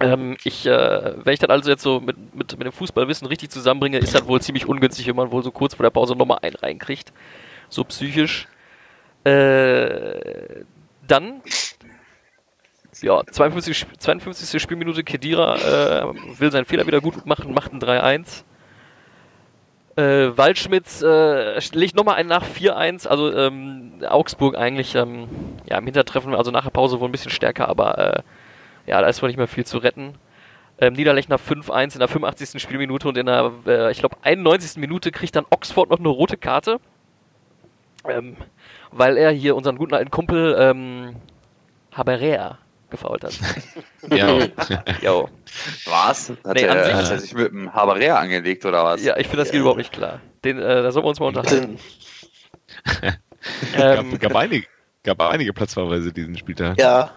Ähm, 0.00 0.36
ich, 0.44 0.66
äh, 0.66 1.12
wenn 1.24 1.34
ich 1.34 1.40
das 1.40 1.50
also 1.50 1.70
jetzt 1.70 1.82
so 1.82 2.00
mit, 2.00 2.16
mit, 2.34 2.58
mit 2.58 2.66
dem 2.66 2.72
Fußballwissen 2.72 3.26
richtig 3.26 3.50
zusammenbringe, 3.50 3.98
ist 3.98 4.14
das 4.14 4.26
wohl 4.26 4.40
ziemlich 4.40 4.66
ungünstig, 4.66 5.06
wenn 5.06 5.16
man 5.16 5.30
wohl 5.30 5.42
so 5.42 5.50
kurz 5.50 5.74
vor 5.74 5.84
der 5.84 5.90
Pause 5.90 6.16
nochmal 6.16 6.38
einen 6.42 6.56
reinkriegt. 6.56 7.12
So 7.68 7.84
psychisch. 7.84 8.48
Äh, 9.24 10.64
dann, 11.06 11.42
ja, 13.02 13.22
52, 13.24 13.76
Sp- 13.76 13.96
52. 13.98 14.60
Spielminute, 14.60 15.04
Kedira 15.04 15.56
äh, 15.56 16.38
will 16.38 16.52
seinen 16.52 16.64
Fehler 16.64 16.86
wieder 16.86 17.00
gut 17.00 17.26
machen, 17.26 17.54
macht 17.54 17.72
ein 17.72 17.80
3-1. 17.80 18.44
Äh, 19.96 20.36
Waldschmidt 20.36 20.86
äh, 21.02 21.58
legt 21.72 21.96
nochmal 21.96 22.14
einen 22.16 22.28
nach 22.28 22.44
4-1, 22.44 23.08
also 23.08 23.34
ähm, 23.34 23.92
Augsburg 24.08 24.56
eigentlich 24.56 24.94
ähm, 24.94 25.28
ja, 25.68 25.78
im 25.78 25.84
Hintertreffen, 25.84 26.34
also 26.34 26.50
nach 26.50 26.64
der 26.64 26.70
Pause 26.70 27.00
wohl 27.00 27.08
ein 27.08 27.12
bisschen 27.12 27.32
stärker, 27.32 27.68
aber 27.68 27.98
äh, 27.98 28.22
ja, 28.86 29.00
da 29.00 29.08
ist 29.08 29.20
wohl 29.22 29.28
nicht 29.28 29.36
mehr 29.36 29.48
viel 29.48 29.66
zu 29.66 29.78
retten. 29.78 30.14
Ähm, 30.78 30.94
Niederlechner 30.94 31.36
5-1 31.36 31.94
in 31.94 31.98
der 31.98 32.08
85. 32.08 32.62
Spielminute 32.62 33.08
und 33.08 33.18
in 33.18 33.26
der, 33.26 33.52
äh, 33.66 33.90
ich 33.90 33.98
glaube, 33.98 34.16
91. 34.22 34.80
Minute 34.80 35.10
kriegt 35.10 35.36
dann 35.36 35.44
Oxford 35.50 35.90
noch 35.90 35.98
eine 35.98 36.08
rote 36.08 36.38
Karte. 36.38 36.78
Ähm, 38.08 38.36
weil 38.90 39.18
er 39.18 39.30
hier 39.30 39.56
unseren 39.56 39.76
guten 39.76 39.92
alten 39.94 40.10
Kumpel 40.10 40.56
ähm, 40.58 41.16
Haberea 41.92 42.56
gefault 42.90 43.24
hat. 43.24 43.38
Ja, 44.10 44.38
Jo. 45.02 45.28
Was? 45.84 46.30
Hat, 46.30 46.54
Nee, 46.56 46.66
an 46.68 46.76
er, 46.78 46.84
sich- 46.84 46.94
hat 46.94 47.10
er 47.10 47.18
sich 47.18 47.34
mit 47.34 47.52
dem 47.52 47.72
Haberea 47.74 48.16
angelegt 48.18 48.64
oder 48.64 48.82
was? 48.84 49.04
Ja, 49.04 49.16
ich 49.18 49.26
finde, 49.28 49.42
das 49.44 49.50
geht 49.50 49.60
überhaupt 49.60 49.78
nicht 49.78 49.92
klar. 49.92 50.20
Den, 50.44 50.58
äh, 50.58 50.82
da 50.82 50.90
sollen 50.90 51.04
wir 51.04 51.10
uns 51.10 51.20
mal 51.20 51.26
unterhalten. 51.26 51.78
Ähm, 53.74 54.10
gab, 54.18 54.20
gab, 54.20 54.36
einige, 54.36 54.66
gab 55.02 55.20
einige 55.22 55.52
Platzverweise 55.54 56.12
diesen 56.12 56.36
Spieltag. 56.36 56.78
ja, 56.78 57.10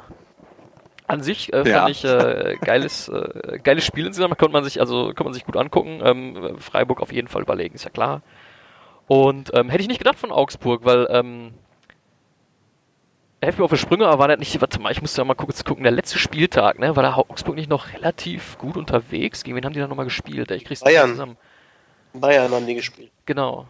An 1.05 1.21
sich 1.21 1.51
äh, 1.51 1.67
Ja. 1.67 1.79
fand 1.81 1.89
ich 1.91 2.05
äh, 2.05 2.55
geiles, 2.61 3.09
äh, 3.09 3.59
geiles 3.61 3.85
Spiel 3.85 4.05
insgesamt. 4.05 4.37
Konnte 4.37 4.53
man 4.53 4.63
sich, 4.63 4.79
also 4.79 5.07
konnte 5.07 5.25
man 5.25 5.33
sich 5.33 5.43
gut 5.45 5.57
angucken. 5.57 5.99
Ähm, 6.03 6.55
Freiburg 6.59 7.01
auf 7.01 7.11
jeden 7.11 7.27
Fall 7.27 7.41
überlegen, 7.41 7.75
ist 7.75 7.83
ja 7.83 7.89
klar. 7.89 8.21
Und 9.07 9.51
ähm, 9.53 9.69
hätte 9.69 9.81
ich 9.81 9.89
nicht 9.89 9.97
gedacht 9.97 10.17
von 10.17 10.31
Augsburg, 10.31 10.85
weil 10.85 11.07
ähm, 11.09 11.53
helft 13.43 13.59
mir 13.59 13.65
auf 13.65 13.71
die 13.71 13.77
Sprünge, 13.77 14.07
aber 14.07 14.19
war 14.19 14.27
das 14.27 14.39
nicht, 14.39 14.59
warte 14.61 14.79
mal, 14.79 14.91
ich 14.91 15.01
musste 15.01 15.21
ja 15.21 15.25
mal 15.25 15.35
kurz 15.35 15.63
gucken, 15.63 15.83
der 15.83 15.91
letzte 15.91 16.17
Spieltag, 16.19 16.79
ne, 16.79 16.95
war 16.95 17.03
da 17.03 17.15
Augsburg 17.15 17.55
nicht 17.55 17.69
noch 17.69 17.93
relativ 17.93 18.57
gut 18.57 18.77
unterwegs? 18.77 19.43
Gegen 19.43 19.55
wen 19.55 19.65
haben 19.65 19.73
die 19.73 19.79
da 19.79 19.87
nochmal 19.87 20.05
gespielt? 20.05 20.51
Ich 20.51 20.65
krieg's 20.65 20.81
nicht 20.81 20.93
Bayern. 20.93 21.11
zusammen. 21.11 21.37
Bayern 22.13 22.51
haben 22.51 22.65
die 22.67 22.75
gespielt. 22.75 23.11
Genau. 23.25 23.65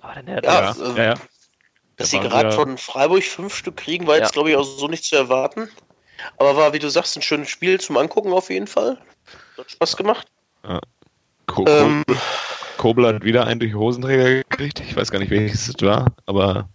Aber 0.00 0.14
dann 0.14 0.26
der, 0.26 0.42
Ja, 0.42 0.60
ja, 0.60 0.70
äh, 0.70 0.96
ja. 0.96 1.04
ja. 1.04 1.14
Dass 1.14 2.10
Da 2.10 2.18
sie 2.18 2.20
gerade 2.20 2.52
von 2.52 2.78
Freiburg 2.78 3.24
fünf 3.24 3.54
Stück 3.54 3.76
kriegen, 3.76 4.06
war 4.06 4.16
jetzt, 4.16 4.28
Ja. 4.28 4.32
glaube 4.32 4.50
ich, 4.50 4.56
auch 4.56 4.62
so 4.62 4.86
nicht 4.88 5.04
zu 5.04 5.16
erwarten. 5.16 5.68
Aber 6.36 6.56
war, 6.56 6.72
wie 6.72 6.78
du 6.78 6.88
sagst, 6.88 7.16
ein 7.16 7.22
schönes 7.22 7.48
Spiel 7.48 7.80
zum 7.80 7.96
Angucken 7.96 8.32
auf 8.32 8.50
jeden 8.50 8.66
Fall. 8.68 8.98
Hat 9.56 9.70
Spaß 9.70 9.96
gemacht. 9.96 10.28
Ko 11.46 11.64
Ähm, 11.66 12.04
Kobel 12.78 13.06
hat 13.06 13.24
wieder 13.24 13.46
einen 13.46 13.60
durch 13.60 13.74
Hosenträger 13.74 14.42
gekriegt. 14.42 14.80
Ich 14.80 14.96
weiß 14.96 15.10
gar 15.10 15.18
nicht, 15.18 15.30
welches 15.30 15.68
es 15.68 15.74
war, 15.82 16.14
aber 16.24 16.68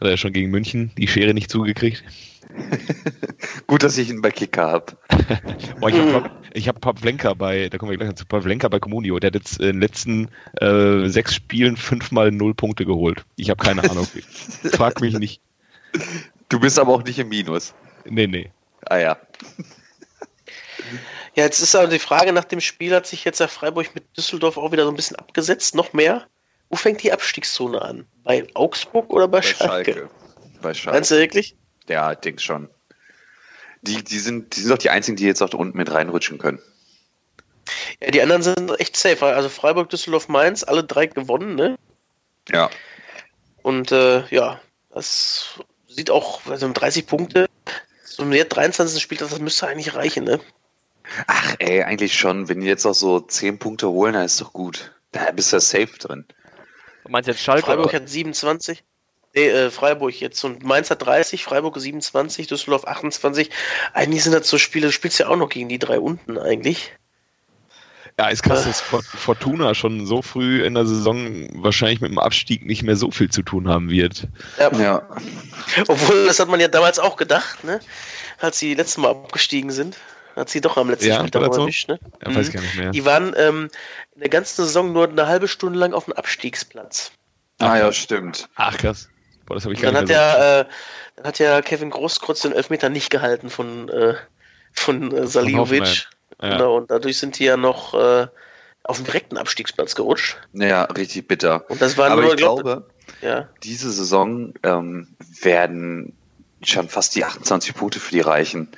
hat 0.00 0.08
er 0.08 0.16
schon 0.16 0.32
gegen 0.32 0.50
München 0.50 0.92
die 0.96 1.08
Schere 1.08 1.34
nicht 1.34 1.50
zugekriegt. 1.50 2.02
Gut, 3.66 3.82
dass 3.82 3.98
ich 3.98 4.08
ihn 4.08 4.22
bei 4.22 4.30
Kicker 4.30 4.66
habe. 4.66 4.96
Ich 6.52 6.66
habe 6.66 6.78
hab 6.78 6.80
Pavlenka 6.80 7.34
bei, 7.34 7.68
da 7.68 7.78
kommen 7.78 7.92
wir 7.92 7.98
gleich 7.98 8.14
zu 8.16 8.26
Pavlenka 8.26 8.66
bei 8.68 8.80
Comunio. 8.80 9.20
Der 9.20 9.28
hat 9.28 9.34
jetzt 9.34 9.60
in 9.60 9.66
den 9.66 9.80
letzten 9.80 10.28
äh, 10.60 11.08
sechs 11.08 11.34
Spielen 11.34 11.76
fünfmal 11.76 12.32
null 12.32 12.54
Punkte 12.54 12.84
geholt. 12.84 13.24
Ich 13.36 13.50
habe 13.50 13.62
keine 13.62 13.88
Ahnung. 13.88 14.06
Frag 14.72 15.00
mich 15.00 15.16
nicht. 15.16 15.40
Du 16.48 16.58
bist 16.58 16.78
aber 16.78 16.92
auch 16.92 17.04
nicht 17.04 17.20
im 17.20 17.28
Minus. 17.28 17.72
Nee, 18.04 18.26
nee. 18.26 18.50
Ah 18.86 18.98
ja. 18.98 19.16
Ja, 21.36 21.44
jetzt 21.44 21.60
ist 21.60 21.74
aber 21.74 21.86
die 21.86 21.98
Frage 21.98 22.32
nach 22.32 22.44
dem 22.44 22.60
Spiel, 22.60 22.94
hat 22.94 23.06
sich 23.06 23.24
jetzt 23.24 23.40
der 23.40 23.48
Freiburg 23.48 23.94
mit 23.94 24.16
Düsseldorf 24.16 24.56
auch 24.56 24.72
wieder 24.72 24.84
so 24.84 24.90
ein 24.90 24.96
bisschen 24.96 25.16
abgesetzt, 25.16 25.74
noch 25.74 25.92
mehr. 25.92 26.26
Wo 26.68 26.76
fängt 26.76 27.02
die 27.02 27.12
Abstiegszone 27.12 27.80
an? 27.80 28.06
Bei 28.24 28.46
Augsburg 28.54 29.10
oder 29.10 29.28
bei, 29.28 29.38
Bei 29.38 29.42
Schalke? 29.42 29.92
Schalke. 29.92 30.10
Bei 30.62 30.74
Schalke. 30.74 30.96
Meinst 30.96 31.10
du 31.10 31.16
wirklich? 31.16 31.56
Ja, 31.88 32.12
ich 32.12 32.18
denke 32.18 32.40
schon. 32.40 32.68
Die, 33.82 34.04
die, 34.04 34.18
sind, 34.18 34.56
die 34.56 34.60
sind 34.60 34.70
doch 34.70 34.78
die 34.78 34.90
einzigen, 34.90 35.16
die 35.16 35.24
jetzt 35.24 35.42
auch 35.42 35.48
da 35.48 35.58
unten 35.58 35.76
mit 35.76 35.90
reinrutschen 35.90 36.38
können. 36.38 36.60
Ja, 38.00 38.10
die 38.10 38.20
anderen 38.22 38.42
sind 38.42 38.78
echt 38.78 38.96
safe. 38.96 39.24
Also 39.24 39.48
Freiburg, 39.48 39.90
Düsseldorf, 39.90 40.28
Mainz, 40.28 40.64
alle 40.64 40.84
drei 40.84 41.06
gewonnen, 41.06 41.54
ne? 41.54 41.78
Ja. 42.48 42.70
Und 43.62 43.92
äh, 43.92 44.26
ja, 44.28 44.60
das 44.92 45.60
sieht 45.88 46.10
auch, 46.10 46.46
also 46.46 46.70
30 46.72 47.06
Punkte, 47.06 47.46
so 48.04 48.22
im 48.22 48.30
23. 48.30 49.00
Spieltag, 49.00 49.30
das 49.30 49.38
müsste 49.38 49.66
eigentlich 49.66 49.94
reichen, 49.94 50.24
ne? 50.24 50.40
Ach, 51.26 51.54
ey, 51.58 51.82
eigentlich 51.82 52.14
schon. 52.18 52.48
Wenn 52.48 52.60
die 52.60 52.66
jetzt 52.66 52.86
auch 52.86 52.94
so 52.94 53.20
10 53.20 53.58
Punkte 53.58 53.88
holen, 53.88 54.14
dann 54.14 54.24
ist 54.24 54.40
doch 54.40 54.52
gut. 54.52 54.92
Da 55.12 55.30
bist 55.32 55.52
du 55.52 55.56
ja 55.56 55.60
safe 55.60 55.98
drin. 55.98 56.24
Du 57.04 57.10
meinst 57.10 57.28
jetzt 57.28 57.40
Schalke? 57.42 57.66
Freiburg 57.66 57.86
oder? 57.86 57.94
hat 57.96 58.08
27. 58.08 58.84
Nee, 59.34 59.48
äh, 59.48 59.70
Freiburg 59.70 60.20
jetzt 60.20 60.42
und 60.44 60.64
Mainz 60.64 60.90
hat 60.90 61.04
30, 61.06 61.44
Freiburg 61.44 61.78
27, 61.78 62.48
Düsseldorf 62.48 62.86
28. 62.86 63.50
Eigentlich 63.94 64.24
sind 64.24 64.32
das 64.32 64.48
so 64.48 64.58
Spiele, 64.58 64.88
du 64.88 64.92
spielst 64.92 65.18
ja 65.20 65.28
auch 65.28 65.36
noch 65.36 65.48
gegen 65.48 65.68
die 65.68 65.78
drei 65.78 66.00
unten 66.00 66.36
eigentlich. 66.36 66.92
Ja, 68.18 68.28
ist 68.28 68.42
krass, 68.42 68.64
dass 68.64 68.80
Fort- 68.80 69.04
Fortuna 69.04 69.74
schon 69.74 70.04
so 70.04 70.20
früh 70.20 70.62
in 70.64 70.74
der 70.74 70.84
Saison 70.84 71.48
wahrscheinlich 71.62 72.00
mit 72.00 72.10
dem 72.10 72.18
Abstieg 72.18 72.66
nicht 72.66 72.82
mehr 72.82 72.96
so 72.96 73.10
viel 73.10 73.30
zu 73.30 73.42
tun 73.42 73.68
haben 73.68 73.88
wird. 73.88 74.26
Ja. 74.58 74.70
Ja. 74.78 75.08
Obwohl, 75.88 76.26
das 76.26 76.38
hat 76.38 76.48
man 76.48 76.60
ja 76.60 76.68
damals 76.68 76.98
auch 76.98 77.16
gedacht, 77.16 77.64
ne? 77.64 77.80
Als 78.38 78.58
sie 78.58 78.74
letztes 78.74 78.98
Mal 78.98 79.10
abgestiegen 79.10 79.70
sind. 79.70 79.96
Hat 80.40 80.48
sie 80.48 80.62
doch 80.62 80.78
am 80.78 80.88
letzten 80.88 81.06
Ja, 81.08 81.18
Spieltag 81.18 81.42
war 81.42 81.48
mal 81.48 81.54
so? 81.54 81.60
erwischt, 81.62 81.88
ne? 81.88 82.00
Ja, 82.24 82.34
weiß 82.34 82.48
Mhm. 82.48 82.52
gar 82.52 82.60
nicht 82.62 82.74
mehr. 82.76 82.90
Die 82.92 83.04
waren 83.04 83.34
ähm, 83.36 83.68
in 84.14 84.20
der 84.22 84.30
ganzen 84.30 84.64
Saison 84.64 84.90
nur 84.94 85.06
eine 85.06 85.26
halbe 85.26 85.48
Stunde 85.48 85.78
lang 85.78 85.92
auf 85.92 86.06
dem 86.06 86.14
Abstiegsplatz. 86.14 87.12
Ah 87.58 87.76
ja, 87.76 87.92
stimmt. 87.92 88.48
Ach 88.54 88.76
krass. 88.78 89.10
Boah, 89.44 89.54
das 89.56 89.64
habe 89.64 89.74
ich 89.74 89.82
gar 89.82 89.92
dann 89.92 90.04
nicht 90.04 90.16
hat 90.16 90.38
ja, 90.38 90.60
äh, 90.60 90.64
dann 91.16 91.24
hat 91.26 91.38
ja 91.38 91.60
Kevin 91.60 91.90
Großkreuz 91.90 92.40
den 92.40 92.52
Elfmeter 92.52 92.88
nicht 92.88 93.10
gehalten 93.10 93.50
von, 93.50 93.90
äh, 93.90 94.14
von 94.72 95.14
äh, 95.14 95.26
Saliovic. 95.26 96.08
Ja. 96.40 96.52
Genau, 96.52 96.76
und 96.78 96.90
dadurch 96.90 97.18
sind 97.18 97.38
die 97.38 97.44
ja 97.44 97.58
noch 97.58 97.92
äh, 97.92 98.26
auf 98.84 98.96
den 98.96 99.04
direkten 99.04 99.36
Abstiegsplatz 99.36 99.94
gerutscht. 99.94 100.38
Ja, 100.54 100.84
richtig 100.84 101.28
bitter. 101.28 101.68
Und 101.68 101.82
das 101.82 101.98
waren 101.98 102.12
Aber 102.12 102.22
nur, 102.22 102.30
ich 102.30 102.38
glaub- 102.38 102.62
glaube, 102.62 102.88
ja, 103.20 103.50
diese 103.62 103.90
Saison 103.90 104.54
ähm, 104.62 105.14
werden 105.42 106.16
schon 106.62 106.88
fast 106.88 107.14
die 107.14 107.24
28 107.26 107.74
Punkte 107.74 108.00
für 108.00 108.12
die 108.12 108.20
reichen. 108.20 108.70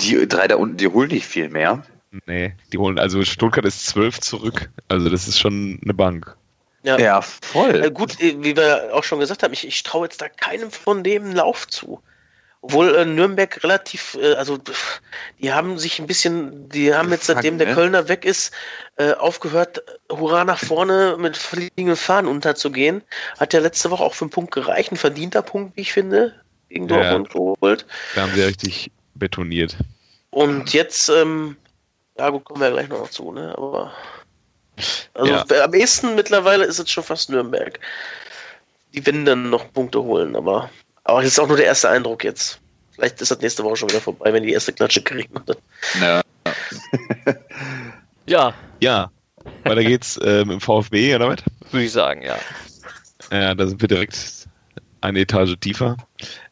Die 0.00 0.26
drei 0.28 0.48
da 0.48 0.56
unten, 0.56 0.76
die 0.76 0.88
holen 0.88 1.08
nicht 1.10 1.26
viel 1.26 1.48
mehr. 1.48 1.82
Nee, 2.26 2.54
die 2.72 2.78
holen, 2.78 2.98
also 2.98 3.22
Stuttgart 3.24 3.64
ist 3.64 3.86
12 3.86 4.20
zurück. 4.20 4.70
Also 4.88 5.08
das 5.08 5.28
ist 5.28 5.38
schon 5.38 5.78
eine 5.84 5.94
Bank. 5.94 6.36
ja. 6.82 6.98
Ja, 6.98 7.20
voll. 7.22 7.84
Äh, 7.84 7.90
gut, 7.90 8.18
wie 8.18 8.56
wir 8.56 8.90
auch 8.94 9.04
schon 9.04 9.20
gesagt 9.20 9.42
haben, 9.42 9.52
ich, 9.52 9.66
ich 9.66 9.82
traue 9.82 10.06
jetzt 10.06 10.20
da 10.20 10.28
keinem 10.28 10.70
von 10.70 11.04
dem 11.04 11.24
einen 11.24 11.32
Lauf 11.36 11.68
zu. 11.68 12.02
Obwohl 12.62 12.94
äh, 12.94 13.04
Nürnberg 13.06 13.62
relativ, 13.64 14.18
äh, 14.20 14.34
also 14.34 14.58
die 15.38 15.52
haben 15.52 15.78
sich 15.78 15.98
ein 15.98 16.06
bisschen, 16.06 16.68
die 16.68 16.92
haben 16.92 17.10
jetzt, 17.10 17.24
seitdem 17.26 17.56
der 17.58 17.68
ne? 17.68 17.74
Kölner 17.74 18.08
weg 18.08 18.24
ist, 18.26 18.52
äh, 18.96 19.12
aufgehört, 19.12 19.82
hurra 20.10 20.44
nach 20.44 20.58
vorne 20.58 21.16
mit 21.18 21.36
fliegenden 21.38 21.96
Fahnen 21.96 22.30
unterzugehen. 22.30 23.02
Hat 23.38 23.54
ja 23.54 23.60
letzte 23.60 23.90
Woche 23.90 24.02
auch 24.04 24.14
für 24.14 24.24
einen 24.24 24.30
Punkt 24.30 24.52
gereicht, 24.52 24.92
ein 24.92 24.96
verdienter 24.96 25.40
Punkt, 25.42 25.76
wie 25.76 25.82
ich 25.82 25.92
finde, 25.92 26.34
gegen 26.68 26.86
Ja. 26.88 26.96
Dortmund 26.96 27.30
geholt. 27.30 27.86
Da 28.14 28.22
haben 28.22 28.32
sie 28.34 28.40
ja 28.40 28.46
richtig 28.46 28.90
betoniert. 29.20 29.76
Und 30.30 30.72
jetzt, 30.72 31.08
ähm, 31.08 31.56
ja 32.18 32.28
gut, 32.30 32.44
kommen 32.44 32.60
wir 32.60 32.68
ja 32.68 32.74
gleich 32.74 32.88
noch 32.88 33.08
zu, 33.10 33.30
ne? 33.32 33.54
Aber 33.56 33.92
also 35.14 35.32
Ja. 35.32 35.64
am 35.64 35.74
ehesten 35.74 36.14
mittlerweile 36.16 36.64
ist 36.64 36.78
es 36.78 36.90
schon 36.90 37.04
fast 37.04 37.30
Nürnberg. 37.30 37.78
Die 38.94 39.04
werden 39.06 39.24
dann 39.24 39.50
noch 39.50 39.72
Punkte 39.72 40.02
holen, 40.02 40.34
aber, 40.34 40.70
aber 41.04 41.22
das 41.22 41.32
ist 41.32 41.38
auch 41.38 41.46
nur 41.48 41.56
der 41.56 41.66
erste 41.66 41.88
Eindruck 41.90 42.24
jetzt. 42.24 42.60
Vielleicht 42.92 43.20
ist 43.20 43.30
das 43.30 43.40
nächste 43.40 43.62
Woche 43.62 43.76
schon 43.76 43.90
wieder 43.90 44.00
vorbei, 44.00 44.32
wenn 44.32 44.42
die 44.42 44.52
erste 44.52 44.72
Klatsche 44.72 45.02
kriegen. 45.02 45.32
Ja. 46.00 46.20
Ja, 48.26 48.54
Ja, 48.80 49.10
weiter 49.64 49.82
geht's 49.82 50.16
äh, 50.18 50.40
mit 50.44 50.52
dem 50.52 50.60
VfB, 50.60 51.14
oder 51.16 51.28
was? 51.30 51.38
würde 51.72 51.84
ich 51.84 51.92
sagen, 51.92 52.22
ja. 52.22 52.38
Ja, 53.32 53.54
da 53.54 53.66
sind 53.66 53.80
wir 53.80 53.88
direkt 53.88 54.46
eine 55.00 55.20
Etage 55.20 55.56
tiefer. 55.60 55.96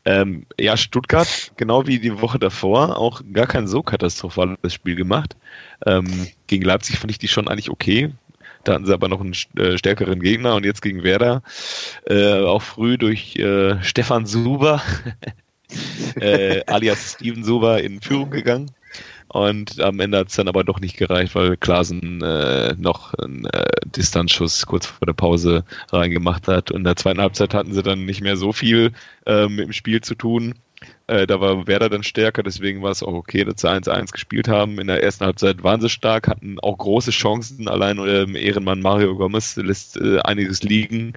Ähm, 0.08 0.46
ja, 0.58 0.78
Stuttgart, 0.78 1.52
genau 1.58 1.86
wie 1.86 1.98
die 1.98 2.18
Woche 2.22 2.38
davor, 2.38 2.96
auch 2.96 3.20
gar 3.34 3.46
kein 3.46 3.68
so 3.68 3.82
katastrophales 3.82 4.72
Spiel 4.72 4.94
gemacht. 4.94 5.36
Ähm, 5.84 6.28
gegen 6.46 6.64
Leipzig 6.64 6.98
fand 6.98 7.10
ich 7.10 7.18
die 7.18 7.28
schon 7.28 7.46
eigentlich 7.46 7.68
okay. 7.68 8.10
Da 8.64 8.72
hatten 8.72 8.86
sie 8.86 8.94
aber 8.94 9.08
noch 9.08 9.20
einen 9.20 9.34
äh, 9.58 9.76
stärkeren 9.76 10.20
Gegner 10.20 10.54
und 10.54 10.64
jetzt 10.64 10.80
gegen 10.80 11.02
Werder 11.02 11.42
äh, 12.06 12.40
auch 12.40 12.62
früh 12.62 12.96
durch 12.96 13.36
äh, 13.36 13.82
Stefan 13.82 14.24
Suber, 14.24 14.80
äh, 16.20 16.62
alias 16.66 17.12
Steven 17.12 17.44
Suber, 17.44 17.82
in 17.82 18.00
Führung 18.00 18.30
gegangen. 18.30 18.70
Und 19.28 19.80
am 19.80 20.00
Ende 20.00 20.18
hat 20.18 20.28
es 20.28 20.36
dann 20.36 20.48
aber 20.48 20.64
doch 20.64 20.80
nicht 20.80 20.96
gereicht, 20.96 21.34
weil 21.34 21.56
Klaasen 21.56 22.22
äh, 22.22 22.74
noch 22.78 23.14
einen 23.14 23.44
äh, 23.46 23.66
Distanzschuss 23.84 24.64
kurz 24.66 24.86
vor 24.86 25.06
der 25.06 25.12
Pause 25.12 25.64
reingemacht 25.92 26.48
hat. 26.48 26.70
Und 26.70 26.78
in 26.78 26.84
der 26.84 26.96
zweiten 26.96 27.20
Halbzeit 27.20 27.52
hatten 27.52 27.74
sie 27.74 27.82
dann 27.82 28.06
nicht 28.06 28.22
mehr 28.22 28.36
so 28.36 28.52
viel 28.52 28.92
äh, 29.26 29.46
mit 29.48 29.66
dem 29.66 29.72
Spiel 29.72 30.00
zu 30.00 30.14
tun. 30.14 30.54
Äh, 31.08 31.26
da 31.26 31.40
war 31.40 31.66
Werder 31.66 31.88
dann 31.88 32.02
stärker, 32.02 32.42
deswegen 32.42 32.82
war 32.82 32.90
es 32.90 33.02
auch 33.02 33.14
okay, 33.14 33.44
dass 33.44 33.62
sie 33.62 33.70
1-1 33.70 34.12
gespielt 34.12 34.46
haben. 34.46 34.78
In 34.78 34.86
der 34.86 35.02
ersten 35.02 35.24
Halbzeit 35.24 35.62
waren 35.62 35.80
sie 35.80 35.88
stark, 35.88 36.28
hatten 36.28 36.58
auch 36.60 36.76
große 36.76 37.10
Chancen. 37.10 37.66
Allein 37.66 37.98
ähm, 37.98 38.36
Ehrenmann 38.36 38.80
Mario 38.80 39.16
Gomez 39.16 39.56
lässt 39.56 39.96
äh, 39.96 40.20
einiges 40.20 40.62
liegen. 40.62 41.14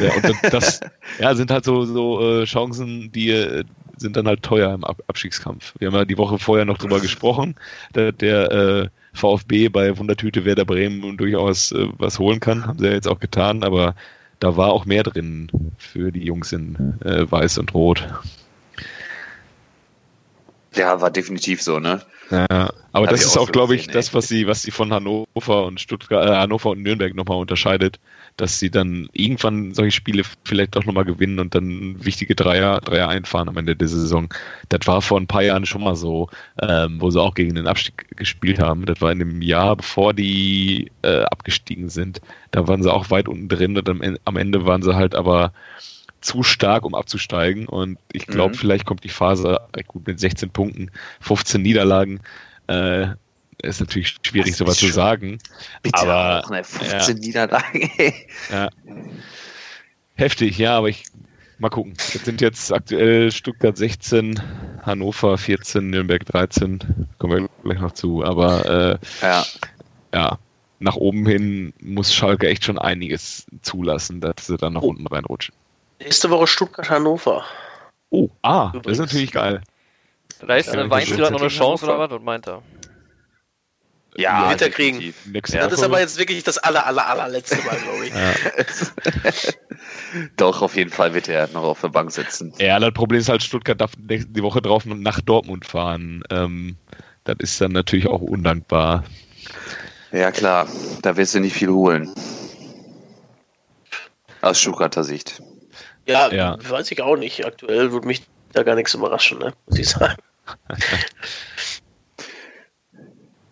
ja, 0.00 0.14
und 0.14 0.24
das, 0.24 0.50
das 0.50 0.80
ja, 1.20 1.34
sind 1.34 1.50
halt 1.50 1.64
so, 1.64 1.84
so 1.84 2.40
äh, 2.40 2.44
Chancen, 2.44 3.12
die 3.12 3.30
äh, 3.30 3.64
sind 4.00 4.16
dann 4.16 4.26
halt 4.26 4.42
teuer 4.42 4.74
im 4.74 4.84
Ab 4.84 5.02
Abstiegskampf. 5.06 5.74
Wir 5.78 5.88
haben 5.88 5.94
ja 5.94 6.04
die 6.04 6.18
Woche 6.18 6.38
vorher 6.38 6.64
noch 6.64 6.78
drüber 6.78 7.00
gesprochen, 7.00 7.54
der, 7.94 8.12
der 8.12 8.50
äh, 8.50 8.88
VfB 9.12 9.68
bei 9.68 9.96
Wundertüte 9.98 10.44
Werder 10.44 10.64
Bremen 10.64 11.16
durchaus 11.16 11.72
äh, 11.72 11.86
was 11.98 12.18
holen 12.18 12.40
kann, 12.40 12.66
haben 12.66 12.78
sie 12.78 12.86
ja 12.86 12.92
jetzt 12.92 13.08
auch 13.08 13.20
getan, 13.20 13.62
aber 13.62 13.94
da 14.38 14.56
war 14.56 14.72
auch 14.72 14.86
mehr 14.86 15.02
drin 15.02 15.50
für 15.76 16.10
die 16.10 16.24
Jungs 16.24 16.52
in 16.52 16.98
äh, 17.04 17.30
Weiß 17.30 17.58
und 17.58 17.74
Rot. 17.74 18.08
ja, 20.74 21.00
war 21.00 21.10
definitiv 21.10 21.62
so, 21.62 21.78
ne? 21.78 22.00
Ja, 22.30 22.46
aber 22.92 23.06
Hab 23.06 23.10
das 23.10 23.22
ist 23.24 23.36
auch 23.36 23.46
so 23.46 23.52
glaube 23.52 23.74
ich, 23.74 23.88
gesehen, 23.88 23.94
das, 23.94 24.08
ey. 24.08 24.14
was 24.14 24.28
sie, 24.28 24.46
was 24.46 24.62
sie 24.62 24.70
von 24.70 24.92
Hannover 24.92 25.66
und 25.66 25.80
Stuttgart, 25.80 26.28
äh, 26.28 26.36
Hannover 26.36 26.70
und 26.70 26.82
Nürnberg 26.82 27.14
nochmal 27.14 27.38
unterscheidet, 27.38 27.98
dass 28.36 28.60
sie 28.60 28.70
dann 28.70 29.08
irgendwann 29.12 29.74
solche 29.74 29.90
Spiele 29.90 30.22
vielleicht 30.44 30.76
doch 30.76 30.84
nochmal 30.84 31.04
gewinnen 31.04 31.40
und 31.40 31.54
dann 31.56 31.96
wichtige 32.04 32.36
Dreier, 32.36 32.80
Dreier 32.80 33.08
einfahren 33.08 33.48
am 33.48 33.56
Ende 33.56 33.74
der 33.74 33.88
Saison. 33.88 34.32
Das 34.68 34.86
war 34.86 35.02
vor 35.02 35.18
ein 35.18 35.26
paar 35.26 35.42
Jahren 35.42 35.66
schon 35.66 35.82
mal 35.82 35.96
so, 35.96 36.28
ähm, 36.62 37.00
wo 37.00 37.10
sie 37.10 37.20
auch 37.20 37.34
gegen 37.34 37.56
den 37.56 37.66
Abstieg 37.66 38.16
gespielt 38.16 38.60
haben. 38.60 38.86
Das 38.86 39.00
war 39.00 39.10
in 39.10 39.18
dem 39.18 39.42
Jahr, 39.42 39.74
bevor 39.74 40.14
die 40.14 40.90
äh, 41.02 41.22
abgestiegen 41.22 41.88
sind. 41.88 42.20
Da 42.52 42.68
waren 42.68 42.82
sie 42.82 42.92
auch 42.92 43.10
weit 43.10 43.28
unten 43.28 43.48
drin 43.48 43.76
und 43.76 43.88
am, 43.88 44.02
am 44.24 44.36
Ende 44.36 44.66
waren 44.66 44.82
sie 44.82 44.94
halt 44.94 45.16
aber 45.16 45.52
zu 46.20 46.42
stark, 46.42 46.84
um 46.84 46.94
abzusteigen. 46.94 47.66
Und 47.66 47.98
ich 48.12 48.26
glaube, 48.26 48.54
Mhm. 48.54 48.58
vielleicht 48.58 48.84
kommt 48.86 49.04
die 49.04 49.08
Phase 49.08 49.60
recht 49.74 49.88
gut 49.88 50.06
mit 50.06 50.20
16 50.20 50.50
Punkten, 50.50 50.90
15 51.20 51.62
Niederlagen. 51.62 52.20
Äh, 52.66 53.08
ist 53.62 53.80
natürlich 53.80 54.16
schwierig, 54.22 54.56
sowas 54.56 54.78
zu 54.78 54.88
sagen. 54.88 55.38
Bitte 55.82 55.98
Aber, 55.98 56.44
auch, 56.44 56.50
ne? 56.50 56.64
15 56.64 57.18
Niederlagen, 57.18 57.90
ey. 57.98 58.14
Ja. 58.50 58.70
Heftig, 60.14 60.58
ja, 60.58 60.76
aber 60.76 60.88
ich 60.88 61.04
mal 61.58 61.68
gucken. 61.70 61.94
Das 61.96 62.24
sind 62.24 62.40
jetzt 62.40 62.72
aktuell 62.72 63.30
Stuttgart 63.32 63.76
16, 63.76 64.40
Hannover 64.82 65.36
14, 65.38 65.90
Nürnberg 65.90 66.24
13. 66.26 67.06
Kommen 67.18 67.42
wir 67.42 67.48
gleich 67.64 67.80
noch 67.80 67.92
zu. 67.92 68.24
Aber 68.24 68.98
äh, 69.00 69.24
Ja. 69.26 69.44
ja, 70.14 70.38
nach 70.78 70.96
oben 70.96 71.26
hin 71.26 71.72
muss 71.82 72.14
Schalke 72.14 72.48
echt 72.48 72.64
schon 72.64 72.78
einiges 72.78 73.46
zulassen, 73.62 74.20
dass 74.20 74.46
sie 74.46 74.56
dann 74.56 74.72
nach 74.74 74.82
Oh. 74.82 74.88
unten 74.88 75.06
reinrutschen. 75.06 75.54
Nächste 76.00 76.30
Woche 76.30 76.46
Stuttgart-Hannover. 76.46 77.44
Oh, 78.10 78.28
ah, 78.42 78.66
das 78.72 78.74
Übrigens. 78.74 78.92
ist 78.98 78.98
natürlich 79.06 79.32
geil. 79.32 79.60
Da 80.40 80.56
ist 80.56 80.72
Ja, 80.72 80.90
Weinziel 80.90 81.24
hat 81.24 81.32
noch 81.32 81.40
eine 81.40 81.48
Chance 81.50 81.84
oder 81.84 81.98
was? 81.98 82.10
Was 82.10 82.22
meint 82.22 82.48
er? 82.48 82.62
Ja, 84.16 84.50
Wird 84.50 84.62
er 84.62 84.70
kriegen. 84.70 84.98
definitiv. 84.98 85.26
Nächste 85.32 85.56
Ja, 85.58 85.64
Das 85.68 85.74
ist 85.74 85.84
aber 85.84 86.00
jetzt 86.00 86.18
wirklich 86.18 86.42
das 86.42 86.58
aller, 86.58 86.84
aller, 86.86 87.06
allerletzte 87.06 87.56
Mal, 87.58 87.76
glaube 87.82 88.06
ich. 88.06 88.12
ja. 88.14 89.52
Doch, 90.36 90.62
auf 90.62 90.74
jeden 90.74 90.90
Fall 90.90 91.14
wird 91.14 91.28
er 91.28 91.46
noch 91.48 91.62
auf 91.62 91.80
der 91.80 91.88
Bank 91.88 92.10
sitzen. 92.10 92.52
ja, 92.58 92.78
das 92.80 92.92
Problem 92.92 93.20
ist 93.20 93.28
halt, 93.28 93.42
Stuttgart 93.42 93.80
darf 93.80 93.92
die 93.96 94.42
Woche 94.42 94.60
drauf 94.62 94.84
nach 94.86 95.20
Dortmund 95.20 95.64
fahren. 95.66 96.22
Ähm, 96.30 96.76
das 97.24 97.36
ist 97.38 97.60
dann 97.60 97.72
natürlich 97.72 98.08
auch 98.08 98.20
undankbar. 98.20 99.04
Ja, 100.10 100.32
klar. 100.32 100.66
Da 101.02 101.16
wirst 101.16 101.34
du 101.34 101.40
nicht 101.40 101.54
viel 101.54 101.70
holen. 101.70 102.12
Aus 104.40 104.60
Stuttgarter 104.60 105.04
Sicht. 105.04 105.40
Ja, 106.10 106.32
Ja. 106.32 106.58
weiß 106.68 106.90
ich 106.90 107.02
auch 107.02 107.16
nicht. 107.16 107.44
Aktuell 107.44 107.92
würde 107.92 108.06
mich 108.06 108.22
da 108.52 108.62
gar 108.62 108.74
nichts 108.74 108.94
überraschen, 108.94 109.38
ne? 109.38 109.52
muss 109.66 109.78
ich 109.78 109.88
sagen. 109.88 110.16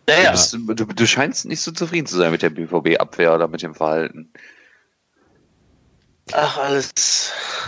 Du, 0.06 0.14
naja, 0.14 0.30
bist, 0.30 0.54
du, 0.54 0.86
du 0.86 1.06
scheinst 1.06 1.44
nicht 1.44 1.60
so 1.60 1.70
zufrieden 1.70 2.06
zu 2.06 2.16
sein 2.16 2.30
mit 2.30 2.40
der 2.40 2.48
BVB-Abwehr 2.48 3.34
oder 3.34 3.46
mit 3.46 3.60
dem 3.60 3.74
Verhalten. 3.74 4.32
ach, 6.32 6.56
alles. 6.56 6.90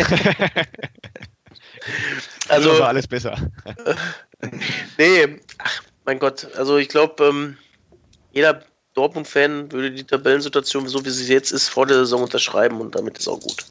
Also 2.48 2.70
also, 2.70 2.82
war 2.82 2.90
alles 2.90 3.08
besser. 3.08 3.38
nee, 4.98 5.40
ach, 5.60 5.82
mein 6.06 6.20
Gott. 6.20 6.48
Also, 6.56 6.78
ich 6.78 6.90
glaube, 6.90 7.24
ähm, 7.24 7.58
jeder 8.32 8.64
Dortmund-Fan 8.96 9.72
würde 9.72 9.92
die 9.92 10.04
Tabellensituation, 10.04 10.88
so 10.88 11.04
wie 11.06 11.10
sie 11.10 11.32
jetzt 11.32 11.52
ist, 11.52 11.70
vor 11.70 11.86
der 11.86 11.98
Saison 11.98 12.24
unterschreiben 12.24 12.82
und 12.82 12.96
damit 12.96 13.18
ist 13.18 13.28
auch 13.28 13.40
gut. 13.40 13.66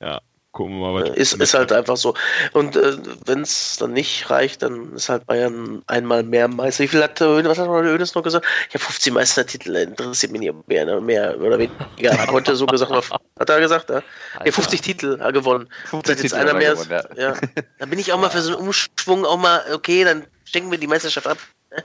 Ja, 0.00 0.20
gucken 0.52 0.78
wir 0.80 0.92
mal. 0.92 1.06
Äh, 1.06 1.20
ist, 1.20 1.34
ist 1.34 1.54
halt 1.54 1.72
einfach 1.72 1.96
so. 1.96 2.14
Und 2.52 2.76
äh, 2.76 2.96
wenn 3.26 3.42
es 3.42 3.76
dann 3.78 3.92
nicht 3.92 4.28
reicht, 4.30 4.62
dann 4.62 4.92
ist 4.94 5.08
halt 5.08 5.26
Bayern 5.26 5.82
einmal 5.86 6.22
mehr 6.22 6.48
Meister. 6.48 6.84
Wie 6.84 6.88
viel 6.88 7.02
hat 7.02 7.20
Hönes, 7.20 7.48
was 7.48 7.58
hat 7.58 7.68
Hönes 7.68 8.14
noch 8.14 8.22
gesagt? 8.22 8.46
Ich 8.68 8.74
habe 8.74 8.84
15 8.84 9.14
Meistertitel, 9.14 9.76
interessiert 9.76 10.32
mich 10.32 10.40
nicht 10.40 10.68
mehr, 10.68 10.84
ne? 10.84 11.00
mehr 11.00 11.38
oder 11.40 11.58
weniger. 11.58 11.86
Er 11.98 12.18
hat 12.18 12.30
heute 12.30 12.56
so 12.56 12.66
gesagt, 12.66 12.90
hat 12.90 13.50
er 13.50 13.60
gesagt, 13.60 13.90
ja? 13.90 14.02
ja 14.44 14.52
50 14.52 14.80
Titel 14.80 15.20
hat 15.20 15.34
gewonnen. 15.34 15.68
50 15.86 16.16
Titel 16.16 16.22
jetzt 16.22 16.34
einer 16.34 16.54
mehr. 16.54 16.74
Gewonnen, 16.74 16.90
ja. 17.16 17.30
ja. 17.30 17.34
Dann 17.78 17.90
bin 17.90 17.98
ich 17.98 18.12
auch 18.12 18.20
mal 18.20 18.30
für 18.30 18.42
so 18.42 18.56
einen 18.56 18.66
Umschwung 18.66 19.24
auch 19.24 19.38
mal, 19.38 19.62
okay, 19.72 20.04
dann 20.04 20.24
stecken 20.44 20.70
wir 20.70 20.78
die 20.78 20.86
Meisterschaft 20.86 21.26
ab. 21.26 21.38
Ne? 21.70 21.84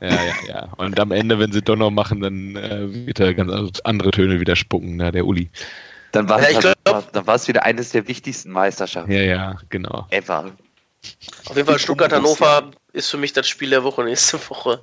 Ja, 0.00 0.08
ja, 0.08 0.34
ja. 0.46 0.72
Und 0.76 1.00
am 1.00 1.10
Ende, 1.10 1.38
wenn 1.38 1.52
sie 1.52 1.62
doch 1.62 1.76
noch 1.76 1.90
machen, 1.90 2.20
dann 2.20 2.56
äh, 2.56 3.06
wird 3.06 3.18
er 3.18 3.34
ganz 3.34 3.80
andere 3.84 4.10
Töne 4.10 4.38
wieder 4.40 4.54
spucken, 4.54 4.96
na, 4.96 5.10
der 5.10 5.26
Uli. 5.26 5.50
Dann 6.16 6.30
war, 6.30 6.50
ja, 6.50 6.74
war 7.12 7.34
es 7.34 7.46
wieder 7.46 7.64
eines 7.64 7.90
der 7.90 8.08
wichtigsten 8.08 8.50
Meisterschaften. 8.50 9.12
Ja, 9.12 9.20
ja, 9.20 9.56
genau. 9.68 10.06
Ever. 10.08 10.50
Auf 11.44 11.54
jeden 11.54 11.68
Fall 11.68 11.78
Stuttgart-Hannover 11.78 12.70
ist 12.94 13.10
für 13.10 13.18
mich 13.18 13.34
das 13.34 13.46
Spiel 13.46 13.68
der 13.68 13.84
Woche 13.84 14.02
nächste 14.02 14.38
Woche. 14.48 14.80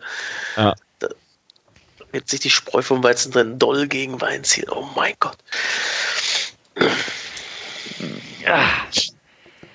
Ja. 0.55 0.75
Da 0.99 1.07
wird 2.11 2.29
sich 2.29 2.41
die 2.41 2.51
Spreu 2.51 2.84
vom 2.84 3.03
Weizen 3.03 3.31
drin 3.31 3.57
doll 3.57 3.88
gegen 3.88 4.21
Wein 4.21 4.43
ziehen. 4.43 4.69
Oh 4.69 4.86
mein 4.95 5.15
Gott. 5.19 5.38
Ja. 8.45 8.69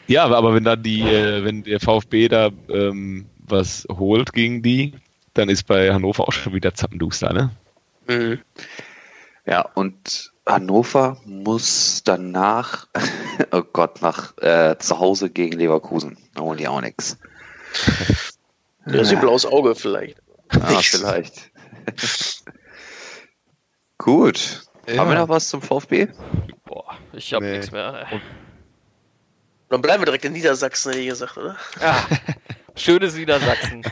Ja, 0.06 0.26
aber 0.26 0.54
wenn 0.54 0.62
dann 0.62 0.80
die, 0.80 1.02
äh, 1.02 1.42
wenn 1.44 1.64
der 1.64 1.80
VfB 1.80 2.28
da 2.28 2.50
ähm, 2.68 3.26
was 3.38 3.84
holt 3.90 4.32
gegen 4.32 4.62
die, 4.62 4.94
dann 5.34 5.48
ist 5.48 5.64
bei 5.64 5.92
Hannover 5.92 6.28
auch 6.28 6.32
schon 6.32 6.54
wieder 6.54 6.72
Zappenduster, 6.72 7.32
ne? 7.32 7.50
Mhm. 8.06 8.38
Ja, 9.44 9.62
und 9.74 10.30
Hannover 10.48 11.18
muss 11.24 12.02
danach, 12.04 12.88
oh 13.52 13.62
Gott, 13.62 14.00
nach 14.00 14.36
äh, 14.38 14.76
zu 14.78 14.98
Hause 14.98 15.30
gegen 15.30 15.58
Leverkusen. 15.58 16.16
Da 16.34 16.40
holen 16.40 16.58
die 16.58 16.68
auch 16.68 16.80
nichts. 16.80 17.18
Ja, 18.90 19.02
ein 19.02 19.20
blaues 19.20 19.44
Auge 19.44 19.74
vielleicht. 19.74 20.16
Ah, 20.48 20.80
vielleicht. 20.80 21.50
Gut. 23.98 24.62
Ja. 24.86 24.96
Haben 24.96 25.10
wir 25.10 25.18
noch 25.18 25.28
was 25.28 25.50
zum 25.50 25.60
VfB? 25.60 26.08
Boah, 26.64 26.96
ich 27.12 27.34
habe 27.34 27.44
nee. 27.44 27.58
nichts 27.58 27.70
mehr. 27.70 28.06
Dann 29.68 29.82
bleiben 29.82 30.00
wir 30.00 30.06
direkt 30.06 30.24
in 30.24 30.32
Niedersachsen, 30.32 30.92
hätte 30.92 31.02
ich 31.02 31.10
gesagt, 31.10 31.36
oder? 31.36 31.58
Ja. 31.82 32.02
Schönes 32.76 33.14
Niedersachsen. 33.14 33.82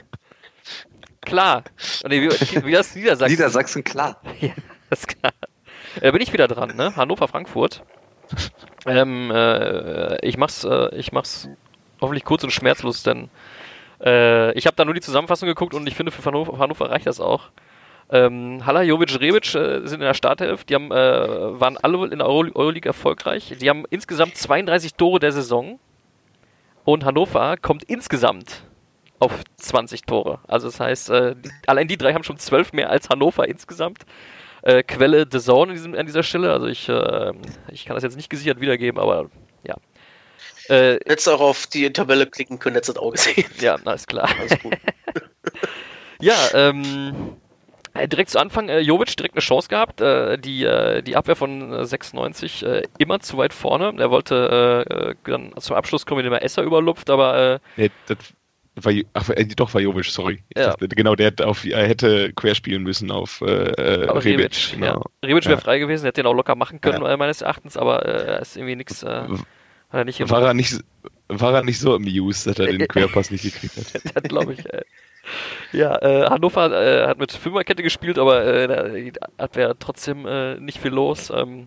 klar. 1.21 1.65
Nee, 2.09 2.23
wie, 2.23 2.65
wie 2.65 2.73
das 2.73 2.95
Niedersachsen? 2.95 3.33
Niedersachsen, 3.33 3.85
klar. 3.85 4.19
ja, 4.41 4.55
das 4.89 5.01
ist 5.01 5.09
klar. 5.09 5.35
Äh, 6.01 6.13
bin 6.13 6.21
ich 6.21 6.33
wieder 6.33 6.49
dran, 6.49 6.77
ne? 6.77 6.95
Hannover, 6.97 7.29
Frankfurt. 7.29 7.83
Ähm, 8.87 9.31
äh, 9.33 10.25
ich 10.27 10.37
mach's, 10.37 10.65
äh, 10.65 10.95
ich 10.95 11.13
mach's 11.13 11.49
hoffentlich 12.01 12.25
kurz 12.25 12.45
und 12.45 12.51
schmerzlos, 12.51 13.03
denn 13.03 13.31
äh, 14.05 14.53
ich 14.53 14.67
habe 14.67 14.77
da 14.77 14.85
nur 14.85 14.95
die 14.95 15.01
Zusammenfassung 15.01 15.49
geguckt 15.49 15.75
und 15.75 15.87
ich 15.89 15.95
finde, 15.95 16.13
für 16.13 16.25
Hannover, 16.25 16.59
Hannover 16.59 16.91
reicht 16.91 17.07
das 17.07 17.21
auch. 17.21 17.51
Ähm, 18.11 18.65
Halla, 18.65 18.83
Jovic, 18.83 19.19
Rebic 19.21 19.55
äh, 19.55 19.87
sind 19.87 20.01
in 20.01 20.07
der 20.07 20.15
Startelf. 20.15 20.65
Die 20.65 20.75
haben, 20.75 20.93
äh, 20.93 21.61
waren 21.61 21.77
alle 21.79 22.07
in 22.07 22.19
der 22.19 22.29
Euro 22.29 22.47
Euroleague 22.55 22.89
erfolgreich. 22.89 23.57
Die 23.61 23.69
haben 23.69 23.85
insgesamt 23.91 24.37
32 24.37 24.95
Tore 24.95 25.19
der 25.19 25.33
Saison. 25.33 25.81
Und 26.85 27.05
Hannover 27.05 27.57
kommt 27.57 27.83
insgesamt 27.85 28.63
auf 29.19 29.33
20 29.57 30.03
Tore. 30.03 30.39
Also 30.47 30.69
das 30.69 30.79
heißt, 30.79 31.11
äh, 31.11 31.35
allein 31.67 31.89
die 31.89 31.97
drei 31.97 32.15
haben 32.15 32.23
schon 32.23 32.39
12 32.39 32.73
mehr 32.73 32.91
als 32.91 33.09
Hannover 33.09 33.49
insgesamt. 33.49 34.07
Äh, 34.67 34.83
Quelle 34.83 35.27
The 35.31 35.39
Zone 35.39 35.71
in 35.71 35.77
diesem, 35.77 35.95
an 35.95 36.07
dieser 36.07 36.25
Stelle. 36.25 36.53
Also 36.53 36.67
ich, 36.67 36.89
äh, 36.89 37.33
ich 37.71 37.85
kann 37.85 37.95
das 37.95 38.03
jetzt 38.03 38.17
nicht 38.17 38.29
gesichert 38.29 38.61
wiedergeben, 38.61 39.01
aber 39.01 39.31
ja. 39.63 39.77
Äh, 40.69 40.99
Hättest 41.07 41.29
auch 41.29 41.41
auf 41.41 41.69
die 41.69 41.93
Tabelle 41.93 42.27
klicken 42.27 42.59
können, 42.59 42.75
hättest 42.75 42.89
du 42.89 42.93
das 42.95 43.03
auch 43.03 43.13
gesehen. 43.13 43.49
Ja, 43.61 43.77
alles 43.85 44.09
klar. 44.09 44.29
Alles 44.41 44.59
gut. 44.61 44.77
ja, 46.21 46.35
ähm, 46.55 47.37
äh, 47.95 48.09
direkt 48.09 48.31
zu 48.31 48.41
Anfang, 48.41 48.69
äh, 48.69 48.81
Jovic 48.81 49.17
direkt 49.17 49.37
eine 49.37 49.41
Chance 49.41 49.69
gehabt. 49.69 50.01
Äh, 50.01 50.37
die, 50.37 50.65
äh, 50.65 51.01
die 51.01 51.15
Abwehr 51.15 51.37
von 51.37 51.87
96 51.87 52.65
äh, 52.65 52.83
immer 52.99 53.21
zu 53.21 53.39
weit 53.39 53.55
vorne. 53.55 53.95
Er 53.97 54.11
wollte 54.11 55.15
äh, 55.25 55.31
dann 55.31 55.53
zum 55.61 55.77
Abschluss 55.77 56.07
kommen, 56.07 56.23
indem 56.23 56.33
er 56.33 56.43
Esser 56.43 56.65
überlupft, 56.65 57.09
aber. 57.09 57.61
nee, 57.77 57.93
das 58.09 58.19
war, 58.77 58.93
ach, 59.15 59.31
äh, 59.31 59.45
doch, 59.57 59.73
war 59.73 59.81
Jovic, 59.81 60.05
sorry. 60.05 60.43
Ja. 60.57 60.67
Dachte, 60.67 60.89
genau, 60.89 61.15
der 61.15 61.33
auf, 61.45 61.65
hätte 61.65 62.33
querspielen 62.35 62.83
müssen 62.83 63.11
auf 63.11 63.41
äh, 63.41 63.47
Rebic. 63.47 64.25
Rebic, 64.25 64.73
genau. 64.75 64.87
ja. 64.87 65.29
Rebic 65.29 65.45
wäre 65.45 65.55
ja. 65.55 65.61
frei 65.61 65.79
gewesen, 65.79 66.05
hätte 66.05 66.23
den 66.23 66.27
auch 66.27 66.35
locker 66.35 66.55
machen 66.55 66.81
können, 66.81 67.03
ja. 67.03 67.17
meines 67.17 67.41
Erachtens, 67.41 67.77
aber 67.77 68.05
äh, 68.05 68.27
er 68.27 68.41
ist 68.41 68.57
irgendwie 68.57 68.77
nichts. 68.77 69.03
Äh, 69.03 69.27
er 69.93 70.05
nicht 70.05 70.29
war, 70.29 70.43
er 70.43 70.55
nicht, 70.55 70.79
war 71.29 71.55
er 71.55 71.63
nicht 71.63 71.79
so 71.79 71.95
amused, 71.95 72.47
dass 72.47 72.59
er 72.59 72.67
den 72.67 72.87
Querpass 72.89 73.31
nicht 73.31 73.45
gekriegt 73.45 73.77
hat? 73.77 74.03
das 74.15 74.23
glaube 74.25 74.53
ich. 74.53 74.67
Äh. 74.67 74.83
Ja, 75.73 75.97
äh, 76.03 76.27
Hannover 76.27 76.71
äh, 76.71 77.07
hat 77.07 77.19
mit 77.19 77.33
Fünferkette 77.33 77.83
gespielt, 77.83 78.19
aber 78.19 78.45
äh, 78.45 79.13
hat 79.39 79.57
wäre 79.57 79.77
trotzdem 79.79 80.27
äh, 80.27 80.61
nicht 80.61 80.79
viel 80.79 80.93
los. 80.93 81.31
Ähm, 81.31 81.67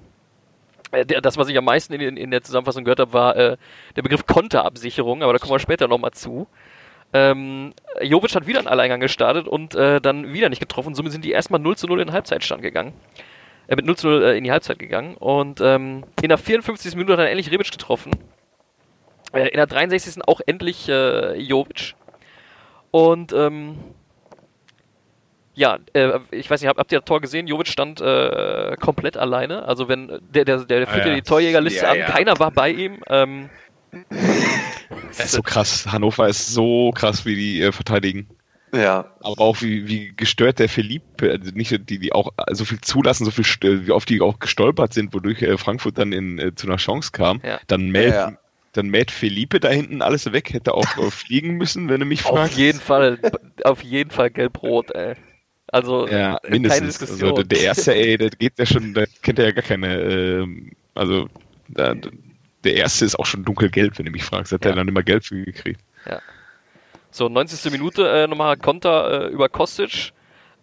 äh, 0.92 1.06
das, 1.06 1.38
was 1.38 1.50
ich 1.50 1.58
am 1.58 1.66
meisten 1.66 1.94
in, 1.94 2.18
in 2.18 2.32
der 2.32 2.44
Zusammenfassung 2.44 2.84
gehört 2.84 3.00
habe, 3.00 3.14
war 3.14 3.36
äh, 3.36 3.58
der 3.96 4.02
Begriff 4.02 4.26
Konterabsicherung, 4.26 5.24
aber 5.24 5.34
da 5.34 5.40
kommen 5.40 5.54
wir 5.54 5.60
später 5.60 5.88
nochmal 5.88 6.12
zu. 6.12 6.48
Ähm, 7.12 7.74
Jovic 8.02 8.36
hat 8.36 8.46
wieder 8.46 8.60
einen 8.60 8.68
Alleingang 8.68 9.00
gestartet 9.00 9.48
und 9.48 9.74
äh, 9.76 10.00
dann 10.00 10.32
wieder 10.34 10.50
nicht 10.50 10.60
getroffen. 10.60 10.94
Somit 10.94 11.12
sind 11.12 11.26
die 11.26 11.32
erstmal 11.32 11.60
0 11.60 11.78
zu 11.78 11.88
0 11.88 12.02
in 12.02 12.08
den 12.08 12.14
Halbzeitstand 12.14 12.62
gegangen. 12.62 12.94
Äh, 13.68 13.76
mit 13.76 13.86
0 13.86 13.98
zu 13.98 14.08
0 14.08 14.24
äh, 14.24 14.38
in 14.38 14.44
die 14.44 14.52
Halbzeit 14.52 14.80
gegangen. 14.80 15.16
Und 15.16 15.60
ähm, 15.62 16.04
in 16.22 16.30
der 16.30 16.38
54. 16.38 16.96
Minute 16.96 17.14
hat 17.14 17.20
dann 17.20 17.28
endlich 17.28 17.52
Rebic 17.52 17.72
getroffen. 17.72 18.12
Äh, 19.34 19.48
in 19.50 19.58
der 19.58 19.68
63. 19.68 20.28
auch 20.28 20.42
endlich 20.46 20.88
äh, 20.88 21.36
Jovic. 21.36 21.96
Und 22.92 23.34
ähm, 23.34 23.78
ja, 25.54 25.78
äh, 25.94 26.20
ich 26.32 26.50
weiß 26.50 26.62
nicht, 26.62 26.70
habt, 26.70 26.80
habt 26.80 26.92
ihr 26.92 27.00
das 27.00 27.06
Tor 27.06 27.22
gesehen? 27.22 27.48
Jovic 27.48 27.68
stand 27.68 28.02
äh, 28.02 28.76
komplett 28.80 29.18
alleine. 29.18 29.64
Also 29.64 29.88
wenn 29.88 30.08
der, 30.30 30.46
der, 30.46 30.64
der 30.64 30.88
führt 30.88 31.06
ah, 31.06 31.10
ja. 31.10 31.16
die 31.16 31.22
Torjägerliste 31.22 31.86
ja, 31.86 31.92
an, 31.92 32.00
ja. 32.00 32.06
keiner 32.06 32.40
war 32.40 32.52
bei 32.52 32.70
ihm. 32.70 33.00
Ähm, 33.08 33.50
das 35.08 35.20
ist 35.20 35.32
so 35.32 35.42
krass. 35.42 35.86
Hannover 35.88 36.28
ist 36.28 36.54
so 36.54 36.92
krass, 36.92 37.26
wie 37.26 37.36
die 37.36 37.62
äh, 37.62 37.72
verteidigen. 37.72 38.28
Ja. 38.74 39.06
Aber 39.22 39.42
auch 39.42 39.62
wie, 39.62 39.88
wie 39.88 40.14
gestört 40.16 40.60
der 40.60 40.70
Philippe, 40.70 41.32
also 41.32 41.52
nicht 41.52 41.90
die, 41.90 42.00
die 42.00 42.14
auch 42.14 42.32
so 42.52 42.66
viel 42.66 42.80
zulassen, 42.82 43.26
so 43.26 43.32
viel, 43.32 43.88
wie 43.88 43.92
oft 43.92 44.10
die 44.10 44.22
auch 44.22 44.40
gestolpert 44.40 44.94
sind, 44.94 45.14
wodurch 45.14 45.42
äh, 45.42 45.58
Frankfurt 45.58 45.98
dann 45.98 46.12
in, 46.12 46.40
äh, 46.40 46.54
zu 46.56 46.68
einer 46.68 46.78
Chance 46.78 47.12
kam. 47.12 47.42
Ja. 47.44 47.60
Dann 47.68 47.90
mäht, 47.90 48.10
ja, 48.10 48.30
ja. 48.30 48.38
dann 48.74 48.88
mäht 48.90 49.12
Felipe 49.12 49.60
da 49.60 49.70
hinten 49.70 50.02
alles 50.02 50.32
weg, 50.32 50.54
hätte 50.54 50.74
auch 50.74 50.98
äh, 50.98 51.10
fliegen 51.10 51.56
müssen, 51.56 51.90
wenn 51.90 52.00
du 52.00 52.06
mich 52.06 52.22
fragst. 52.22 52.54
Auf 52.54 52.60
jeden 52.60 52.80
Fall, 52.80 53.20
auf 53.64 53.84
jeden 53.84 54.12
Fall 54.12 54.30
gelb-rot, 54.30 54.92
ey. 54.92 55.16
Also, 55.72 56.08
ja, 56.08 56.40
mindestens. 56.48 56.80
Keine 56.80 56.88
Diskussion. 56.88 57.30
Also, 57.32 57.44
der 57.44 57.62
erste, 57.62 57.94
ey, 57.94 58.18
der 58.18 58.30
geht 58.32 58.54
ja 58.58 58.66
schon, 58.66 58.94
da 58.94 59.06
kennt 59.22 59.40
er 59.40 59.46
ja 59.46 59.52
gar 59.52 59.64
keine, 59.64 60.00
äh, 60.00 60.48
also, 60.96 61.28
da, 61.68 61.96
der 62.64 62.76
erste 62.76 63.06
ist 63.06 63.18
auch 63.18 63.26
schon 63.26 63.44
dunkelgelb, 63.44 63.98
wenn 63.98 64.06
du 64.06 64.12
mich 64.12 64.24
fragst. 64.24 64.52
Hat 64.52 64.66
ja. 64.66 64.72
er 64.72 64.76
dann 64.76 64.88
immer 64.88 65.04
gelb 65.04 65.24
für 65.24 65.44
gekriegt. 65.44 65.82
Ja. 66.06 66.20
So, 67.12 67.30
90. 67.30 67.72
Minute 67.72 68.08
äh, 68.08 68.28
nochmal 68.28 68.58
Konter 68.58 69.28
äh, 69.28 69.32
über 69.32 69.50
Kostic. 69.50 70.12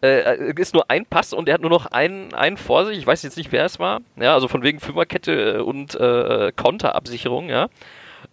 Äh, 0.03 0.51
äh, 0.51 0.61
ist 0.61 0.75
nur 0.75 0.91
ein 0.91 1.07
Pass 1.07 1.33
und 1.33 1.49
er 1.49 1.55
hat 1.55 1.63
nur 1.63 1.71
noch 1.71 1.87
einen, 1.87 2.35
einen 2.35 2.57
vor 2.57 2.87
sich. 2.87 2.99
Ich 2.99 3.07
weiß 3.07 3.23
jetzt 3.23 3.37
nicht, 3.37 3.51
wer 3.51 3.65
es 3.65 3.79
war. 3.79 4.01
Ja, 4.17 4.35
also 4.35 4.47
von 4.47 4.63
wegen 4.63 4.79
Fünferkette 4.79 5.65
und 5.65 5.95
äh, 5.95 6.53
Konterabsicherung, 6.55 7.49
ja. 7.49 7.69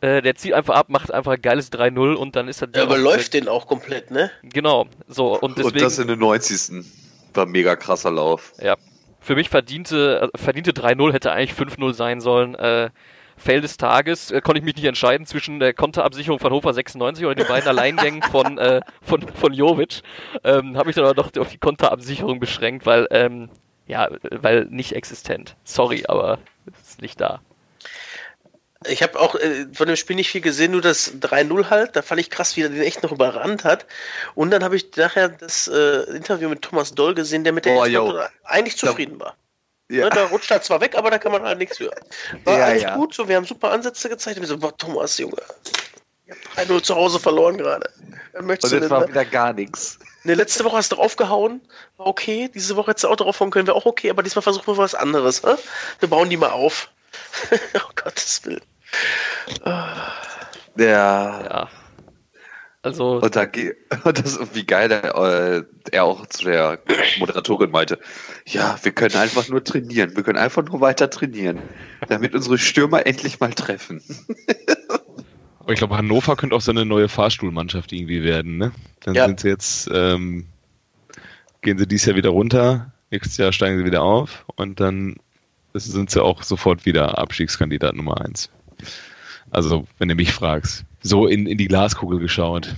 Äh, 0.01 0.21
der 0.21 0.35
zieht 0.35 0.53
einfach 0.53 0.75
ab, 0.75 0.89
macht 0.89 1.13
einfach 1.13 1.33
ein 1.33 1.41
geiles 1.41 1.71
3-0 1.71 2.15
und 2.15 2.35
dann 2.35 2.47
ist 2.47 2.61
er. 2.61 2.69
Ja, 2.75 2.83
aber 2.83 2.97
läuft 2.97 3.33
den 3.33 3.47
auch 3.47 3.67
komplett, 3.67 4.11
ne? 4.11 4.29
Genau. 4.43 4.87
So, 5.07 5.39
und, 5.39 5.57
deswegen, 5.57 5.75
und 5.75 5.81
das 5.81 5.99
in 5.99 6.07
den 6.07 6.19
90. 6.19 6.85
War 7.33 7.45
mega 7.45 7.75
krasser 7.75 8.11
Lauf. 8.11 8.53
Ja. 8.61 8.75
Für 9.19 9.35
mich 9.35 9.49
verdiente, 9.49 10.29
äh, 10.33 10.37
verdiente 10.37 10.71
3-0 10.71 11.13
hätte 11.13 11.31
eigentlich 11.31 11.57
5-0 11.57 11.93
sein 11.93 12.19
sollen. 12.19 12.55
Äh, 12.55 12.89
Fail 13.37 13.61
des 13.61 13.77
Tages 13.77 14.31
äh, 14.31 14.41
konnte 14.41 14.59
ich 14.59 14.65
mich 14.65 14.75
nicht 14.75 14.85
entscheiden 14.85 15.25
zwischen 15.25 15.59
der 15.59 15.73
Konterabsicherung 15.73 16.39
von 16.39 16.51
Hofer 16.51 16.73
96 16.73 17.25
oder 17.25 17.35
den 17.35 17.47
beiden 17.47 17.67
Alleingängen 17.67 18.21
von, 18.23 18.57
äh, 18.57 18.81
von, 19.01 19.21
von 19.21 19.53
Jovic. 19.53 20.01
Ähm, 20.43 20.77
Habe 20.77 20.87
mich 20.87 20.95
dann 20.95 21.05
aber 21.05 21.15
doch 21.15 21.31
auf 21.37 21.49
die 21.49 21.57
Konterabsicherung 21.57 22.39
beschränkt, 22.39 22.85
weil, 22.85 23.07
ähm, 23.11 23.49
ja, 23.87 24.09
weil 24.29 24.65
nicht 24.65 24.93
existent. 24.93 25.55
Sorry, 25.63 26.05
aber 26.07 26.39
ist 26.81 27.01
nicht 27.01 27.19
da. 27.19 27.41
Ich 28.87 29.01
habe 29.01 29.19
auch 29.19 29.35
äh, 29.35 29.65
von 29.73 29.87
dem 29.87 29.95
Spiel 29.95 30.15
nicht 30.15 30.29
viel 30.29 30.41
gesehen, 30.41 30.71
nur 30.71 30.81
das 30.81 31.13
3-0 31.19 31.69
halt. 31.69 31.95
Da 31.95 32.01
fand 32.01 32.19
ich 32.19 32.29
krass, 32.29 32.55
wie 32.57 32.63
er 32.63 32.69
den 32.69 32.81
echt 32.81 33.03
noch 33.03 33.11
überrannt 33.11 33.63
hat. 33.63 33.85
Und 34.35 34.51
dann 34.51 34.63
habe 34.63 34.75
ich 34.75 34.95
nachher 34.95 35.29
das 35.29 35.67
äh, 35.67 36.15
Interview 36.15 36.49
mit 36.49 36.61
Thomas 36.61 36.93
Doll 36.93 37.13
gesehen, 37.13 37.43
der 37.43 37.53
mit 37.53 37.65
der 37.65 37.75
oh, 37.75 38.19
eigentlich 38.43 38.77
zufrieden 38.77 39.19
war. 39.19 39.35
Ja. 39.89 40.05
Ne, 40.05 40.09
da 40.11 40.25
rutscht 40.25 40.49
er 40.49 40.61
zwar 40.61 40.81
weg, 40.81 40.95
aber 40.95 41.11
da 41.11 41.17
kann 41.17 41.31
man 41.31 41.43
halt 41.43 41.57
nichts 41.57 41.79
hören. 41.79 41.99
War 42.45 42.57
ja, 42.57 42.65
alles 42.65 42.83
ja. 42.83 42.95
gut, 42.95 43.13
so, 43.13 43.27
wir 43.27 43.35
haben 43.35 43.45
super 43.45 43.71
Ansätze 43.71 44.09
gezeigt. 44.09 44.37
Und 44.37 44.43
wir 44.43 44.47
so, 44.47 44.57
boah, 44.57 44.75
Thomas, 44.77 45.17
Junge. 45.17 45.41
3-0 46.55 46.83
zu 46.83 46.95
Hause 46.95 47.19
verloren 47.19 47.57
gerade. 47.57 47.89
Wer 48.31 48.41
Und 48.41 48.49
jetzt 48.49 48.71
denn? 48.71 48.89
war 48.89 49.01
Ne? 49.01 49.09
wieder 49.09 49.25
gar 49.25 49.53
nichts. 49.53 49.99
Ne, 50.23 50.35
letzte 50.35 50.63
Woche 50.63 50.77
hast 50.77 50.91
du 50.91 50.95
draufgehauen. 50.95 51.61
War 51.97 52.07
okay. 52.07 52.49
Diese 52.53 52.75
Woche 52.75 52.91
hättest 52.91 53.03
du 53.03 53.09
auch 53.09 53.15
draufhauen 53.15 53.51
können. 53.51 53.67
Wäre 53.67 53.75
auch 53.77 53.85
okay. 53.85 54.09
Aber 54.09 54.23
diesmal 54.23 54.41
versuchen 54.41 54.67
wir 54.67 54.77
was 54.77 54.95
anderes. 54.95 55.43
Hä? 55.43 55.55
Wir 55.99 56.09
bauen 56.09 56.29
die 56.29 56.37
mal 56.37 56.51
auf. 56.51 56.89
oh 57.75 57.91
Gottes 57.95 58.43
Willen. 58.45 58.61
Ja. 60.77 61.41
Ja. 61.43 61.69
Also, 62.83 63.21
Und, 63.21 63.35
da, 63.35 63.43
und 64.03 64.19
das, 64.19 64.39
wie 64.53 64.65
geil 64.65 64.91
äh, 64.91 65.63
er 65.91 66.03
auch 66.03 66.27
zu 66.27 66.45
der 66.45 66.79
Moderatorin 67.17 67.71
meinte, 67.71 67.97
ja, 68.45 68.77
wir 68.83 68.91
können 68.91 69.15
einfach 69.15 69.47
nur 69.47 69.63
trainieren, 69.63 70.15
wir 70.15 70.23
können 70.23 70.37
einfach 70.37 70.63
nur 70.63 70.81
weiter 70.81 71.09
trainieren, 71.09 71.61
damit 72.09 72.35
unsere 72.35 72.57
Stürmer 72.57 73.07
endlich 73.07 73.39
mal 73.39 73.53
treffen. 73.53 74.01
Aber 75.59 75.71
ich 75.71 75.79
glaube, 75.79 75.95
Hannover 75.95 76.35
könnte 76.35 76.57
auch 76.57 76.61
so 76.61 76.71
eine 76.71 76.85
neue 76.85 77.07
Fahrstuhlmannschaft 77.07 77.93
irgendwie 77.93 78.21
werden, 78.21 78.57
ne? 78.57 78.73
Dann 78.99 79.15
Ja. 79.15 79.27
sind 79.27 79.39
sie 79.39 79.47
jetzt, 79.47 79.89
ähm, 79.93 80.45
gehen 81.61 81.77
sie 81.77 81.87
dieses 81.87 82.05
Jahr 82.05 82.17
wieder 82.17 82.31
runter, 82.31 82.91
nächstes 83.11 83.37
Jahr 83.37 83.53
steigen 83.53 83.77
sie 83.77 83.85
wieder 83.85 84.03
auf 84.03 84.43
und 84.57 84.81
dann 84.81 85.15
sind 85.73 86.09
sie 86.09 86.21
auch 86.21 86.43
sofort 86.43 86.85
wieder 86.85 87.17
Abstiegskandidat 87.17 87.95
Nummer 87.95 88.19
eins. 88.19 88.49
Also, 89.53 89.85
wenn 89.99 90.09
du 90.09 90.15
mich 90.15 90.31
fragst. 90.31 90.83
So 91.03 91.27
in, 91.27 91.45
in 91.45 91.57
die 91.57 91.67
Glaskugel 91.67 92.19
geschaut. 92.19 92.75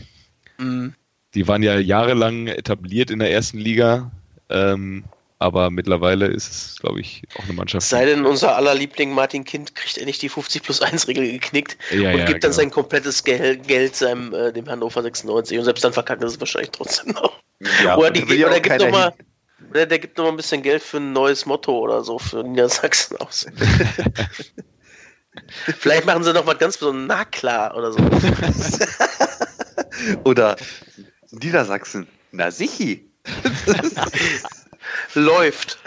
Mhm. 0.57 0.93
Die 1.33 1.47
waren 1.47 1.63
ja 1.63 1.79
jahrelang 1.79 2.47
etabliert 2.47 3.11
in 3.11 3.19
der 3.19 3.31
ersten 3.31 3.57
Liga, 3.57 4.11
ähm, 4.49 5.05
aber 5.39 5.69
mittlerweile 5.69 6.27
ist 6.27 6.49
es, 6.49 6.77
glaube 6.79 6.99
ich, 6.99 7.23
auch 7.37 7.43
eine 7.45 7.53
Mannschaft. 7.53 7.87
Sei 7.87 8.05
denn, 8.05 8.25
unser 8.25 8.55
aller 8.55 8.75
Liebling 8.75 9.13
Martin 9.13 9.43
Kind 9.45 9.73
kriegt 9.75 9.97
endlich 9.97 10.17
die 10.17 10.29
50 10.29 10.63
plus 10.63 10.81
1 10.81 11.07
Regel 11.07 11.31
geknickt 11.31 11.77
Ja, 11.91 12.11
und 12.11 12.19
ja, 12.19 12.25
gibt 12.25 12.43
dann 12.43 12.51
genau. 12.51 12.53
sein 12.53 12.71
komplettes 12.71 13.23
Gel 13.23 13.57
Geld 13.57 13.95
seinem, 13.95 14.33
äh, 14.33 14.51
dem 14.51 14.67
Hannover 14.67 15.01
96 15.01 15.57
und 15.57 15.65
selbst 15.65 15.83
dann 15.83 15.93
verkackt 15.93 16.21
er 16.21 16.27
es 16.27 16.39
wahrscheinlich 16.39 16.71
trotzdem 16.71 17.13
noch. 17.13 17.39
Ja, 17.83 17.97
oder 17.97 18.11
die, 18.11 18.21
ja 18.35 18.47
oder 18.47 18.59
gibt 18.59 18.67
keiner 18.67 18.85
noch 18.85 18.91
mal, 18.91 19.13
hin. 19.17 19.69
oder 19.69 19.85
der 19.85 19.99
gibt 19.99 20.17
noch 20.17 20.25
mal 20.25 20.31
ein 20.31 20.37
bisschen 20.37 20.61
Geld 20.61 20.83
für 20.83 20.97
ein 20.97 21.13
neues 21.13 21.45
Motto 21.45 21.77
oder 21.79 22.03
so 22.03 22.19
für 22.19 22.43
Niedersachsen 22.43 23.17
aus. 23.17 23.45
Vielleicht 25.79 26.05
machen 26.05 26.23
sie 26.23 26.33
noch 26.33 26.45
was 26.45 26.57
ganz 26.57 26.77
besonderes. 26.77 27.07
Na 27.07 27.25
klar 27.25 27.75
oder 27.75 27.91
so. 27.91 27.99
Oder 30.23 30.55
Niedersachsen, 31.31 32.07
na 32.31 32.51
sichi. 32.51 33.09
Läuft. 35.15 35.79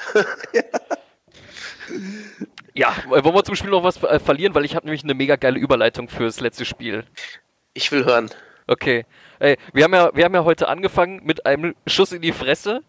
ja, 2.75 2.95
äh, 3.07 3.25
wollen 3.25 3.35
wir 3.35 3.45
zum 3.45 3.55
Spiel 3.55 3.71
noch 3.71 3.85
was 3.85 4.03
äh, 4.03 4.19
verlieren, 4.19 4.55
weil 4.55 4.65
ich 4.65 4.75
habe 4.75 4.87
nämlich 4.87 5.05
eine 5.05 5.15
mega 5.15 5.37
geile 5.37 5.59
Überleitung 5.59 6.09
fürs 6.09 6.41
letzte 6.41 6.65
Spiel. 6.65 7.05
Ich 7.75 7.93
will 7.93 8.05
hören. 8.05 8.31
Okay. 8.67 9.07
Ey, 9.39 9.57
wir 9.73 9.85
haben 9.85 9.95
ja, 9.95 10.11
wir 10.15 10.25
haben 10.25 10.35
ja 10.35 10.45
heute 10.45 10.69
angefangen 10.69 11.21
mit 11.25 11.47
einem 11.47 11.75
Schuss 11.87 12.13
in 12.13 12.23
die 12.23 12.33
Fresse. 12.33 12.83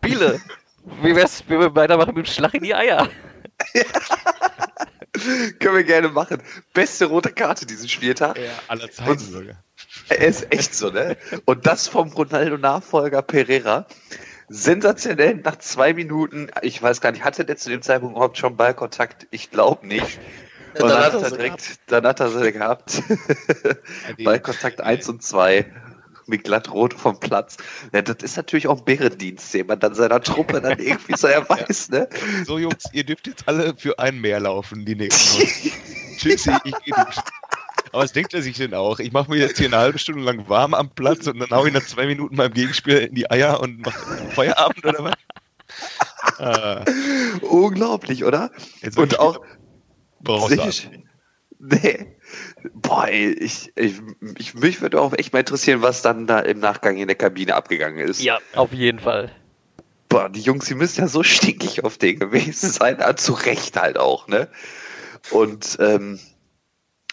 Biele, 0.00 0.40
wie 1.02 1.14
wär's, 1.14 1.44
wenn 1.48 1.60
wir 1.60 1.74
weitermachen 1.74 2.14
mit 2.14 2.26
dem 2.26 2.30
Schlag 2.30 2.54
in 2.54 2.64
die 2.64 2.74
Eier? 2.74 3.08
Können 5.60 5.76
wir 5.76 5.84
gerne 5.84 6.08
machen. 6.08 6.42
Beste 6.72 7.06
rote 7.06 7.32
Karte 7.32 7.66
diesen 7.66 7.88
Spieltag. 7.88 8.38
aller 8.68 8.90
Zeiten 8.90 9.18
sogar. 9.18 9.56
Er 10.08 10.28
ist 10.28 10.52
echt 10.52 10.74
so, 10.74 10.90
ne? 10.90 11.16
Und 11.44 11.66
das 11.66 11.88
vom 11.88 12.08
Ronaldo-Nachfolger 12.10 13.22
Pereira. 13.22 13.86
Sensationell 14.48 15.36
nach 15.36 15.56
zwei 15.58 15.92
Minuten, 15.92 16.48
ich 16.62 16.80
weiß 16.80 17.00
gar 17.00 17.10
nicht, 17.10 17.24
hatte 17.24 17.44
der 17.44 17.56
zu 17.56 17.68
dem 17.68 17.82
Zeitpunkt 17.82 18.14
überhaupt 18.14 18.38
schon 18.38 18.56
Ballkontakt? 18.56 19.26
Ich 19.30 19.50
glaube 19.50 19.86
nicht. 19.86 20.20
Ja, 20.76 20.82
Und 20.82 20.90
dann 20.90 21.02
dann 21.02 21.12
hat 21.12 21.22
er 21.22 21.30
direkt, 21.30 21.78
dann 21.88 22.06
hat 22.06 22.20
er 22.20 22.30
sie 22.30 22.52
gehabt. 22.52 23.02
Ballkontakt 24.22 24.80
1 24.80 25.08
und 25.08 25.22
2 25.22 25.66
mit 26.28 26.44
glattrot 26.44 26.94
vom 26.94 27.18
Platz. 27.18 27.56
Ja, 27.92 28.02
das 28.02 28.16
ist 28.22 28.36
natürlich 28.36 28.66
auch 28.66 28.78
ein 28.78 28.84
Bärendienst, 28.84 29.52
den 29.54 29.66
man 29.66 29.80
dann 29.80 29.94
seiner 29.94 30.20
Truppe 30.20 30.60
dann 30.60 30.78
irgendwie 30.78 31.16
so 31.16 31.26
erweist, 31.26 31.92
ne? 31.92 32.08
So, 32.46 32.58
Jungs, 32.58 32.84
ihr 32.92 33.04
dürft 33.04 33.26
jetzt 33.26 33.48
alle 33.48 33.74
für 33.76 33.98
einen 33.98 34.20
mehr 34.20 34.40
laufen, 34.40 34.84
die 34.84 34.94
nächsten. 34.94 35.46
Tschüssi, 36.16 36.52
ich 36.64 36.74
gehe. 36.84 36.94
Aber 37.92 38.02
was 38.02 38.12
denkt 38.12 38.34
er 38.34 38.42
sich 38.42 38.56
denn 38.56 38.74
auch? 38.74 38.98
Ich 38.98 39.12
mache 39.12 39.30
mir 39.30 39.38
jetzt 39.38 39.58
hier 39.58 39.68
eine 39.68 39.78
halbe 39.78 39.98
Stunde 39.98 40.22
lang 40.22 40.48
warm 40.48 40.74
am 40.74 40.90
Platz 40.90 41.26
und 41.26 41.38
dann 41.38 41.50
hau 41.50 41.66
ich 41.66 41.72
nach 41.72 41.84
zwei 41.86 42.06
Minuten 42.06 42.36
meinem 42.36 42.52
Gegenspieler 42.52 43.02
in 43.02 43.14
die 43.14 43.30
Eier 43.30 43.60
und 43.60 43.80
mach 43.80 43.96
Feierabend 44.32 44.84
oder 44.84 45.04
was? 45.04 45.14
Ah, 46.38 46.84
Unglaublich, 47.42 48.24
oder? 48.24 48.50
Und 48.96 49.18
auch, 49.18 49.40
brauchst 50.20 50.56
du 50.56 51.06
Nee. 51.58 52.15
Boah, 52.74 53.08
ey, 53.08 53.32
ich, 53.32 53.72
ich, 53.76 54.00
ich, 54.38 54.54
mich 54.54 54.80
würde 54.80 55.00
auch 55.00 55.12
echt 55.12 55.32
mal 55.32 55.40
interessieren, 55.40 55.82
was 55.82 56.02
dann 56.02 56.26
da 56.26 56.40
im 56.40 56.58
Nachgang 56.58 56.96
in 56.96 57.08
der 57.08 57.16
Kabine 57.16 57.54
abgegangen 57.54 57.98
ist. 57.98 58.22
Ja, 58.22 58.38
auf 58.54 58.72
jeden 58.72 58.98
Fall. 58.98 59.30
Boah, 60.08 60.28
die 60.28 60.40
Jungs, 60.40 60.66
die 60.66 60.74
müssen 60.74 61.00
ja 61.00 61.08
so 61.08 61.22
stinkig 61.22 61.84
auf 61.84 61.98
den 61.98 62.18
gewesen 62.18 62.70
sein, 62.70 62.98
zu 63.16 63.32
Recht 63.32 63.76
halt 63.76 63.98
auch, 63.98 64.28
ne? 64.28 64.48
Und, 65.30 65.76
ähm, 65.80 66.20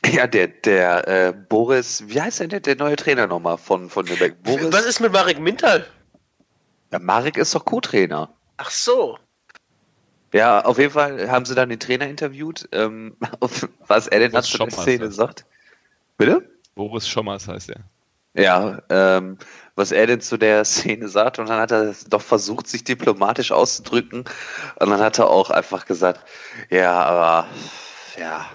ja, 0.05 0.28
der, 0.28 0.47
der, 0.47 1.07
äh, 1.07 1.34
Boris, 1.34 2.03
wie 2.07 2.22
heißt 2.22 2.41
denn 2.41 2.49
der, 2.49 2.59
der 2.59 2.76
neue 2.76 2.95
Trainer 2.95 3.28
nochmal 3.28 3.57
von, 3.57 3.89
von 3.89 4.05
Nürnberg? 4.05 4.41
Boris? 4.43 4.72
Was 4.72 4.86
ist 4.86 4.99
mit 4.99 5.11
Marek 5.11 5.39
Mintal? 5.39 5.86
Ja, 6.91 6.99
Marek 6.99 7.38
ist 7.38 7.55
doch 7.55 7.66
Co-Trainer. 7.66 8.34
Ach 8.57 8.70
so. 8.70 9.18
Ja, 10.34 10.65
auf 10.65 10.79
jeden 10.79 10.91
Fall 10.91 11.29
haben 11.29 11.45
sie 11.45 11.55
dann 11.55 11.69
den 11.69 11.79
Trainer 11.79 12.07
interviewt, 12.07 12.67
ähm, 12.71 13.15
auf 13.39 13.69
was 13.88 14.07
er 14.07 14.19
denn 14.19 14.31
Boris 14.31 14.51
dazu 14.51 14.65
der 14.65 14.71
Szene 14.71 15.11
sagt. 15.11 15.45
Bitte? 16.17 16.49
Boris 16.75 17.07
Schommers 17.07 17.47
heißt 17.47 17.69
er. 17.69 17.81
Ja, 18.36 18.81
ähm, 18.89 19.38
was 19.75 19.91
er 19.91 20.07
denn 20.07 20.19
zu 20.19 20.38
der 20.38 20.65
Szene 20.65 21.07
sagt 21.07 21.38
und 21.38 21.49
dann 21.49 21.59
hat 21.59 21.71
er 21.71 21.93
doch 22.09 22.21
versucht, 22.21 22.67
sich 22.67 22.84
diplomatisch 22.84 23.51
auszudrücken 23.51 24.25
und 24.79 24.89
dann 24.89 24.99
hat 24.99 25.19
er 25.19 25.29
auch 25.29 25.51
einfach 25.51 25.86
gesagt, 25.86 26.21
ja, 26.71 26.91
aber 27.03 27.47
ja, 28.19 28.47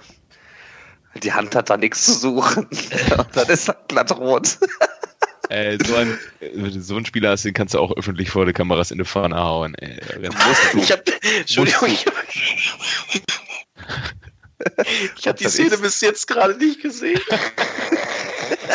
die 1.23 1.33
Hand 1.33 1.55
hat 1.55 1.71
da 1.71 1.77
nichts 1.77 2.05
zu 2.07 2.13
suchen 2.13 2.65
und 3.19 3.37
dann 3.37 3.49
ist 3.49 3.69
er 3.69 3.77
glatt 3.87 4.17
rot. 4.17 4.59
Äh, 5.49 5.79
so, 5.85 5.95
ein, 5.97 6.19
äh, 6.41 6.71
so 6.71 6.97
ein 6.97 7.07
Spieler 7.07 7.31
hast, 7.31 7.45
den 7.45 7.55
kannst 7.55 7.75
du 7.75 7.79
auch 7.79 7.97
öffentlich 7.97 8.31
vor 8.31 8.45
der 8.45 8.53
Kameras 8.55 8.91
in 8.91 8.99
die 8.99 9.05
Pfanne 9.05 9.37
hauen. 9.37 9.75
Ey. 9.77 9.99
Ich 10.77 10.93
hab, 10.93 11.03
Entschuldigung, 11.39 11.89
ich, 11.89 12.07
habe 15.27 15.39
die 15.39 15.49
Szene 15.49 15.75
ist? 15.75 15.83
bis 15.83 16.01
jetzt 16.01 16.27
gerade 16.27 16.55
nicht 16.57 16.83
gesehen. 16.83 17.21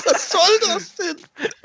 Was 0.05 0.29
soll 0.29 0.59
das 0.61 0.95
denn? 0.95 1.17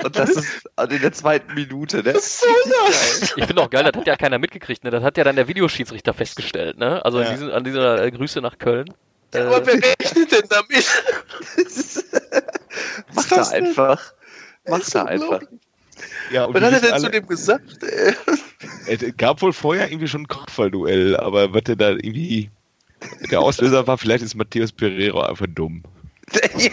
Und 0.04 0.16
das 0.16 0.30
ist 0.30 0.68
in 0.90 1.00
der 1.00 1.12
zweiten 1.12 1.54
Minute, 1.54 1.98
ne? 2.02 2.14
Was 2.14 2.40
soll 2.40 2.72
das? 2.86 3.32
Ich 3.36 3.44
finde 3.44 3.62
auch 3.62 3.70
geil, 3.70 3.84
das 3.84 3.98
hat 3.98 4.06
ja 4.06 4.16
keiner 4.16 4.38
mitgekriegt, 4.38 4.84
ne? 4.84 4.90
Das 4.90 5.02
hat 5.02 5.16
ja 5.16 5.24
dann 5.24 5.36
der 5.36 5.48
Videoschiedsrichter 5.48 6.14
festgestellt, 6.14 6.78
ne? 6.78 7.04
Also 7.04 7.20
Ja. 7.20 7.28
an, 7.28 7.34
diesen, 7.34 7.50
an 7.50 7.64
dieser 7.64 8.02
äh, 8.02 8.10
Grüße 8.10 8.40
nach 8.40 8.58
Köln. 8.58 8.92
Äh, 9.32 9.40
Aber 9.40 9.66
wer 9.66 9.74
rechnet 9.74 10.32
denn 10.32 10.48
damit? 10.48 10.86
Mach 13.14 13.28
da 13.28 13.36
das 13.36 13.50
denn? 13.50 13.66
einfach. 13.66 14.12
Mach 14.68 14.80
ist 14.80 14.94
da 14.94 15.04
einfach. 15.04 15.40
Ja, 16.32 16.44
und 16.44 16.54
Was 16.54 16.62
hat 16.62 16.72
er 16.72 16.80
denn 16.80 16.92
alle- 16.92 17.04
zu 17.04 17.10
dem 17.10 17.26
gesagt? 17.26 17.82
Äh, 17.82 18.12
Es 18.86 19.16
gab 19.16 19.42
wohl 19.42 19.52
vorher 19.52 19.90
irgendwie 19.90 20.08
schon 20.08 20.22
ein 20.22 20.28
Kopfballduell, 20.28 21.16
aber 21.16 21.52
was 21.54 21.62
der 21.64 21.76
da 21.76 21.90
irgendwie. 21.90 22.50
Der 23.30 23.40
Auslöser 23.40 23.86
war, 23.86 23.96
vielleicht 23.98 24.24
ist 24.24 24.34
Matthäus 24.34 24.72
Pereiro 24.72 25.20
einfach 25.20 25.46
dumm. 25.48 25.82
ja, 26.58 26.70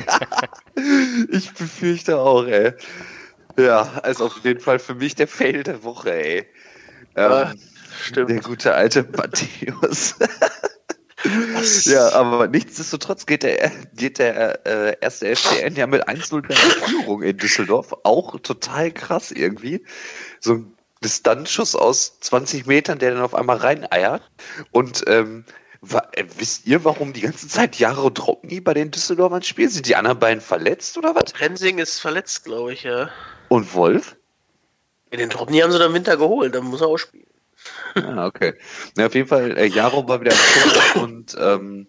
ich 1.30 1.54
befürchte 1.54 2.18
auch, 2.20 2.46
ey. 2.46 2.74
Ja, 3.58 3.84
also 4.04 4.26
auf 4.26 4.44
jeden 4.44 4.60
Fall 4.60 4.80
für 4.80 4.96
mich 4.96 5.16
der 5.16 5.28
Fail 5.28 5.64
der 5.64 5.84
Woche, 5.84 6.12
ey. 6.14 6.46
Ja, 7.16 7.52
Ähm, 7.52 7.60
stimmt. 8.04 8.30
der 8.32 8.40
gute 8.42 8.74
alte 8.74 9.04
Matthäus. 9.16 10.16
ja, 11.86 12.10
aber 12.14 12.48
nichtsdestotrotz 12.48 13.26
geht 13.26 13.44
der, 13.44 13.72
geht 13.94 14.20
der 14.20 14.66
äh, 14.66 14.98
erste 15.02 15.36
FCN 15.36 15.76
ja 15.76 15.88
mit 15.88 16.08
1-0 16.08 16.50
in 16.50 16.56
Führung 16.56 17.24
in 17.24 17.38
Düsseldorf. 17.38 17.94
Auch 18.04 18.40
total 18.40 18.92
krass 18.92 19.32
irgendwie. 19.32 19.84
So 20.40 20.54
ein 20.54 20.76
Distanzschuss 21.04 21.76
aus 21.76 22.20
20 22.22 22.66
Metern, 22.66 23.00
der 23.00 23.12
dann 23.12 23.22
auf 23.22 23.36
einmal 23.36 23.58
reineiert. 23.58 24.24
Und 24.72 25.04
ähm, 25.08 25.46
äh, 26.14 26.26
wisst 26.38 26.66
ihr, 26.66 26.84
warum 26.84 27.14
die 27.14 27.22
ganze 27.22 27.48
Zeit 27.48 27.78
Jaro 27.78 28.10
Dropny 28.10 28.60
bei 28.60 28.74
den 28.74 28.92
Düsseldorfern 28.92 29.44
spielen? 29.44 29.70
Sind 29.70 29.88
die 29.88 29.96
anderen 29.96 30.20
beiden 30.20 30.42
verletzt 30.42 30.98
oder 30.98 31.16
was? 31.16 31.40
Rensing 31.40 31.78
ist 31.78 32.00
verletzt, 32.00 32.46
glaube 32.46 32.74
ich, 32.74 32.84
ja. 32.84 33.10
Und 33.50 33.74
Wolf? 33.74 34.16
In 35.12 35.20
den 35.20 35.30
die 35.30 35.64
haben 35.64 35.72
sie 35.72 35.80
dann 35.80 35.90
im 35.90 35.94
Winter 35.94 36.18
geholt, 36.18 36.56
dann 36.56 36.66
muss 36.66 36.82
er 36.82 36.88
auch 36.88 36.98
spielen. 36.98 37.28
Ah, 37.96 38.26
okay. 38.26 38.54
Na, 38.96 39.06
auf 39.08 39.16
jeden 39.16 39.28
Fall, 39.28 39.58
äh, 39.58 39.66
Jaro 39.66 40.08
war 40.08 40.22
wieder 40.22 40.34
Tor 40.34 41.04
und 41.04 41.36
ähm, 41.40 41.88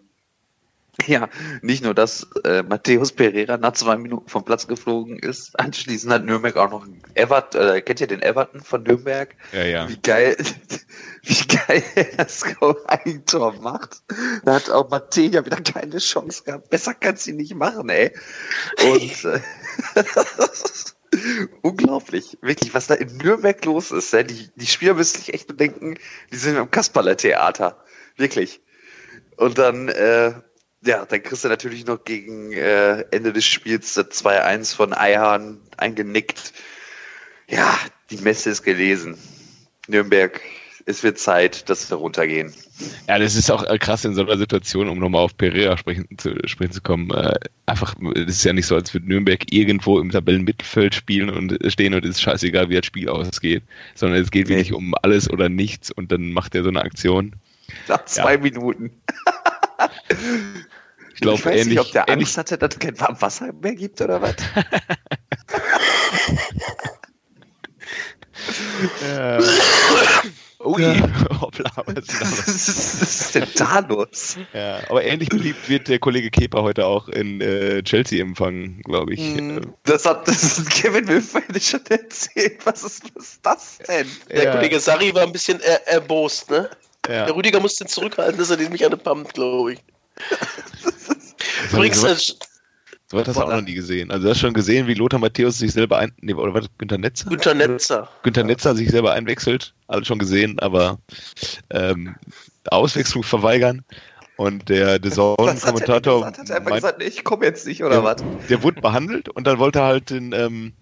Ja, 1.04 1.28
nicht 1.60 1.84
nur, 1.84 1.94
dass 1.94 2.26
äh, 2.44 2.62
Matthäus 2.62 3.12
Pereira 3.12 3.58
nach 3.58 3.72
zwei 3.72 3.96
Minuten 3.96 4.28
vom 4.28 4.44
Platz 4.44 4.66
geflogen 4.66 5.18
ist, 5.18 5.58
anschließend 5.58 6.12
hat 6.12 6.24
Nürnberg 6.24 6.56
auch 6.56 6.70
noch 6.70 6.86
Everton, 7.14 7.68
äh, 7.68 7.82
kennt 7.82 8.00
ihr 8.00 8.06
den 8.06 8.22
Everton 8.22 8.62
von 8.62 8.82
Nürnberg? 8.82 9.34
Ja, 9.52 9.64
ja. 9.64 9.88
Wie 9.88 9.98
geil, 10.00 10.36
wie 11.22 11.46
geil 11.46 11.82
er 11.94 12.24
das 12.24 12.44
Eigentor 12.86 13.60
macht. 13.60 14.02
Da 14.44 14.54
hat 14.54 14.70
auch 14.70 14.88
Mattea 14.88 15.44
wieder 15.44 15.60
keine 15.60 15.98
Chance 15.98 16.44
gehabt. 16.44 16.70
Besser 16.70 16.94
kannst 16.94 17.26
du 17.26 17.32
ihn 17.32 17.36
nicht 17.36 17.54
machen, 17.54 17.90
ey. 17.90 18.12
Und 18.82 19.24
äh, 19.24 19.40
unglaublich, 21.62 22.38
wirklich, 22.40 22.74
was 22.74 22.86
da 22.86 22.94
in 22.94 23.16
Nürnberg 23.16 23.64
los 23.64 23.90
ist. 23.90 24.12
Ja? 24.12 24.22
Die, 24.22 24.48
die 24.54 24.66
Spieler 24.66 24.94
müssen 24.94 25.18
sich 25.18 25.34
echt 25.34 25.46
bedenken, 25.46 25.98
die 26.32 26.36
sind 26.36 26.56
im 26.56 26.70
Kasperle-Theater. 26.70 27.82
Wirklich. 28.16 28.60
Und 29.36 29.58
dann, 29.58 29.88
äh, 29.88 30.34
ja, 30.82 31.04
dann 31.04 31.22
kriegst 31.22 31.44
du 31.44 31.48
natürlich 31.48 31.86
noch 31.86 32.04
gegen 32.04 32.52
äh, 32.52 33.04
Ende 33.10 33.32
des 33.32 33.44
Spiels 33.44 33.94
das 33.94 34.06
2-1 34.24 34.74
von 34.74 34.94
Eihahn 34.94 35.60
eingenickt. 35.76 36.52
Ja, 37.48 37.78
die 38.10 38.18
Messe 38.18 38.50
ist 38.50 38.62
gelesen. 38.62 39.18
Nürnberg, 39.88 40.40
es 40.86 41.02
wird 41.02 41.18
Zeit, 41.18 41.68
dass 41.68 41.90
wir 41.90 41.96
runtergehen. 41.96 42.54
Ja, 43.08 43.18
das 43.18 43.34
ist 43.34 43.50
auch 43.50 43.64
äh, 43.64 43.76
krass 43.76 44.04
in 44.04 44.14
so 44.14 44.22
einer 44.22 44.38
Situation, 44.38 44.88
um 44.88 44.98
nochmal 44.98 45.22
auf 45.22 45.36
Pereira 45.36 45.76
sprechen 45.76 46.06
zu, 46.16 46.36
sprechen 46.44 46.72
zu 46.72 46.80
kommen. 46.80 47.10
Äh, 47.10 47.34
einfach, 47.66 47.96
es 48.14 48.36
ist 48.36 48.44
ja 48.44 48.52
nicht 48.52 48.66
so, 48.66 48.76
als 48.76 48.94
würde 48.94 49.08
Nürnberg 49.08 49.52
irgendwo 49.52 49.98
im 49.98 50.10
Tabellenmittelfeld 50.10 50.94
spielen 50.94 51.28
und 51.28 51.58
stehen 51.72 51.92
und 51.92 52.04
es 52.04 52.12
ist 52.12 52.22
scheißegal, 52.22 52.68
wie 52.68 52.76
das 52.76 52.86
Spiel 52.86 53.08
ausgeht, 53.08 53.64
sondern 53.96 54.22
es 54.22 54.30
geht 54.30 54.48
wirklich 54.48 54.72
um 54.72 54.94
alles 55.02 55.28
oder 55.28 55.48
nichts 55.48 55.90
und 55.90 56.12
dann 56.12 56.32
macht 56.32 56.54
er 56.54 56.62
so 56.62 56.68
eine 56.68 56.82
Aktion. 56.82 57.34
Nach 57.88 58.04
zwei 58.04 58.34
ja. 58.34 58.40
Minuten. 58.40 58.92
Ich 61.14 61.22
glaube, 61.22 61.42
weiß 61.46 61.62
ähnlich. 61.62 61.68
nicht, 61.68 61.80
ob 61.80 61.92
der 61.92 62.10
Angst 62.10 62.36
hatte, 62.36 62.58
dass 62.58 62.74
es 62.74 62.78
kein 62.78 63.00
warmes 63.00 63.22
Wasser 63.22 63.50
mehr 63.50 63.74
gibt 63.74 64.02
oder 64.02 64.20
was. 64.20 64.36
Ja. 69.02 69.38
Ui, 70.66 70.82
hoppla, 71.40 71.70
was 71.76 71.94
ist 71.96 72.14
denn 72.14 72.16
da 72.18 72.26
los? 72.28 72.46
Was 73.00 73.20
ist 73.20 73.34
denn 73.34 73.48
da 73.54 73.78
los? 73.80 74.36
Ja, 74.52 74.80
aber 74.90 75.04
ähnlich 75.04 75.28
beliebt 75.28 75.68
wird 75.68 75.86
der 75.88 75.98
Kollege 75.98 76.30
Kepa 76.30 76.62
heute 76.62 76.84
auch 76.86 77.08
in 77.08 77.40
äh, 77.40 77.82
Chelsea 77.82 78.20
empfangen, 78.20 78.80
glaube 78.82 79.14
ich. 79.14 79.20
Hm, 79.20 79.72
Das 79.84 80.04
hat 80.04 80.26
das 80.26 80.58
hat 80.58 80.70
Kevin 80.70 81.06
Wilfried 81.06 81.62
schon 81.62 81.80
erzählt. 81.88 82.58
Was 82.64 82.82
ist, 82.82 83.04
was 83.14 83.24
ist 83.24 83.40
das 83.46 83.78
denn? 83.88 84.08
Der 84.30 84.44
Ja. 84.44 84.52
Kollege 84.56 84.80
Sari 84.80 85.14
war 85.14 85.22
ein 85.22 85.32
bisschen 85.32 85.60
er, 85.60 85.86
erbost, 85.86 86.50
ne? 86.50 86.68
Ja. 87.08 87.26
Der 87.26 87.36
Rüdiger 87.36 87.60
musste 87.60 87.84
ihn 87.84 87.88
zurückhalten, 87.88 88.36
dass 88.38 88.50
er 88.50 88.56
den 88.56 88.72
nicht 88.72 88.84
an 88.84 88.90
den 88.90 88.98
pumpt, 89.00 89.34
glaube 89.34 89.74
ich. 89.74 89.78
Übrigens, 91.72 92.36
so, 93.08 93.16
äh, 93.16 93.20
was 93.20 93.28
hast 93.28 93.36
du 93.36 93.42
auch 93.42 93.50
noch 93.50 93.62
nie 93.62 93.74
gesehen. 93.74 94.10
Also 94.10 94.24
du 94.24 94.30
hast 94.30 94.40
schon 94.40 94.54
gesehen, 94.54 94.86
wie 94.86 94.94
Lothar 94.94 95.20
Matthäus 95.20 95.58
sich 95.58 95.72
selber 95.72 95.98
ein... 95.98 96.12
Nee, 96.20 96.34
oder 96.34 96.54
was? 96.54 96.66
Günter 96.78 96.98
Netzer? 96.98 97.30
Günter 97.30 97.54
Netzer. 97.54 98.08
Günter 98.22 98.44
Netzer 98.44 98.74
sich 98.74 98.90
selber 98.90 99.12
einwechselt. 99.12 99.74
Alles 99.86 100.06
schon 100.08 100.18
gesehen, 100.18 100.58
aber 100.58 100.98
ähm, 101.70 102.16
Auswechslung 102.68 103.22
verweigern. 103.22 103.84
Und 104.36 104.68
der 104.68 105.02
Was 105.02 105.64
hat? 105.66 105.88
Hat 105.88 106.06
er 106.06 106.56
einfach 106.56 106.74
gesagt, 106.74 106.98
nee, 106.98 107.06
ich 107.06 107.24
komme 107.24 107.46
jetzt 107.46 107.66
nicht, 107.66 107.82
oder 107.82 108.04
was? 108.04 108.16
der 108.50 108.62
wurde 108.62 108.80
behandelt 108.82 109.30
und 109.30 109.46
dann 109.46 109.58
wollte 109.58 109.78
er 109.78 109.86
halt 109.86 110.10
den 110.10 110.32
ähm, 110.32 110.72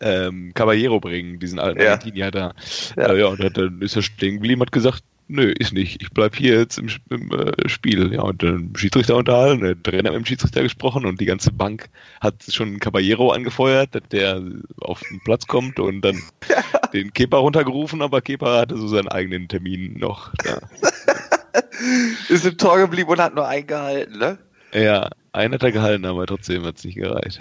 ähm, 0.00 0.52
Caballero 0.54 1.00
bringen, 1.00 1.40
diesen 1.40 1.58
alten 1.58 1.80
Ja. 1.80 1.92
Argentinier 1.92 2.30
da. 2.30 2.54
Ja. 2.96 3.08
Ja, 3.08 3.14
ja 3.14 3.26
und 3.26 3.56
dann 3.56 3.80
ist 3.80 3.96
er 3.96 4.02
stehen 4.02 4.34
geblieben, 4.34 4.60
hat 4.60 4.70
gesagt, 4.70 5.02
nö, 5.28 5.52
ist 5.58 5.72
nicht, 5.72 6.02
ich 6.02 6.10
bleib 6.10 6.34
hier 6.36 6.58
jetzt 6.58 6.78
im, 6.78 6.88
im 7.10 7.30
äh, 7.30 7.68
Spiel. 7.68 8.12
Ja, 8.12 8.22
und 8.22 8.42
dann 8.42 8.72
Schiedsrichter 8.76 9.16
unterhalten, 9.16 9.62
der 9.62 9.82
Trainer 9.82 10.10
mit 10.10 10.20
dem 10.20 10.24
Schiedsrichter 10.26 10.62
gesprochen 10.62 11.06
und 11.06 11.20
die 11.20 11.26
ganze 11.26 11.52
Bank 11.52 11.88
hat 12.20 12.34
schon 12.48 12.80
Caballero 12.80 13.30
angefeuert, 13.30 13.94
dass 13.94 14.02
der 14.10 14.42
auf 14.80 15.00
den 15.10 15.20
Platz 15.20 15.46
kommt 15.46 15.78
und 15.78 16.00
dann 16.02 16.20
den 16.92 17.12
Kepa 17.12 17.36
runtergerufen, 17.38 18.02
aber 18.02 18.20
Kepa 18.20 18.58
hatte 18.60 18.76
so 18.76 18.88
seinen 18.88 19.08
eigenen 19.08 19.48
Termin 19.48 19.98
noch. 19.98 20.32
Da. 20.44 20.58
Ist 22.28 22.44
im 22.44 22.56
Tor 22.58 22.78
geblieben 22.78 23.10
und 23.10 23.20
hat 23.20 23.34
nur 23.34 23.46
eingehalten, 23.46 24.18
ne? 24.18 24.38
Ja, 24.72 25.08
einen 25.32 25.54
hat 25.54 25.62
er 25.62 25.72
gehalten, 25.72 26.04
aber 26.04 26.26
trotzdem 26.26 26.64
hat 26.64 26.76
es 26.78 26.84
nicht 26.84 26.96
gereicht. 26.96 27.40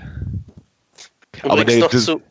Aber 1.41 1.61
Übrigens 1.61 1.71
der- 1.73 1.79
noch 1.79 1.89
das- 1.89 2.05
zu. 2.05 2.21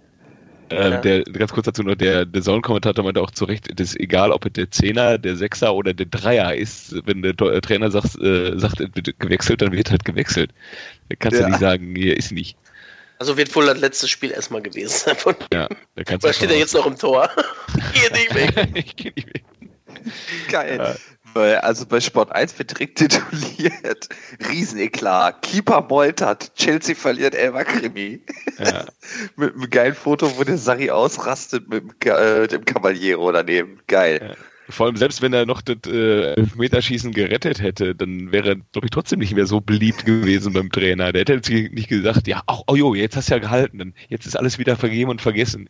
Ähm, 0.70 0.92
Ja. 0.92 0.98
der, 0.98 1.22
ganz 1.24 1.52
kurz 1.52 1.66
dazu 1.66 1.82
noch, 1.82 1.94
der, 1.94 2.24
der 2.26 2.42
Zone-Kommentator 2.42 3.04
meinte 3.04 3.20
auch 3.20 3.30
zu 3.30 3.44
Recht, 3.44 3.68
es 3.80 3.90
ist 3.90 4.00
egal, 4.00 4.32
ob 4.32 4.46
es 4.46 4.52
der 4.54 4.70
Zehner, 4.70 5.16
der 5.18 5.36
Sechser 5.36 5.74
oder 5.74 5.94
der 5.94 6.06
Dreier 6.06 6.54
ist. 6.54 6.94
Wenn 7.06 7.22
der 7.22 7.32
äh, 7.40 7.60
Trainer 7.60 7.90
sagt, 7.90 8.20
äh, 8.20 8.58
sagt, 8.58 8.80
es 8.80 8.88
wird 8.94 9.18
gewechselt, 9.20 9.62
dann 9.62 9.72
wird 9.72 9.90
halt 9.90 10.04
gewechselt. 10.04 10.50
Da 11.08 11.16
kannst 11.18 11.38
Ja. 11.38 11.44
du 11.46 11.50
nicht 11.50 11.60
sagen, 11.60 11.94
hier 11.94 12.16
ist 12.16 12.32
nicht. 12.32 12.56
Also 13.18 13.36
wird 13.36 13.54
wohl 13.54 13.66
das 13.66 13.78
letzte 13.78 14.08
Spiel 14.08 14.30
erstmal 14.30 14.60
gewesen 14.60 14.90
sein. 14.90 15.16
Von 15.16 15.36
Ja, 15.52 15.68
da 15.94 16.04
kannst 16.04 16.24
Oder 16.24 16.32
steht 16.34 16.50
er 16.50 16.58
jetzt 16.58 16.74
noch 16.74 16.86
im 16.86 16.98
Tor? 16.98 17.30
Hier 17.94 18.10
nicht 18.12 18.34
weg. 18.34 18.68
ich 18.74 18.96
geh 18.96 19.12
nicht 19.14 19.34
weg. 19.34 19.44
Geil. 20.50 20.96
Weil, 21.36 21.58
Also 21.58 21.84
bei 21.84 22.00
Sport 22.00 22.32
1 22.32 22.58
wird 22.58 22.70
direkt 22.70 22.98
tituliert. 22.98 24.08
Rieseneklar. 24.50 25.38
Keeper 25.40 25.82
moltert. 25.82 26.54
Chelsea 26.54 26.94
verliert 26.94 27.34
Elva 27.34 27.62
Krimi. 27.64 28.22
Ja. 28.58 28.86
mit 29.36 29.54
einem 29.54 29.68
geilen 29.68 29.94
Foto, 29.94 30.38
wo 30.38 30.44
der 30.44 30.56
Sari 30.56 30.90
ausrastet 30.90 31.68
mit 31.68 31.84
dem, 31.84 32.10
äh, 32.10 32.46
dem 32.48 32.64
Caballero 32.64 33.30
daneben. 33.32 33.80
Geil. 33.86 34.20
Ja. 34.30 34.34
Vor 34.68 34.86
allem, 34.86 34.96
selbst 34.96 35.22
wenn 35.22 35.32
er 35.32 35.46
noch 35.46 35.62
das 35.62 35.76
äh, 35.86 36.34
Elfmeterschießen 36.34 37.12
gerettet 37.12 37.60
hätte, 37.60 37.94
dann 37.94 38.32
wäre 38.32 38.48
er, 38.48 38.56
glaube 38.72 38.86
ich, 38.86 38.90
trotzdem 38.90 39.20
nicht 39.20 39.34
mehr 39.34 39.46
so 39.46 39.60
beliebt 39.60 40.04
gewesen 40.04 40.52
beim 40.52 40.72
Trainer. 40.72 41.12
Der 41.12 41.20
hätte 41.20 41.34
jetzt 41.34 41.50
nicht 41.50 41.88
gesagt, 41.88 42.26
ja, 42.26 42.42
oh, 42.48 42.62
oh 42.66 42.74
jo, 42.74 42.94
jetzt 42.94 43.16
hast 43.16 43.30
du 43.30 43.34
ja 43.34 43.38
gehalten, 43.38 43.78
dann 43.78 43.94
jetzt 44.08 44.26
ist 44.26 44.36
alles 44.36 44.58
wieder 44.58 44.76
vergeben 44.76 45.10
und 45.10 45.22
vergessen. 45.22 45.68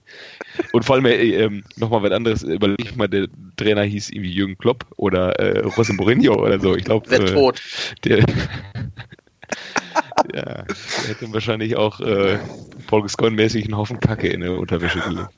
Und 0.72 0.84
vor 0.84 0.96
allem, 0.96 1.04
äh, 1.04 1.14
ähm, 1.14 1.64
nochmal 1.76 2.02
was 2.02 2.12
anderes, 2.12 2.42
überleg 2.42 2.80
ich 2.80 2.96
mal, 2.96 3.08
der 3.08 3.28
Trainer 3.56 3.82
hieß 3.82 4.10
irgendwie 4.10 4.32
Jürgen 4.32 4.56
Klopp 4.56 4.86
oder 4.96 5.38
äh, 5.38 5.66
José 5.66 5.92
Mourinho 5.92 6.34
oder 6.34 6.58
so. 6.58 6.74
Ich 6.74 6.84
glaube, 6.84 7.06
Wer 7.10 7.20
äh, 7.20 7.26
tot. 7.26 7.60
der, 8.04 8.20
ja, 10.32 10.32
der 10.32 10.66
hätte 11.06 11.30
wahrscheinlich 11.34 11.76
auch 11.76 12.00
äh, 12.00 12.38
Paul 12.86 13.02
Gascoigne-mäßig 13.02 13.64
einen 13.64 13.76
Haufen 13.76 14.00
Kacke 14.00 14.28
in 14.28 14.40
der 14.40 14.52
Unterwäsche 14.52 15.00
gelegt. 15.00 15.28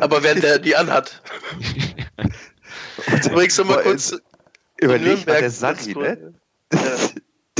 Aber 0.00 0.24
während 0.24 0.42
der 0.42 0.58
die 0.58 0.74
anhat. 0.74 1.22
Übrigens 3.24 3.58
noch 3.58 3.66
mal 3.66 3.82
kurz. 3.82 4.16
Überleg 4.78 5.26
mal, 5.26 5.40
der 5.40 5.50
Sari, 5.50 5.94
ne? 5.94 6.34
Ja. 6.72 6.80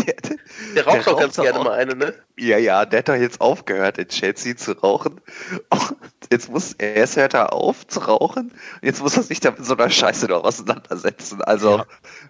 Der, 0.07 0.15
Der 0.75 0.87
raucht 0.87 1.07
doch 1.07 1.19
ganz 1.19 1.37
gerne 1.37 1.59
auch- 1.61 1.65
mal 1.65 1.73
eine, 1.79 1.95
ne? 1.95 2.15
Ja, 2.37 2.59
ja, 2.59 2.85
der 2.85 2.99
hat 2.99 3.09
doch 3.09 3.15
jetzt 3.15 3.41
aufgehört, 3.41 3.97
in 3.97 4.09
Chelsea 4.09 4.55
zu 4.57 4.73
rauchen. 4.73 5.21
Und 5.71 5.97
jetzt 6.31 6.51
muss, 6.51 6.73
erst 6.75 7.17
hört 7.17 7.33
er 7.33 7.53
auf 7.55 7.87
zu 7.87 8.01
rauchen, 8.01 8.51
und 8.51 8.55
jetzt 8.83 9.01
muss 9.01 9.17
er 9.17 9.23
sich 9.23 9.41
da 9.41 9.53
mit 9.53 9.65
so 9.65 9.77
einer 9.77 9.89
Scheiße 9.89 10.27
noch 10.27 10.43
auseinandersetzen. 10.45 11.41
Also, 11.43 11.79
Ja, 11.79 11.87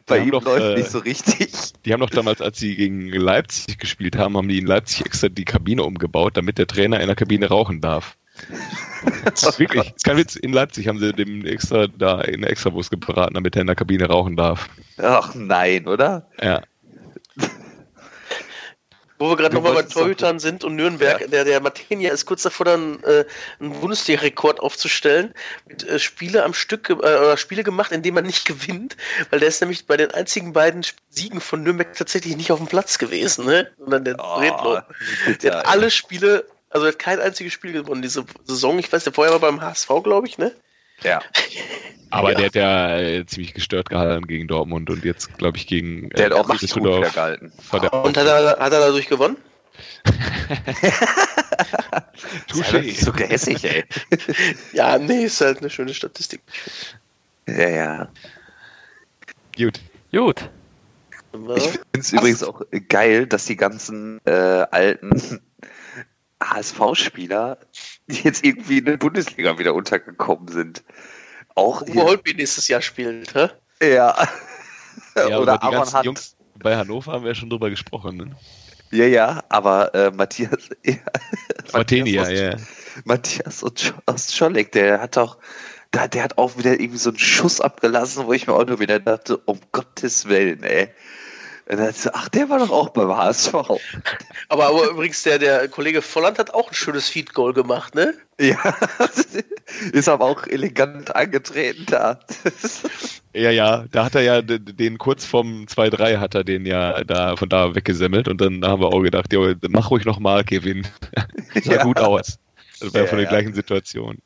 bei 0.06 0.18
ihm 0.18 0.30
doch, 0.30 0.44
läuft 0.44 0.62
äh, 0.66 0.74
nicht 0.76 0.90
so 0.90 0.98
richtig. 0.98 1.52
Die 1.84 1.92
haben 1.92 2.00
doch 2.00 2.10
damals, 2.10 2.40
als 2.42 2.58
sie 2.58 2.76
gegen 2.76 3.08
Leipzig 3.08 3.78
gespielt 3.78 4.16
haben, 4.18 4.36
haben 4.36 4.48
die 4.48 4.58
in 4.58 4.66
Leipzig 4.66 5.06
extra 5.06 5.28
die 5.28 5.44
Kabine 5.46 5.82
umgebaut, 5.82 6.36
damit 6.36 6.58
der 6.58 6.66
Trainer 6.68 7.00
in 7.00 7.06
der 7.06 7.16
Kabine 7.16 7.48
rauchen 7.48 7.80
darf. 7.80 8.16
Das 9.24 9.42
ist 9.42 9.58
wirklich, 9.58 9.84
das 9.84 9.96
ist 9.96 10.04
kein 10.04 10.16
Witz. 10.16 10.36
In 10.36 10.52
Leipzig 10.52 10.88
haben 10.88 10.98
sie 10.98 11.12
dem 11.12 11.44
extra 11.44 11.86
da 11.86 12.20
in 12.22 12.42
der 12.42 12.50
Extrawurst 12.50 12.90
gebraten, 12.90 13.34
damit 13.34 13.56
er 13.56 13.62
in 13.62 13.66
der 13.66 13.76
Kabine 13.76 14.06
rauchen 14.06 14.36
darf. 14.36 14.68
Ach 14.98 15.34
nein, 15.34 15.86
oder? 15.86 16.26
Ja. 16.40 16.62
Wo 19.18 19.28
wir 19.30 19.36
gerade 19.36 19.54
nochmal 19.54 19.74
bei 19.74 19.82
Torhütern 19.82 20.40
sind 20.40 20.64
und 20.64 20.74
Nürnberg, 20.74 21.30
der, 21.30 21.44
der 21.44 21.60
Martinia 21.60 22.12
ist 22.12 22.26
kurz 22.26 22.42
davor, 22.42 22.66
dann 22.66 23.00
äh, 23.04 23.24
einen 23.60 23.72
Bundesliga-Rekord 23.80 24.58
aufzustellen, 24.58 25.32
mit 25.68 25.86
äh, 25.88 26.00
Spiele 26.00 26.42
am 26.42 26.52
Stück 26.52 26.90
äh, 26.90 26.94
oder 26.94 27.36
Spiele 27.36 27.62
gemacht, 27.62 27.92
in 27.92 28.02
denen 28.02 28.16
man 28.16 28.26
nicht 28.26 28.44
gewinnt, 28.46 28.96
weil 29.30 29.38
der 29.38 29.48
ist 29.48 29.60
nämlich 29.60 29.86
bei 29.86 29.96
den 29.96 30.10
einzigen 30.10 30.52
beiden 30.52 30.84
Siegen 31.10 31.40
von 31.40 31.62
Nürnberg 31.62 31.94
tatsächlich 31.94 32.36
nicht 32.36 32.50
auf 32.50 32.58
dem 32.58 32.66
Platz 32.66 32.98
gewesen, 32.98 33.46
ne? 33.46 33.70
Sondern 33.78 34.04
der 34.04 34.16
Oh, 34.18 34.38
Bredlow. 34.38 34.80
Der 35.42 35.58
hat 35.58 35.66
alle 35.66 35.90
Spiele, 35.92 36.44
also 36.74 36.86
er 36.86 36.92
hat 36.92 36.98
kein 36.98 37.20
einziges 37.20 37.52
Spiel 37.52 37.72
gewonnen 37.72 38.02
diese 38.02 38.24
Saison. 38.44 38.78
Ich 38.78 38.92
weiß, 38.92 39.04
der 39.04 39.12
vorher 39.12 39.32
war 39.32 39.40
beim 39.40 39.62
HSV, 39.62 39.88
glaube 40.02 40.26
ich, 40.26 40.36
ne? 40.38 40.52
Ja. 41.02 41.22
Aber 42.10 42.30
Ja. 42.32 42.36
der 42.36 42.46
hat 42.46 42.54
ja 42.54 42.98
äh, 42.98 43.26
ziemlich 43.26 43.54
gestört 43.54 43.88
gehalten 43.88 44.26
gegen 44.26 44.46
Dortmund 44.46 44.90
und 44.90 45.04
jetzt, 45.04 45.36
glaube 45.38 45.56
ich, 45.56 45.66
gegen 45.66 46.10
Der 46.10 46.26
hat 46.26 46.32
äh, 46.32 46.34
auch 46.34 46.48
richtig 46.48 46.72
gut 46.72 46.84
wieder 46.84 47.00
gehalten. 47.10 47.52
Und 47.70 48.16
hat 48.16 48.26
er, 48.26 48.58
hat 48.58 48.72
er 48.72 48.80
dadurch 48.80 49.08
gewonnen? 49.08 49.36
Sei 52.52 52.72
doch 52.72 52.80
nicht 52.82 53.00
so 53.00 53.12
gehässig, 53.12 53.64
ey. 53.64 53.84
Ja, 54.72 54.98
nee, 54.98 55.24
ist 55.24 55.40
halt 55.40 55.58
eine 55.58 55.70
schöne 55.70 55.94
Statistik. 55.94 56.40
Ja, 57.48 57.68
ja. 57.68 58.08
Gut. 59.56 59.80
Gut. 60.12 60.50
Ich 61.56 61.62
finde 61.64 61.80
es 61.94 62.12
übrigens 62.12 62.42
auch 62.44 62.62
geil, 62.88 63.26
dass 63.26 63.46
die 63.46 63.56
ganzen 63.56 64.20
äh, 64.24 64.30
alten 64.30 65.40
HSV-Spieler 66.50 67.58
jetzt 68.06 68.44
irgendwie 68.44 68.78
in 68.78 68.84
der 68.86 68.96
Bundesliga 68.96 69.58
wieder 69.58 69.74
untergekommen 69.74 70.48
sind. 70.48 70.84
Auch 71.54 71.82
Uwe 71.82 72.02
Holtby 72.02 72.34
nächstes 72.34 72.68
Jahr 72.68 72.82
spielt, 72.82 73.34
hä? 73.34 73.48
ja. 73.82 74.14
Ja, 75.16 75.38
Oder 75.38 75.58
die 75.58 75.62
Aaron 75.62 75.92
Hunt. 75.92 76.04
Jungs, 76.04 76.36
bei 76.58 76.76
Hannover 76.76 77.12
haben 77.12 77.22
wir 77.24 77.30
ja 77.30 77.34
schon 77.34 77.50
drüber 77.50 77.70
gesprochen. 77.70 78.16
Ne? 78.16 78.36
Ja, 78.90 79.06
ja, 79.06 79.42
aber 79.48 79.94
äh, 79.94 80.10
Matthias. 80.10 80.68
Ja, 80.84 80.96
Martini, 81.72 82.10
ja, 82.10 82.22
Matthias 82.22 82.40
ja. 82.40 82.54
aus- 82.54 83.04
Matthias 83.04 83.64
aus 84.06 84.34
Scholleck, 84.34 84.72
der 84.72 85.00
hat 85.00 85.18
auch. 85.18 85.38
Da, 85.90 86.08
der 86.08 86.24
hat 86.24 86.38
auch 86.38 86.58
wieder 86.58 86.72
irgendwie 86.72 86.98
so 86.98 87.10
einen 87.10 87.18
Schuss 87.18 87.60
abgelassen, 87.60 88.26
wo 88.26 88.32
ich 88.32 88.48
mir 88.48 88.54
auch 88.54 88.66
nur 88.66 88.80
wieder 88.80 88.98
dachte, 88.98 89.36
um 89.38 89.60
Gottes 89.70 90.26
Willen, 90.28 90.62
ey. 90.64 90.88
Und 91.66 91.78
dann 91.78 91.92
so, 91.94 92.10
ach, 92.12 92.28
der 92.28 92.50
war 92.50 92.58
doch 92.58 92.70
auch 92.70 92.90
beim 92.90 93.08
HSV. 93.16 93.54
Aber, 93.54 94.66
aber 94.66 94.88
übrigens, 94.90 95.22
der, 95.22 95.38
der 95.38 95.66
Kollege 95.68 96.02
Volland 96.02 96.38
hat 96.38 96.52
auch 96.52 96.68
ein 96.68 96.74
schönes 96.74 97.08
Feed-Goal 97.08 97.54
gemacht, 97.54 97.94
ne? 97.94 98.12
Ja, 98.38 98.58
ist 99.92 100.08
aber 100.08 100.26
auch 100.26 100.46
elegant 100.46 101.14
angetreten 101.14 101.86
da. 101.86 102.20
Ja, 103.36 103.50
ja, 103.50 103.84
da 103.90 104.04
hat 104.04 104.14
er 104.14 104.20
ja 104.22 104.42
den 104.42 104.96
kurz 104.96 105.24
vom 105.24 105.64
2-3 105.66 106.18
hat 106.20 106.36
er 106.36 106.44
den 106.44 106.64
ja 106.66 107.02
da 107.02 107.34
von 107.34 107.48
da 107.48 107.74
weggesemmelt 107.74 108.28
und 108.28 108.40
dann 108.40 108.64
haben 108.64 108.80
wir 108.80 108.86
auch 108.86 109.02
gedacht, 109.02 109.32
jo, 109.32 109.52
mach 109.70 109.90
ruhig 109.90 110.04
nochmal, 110.04 110.44
Kevin. 110.44 110.86
Sah 111.64 111.72
Ja. 111.72 111.82
gut 111.82 111.98
aus. 111.98 112.38
Das 112.78 112.94
war 112.94 113.00
Ja, 113.00 113.06
von 113.08 113.18
der 113.18 113.24
ja. 113.24 113.30
gleichen 113.30 113.52
Situation. 113.52 114.18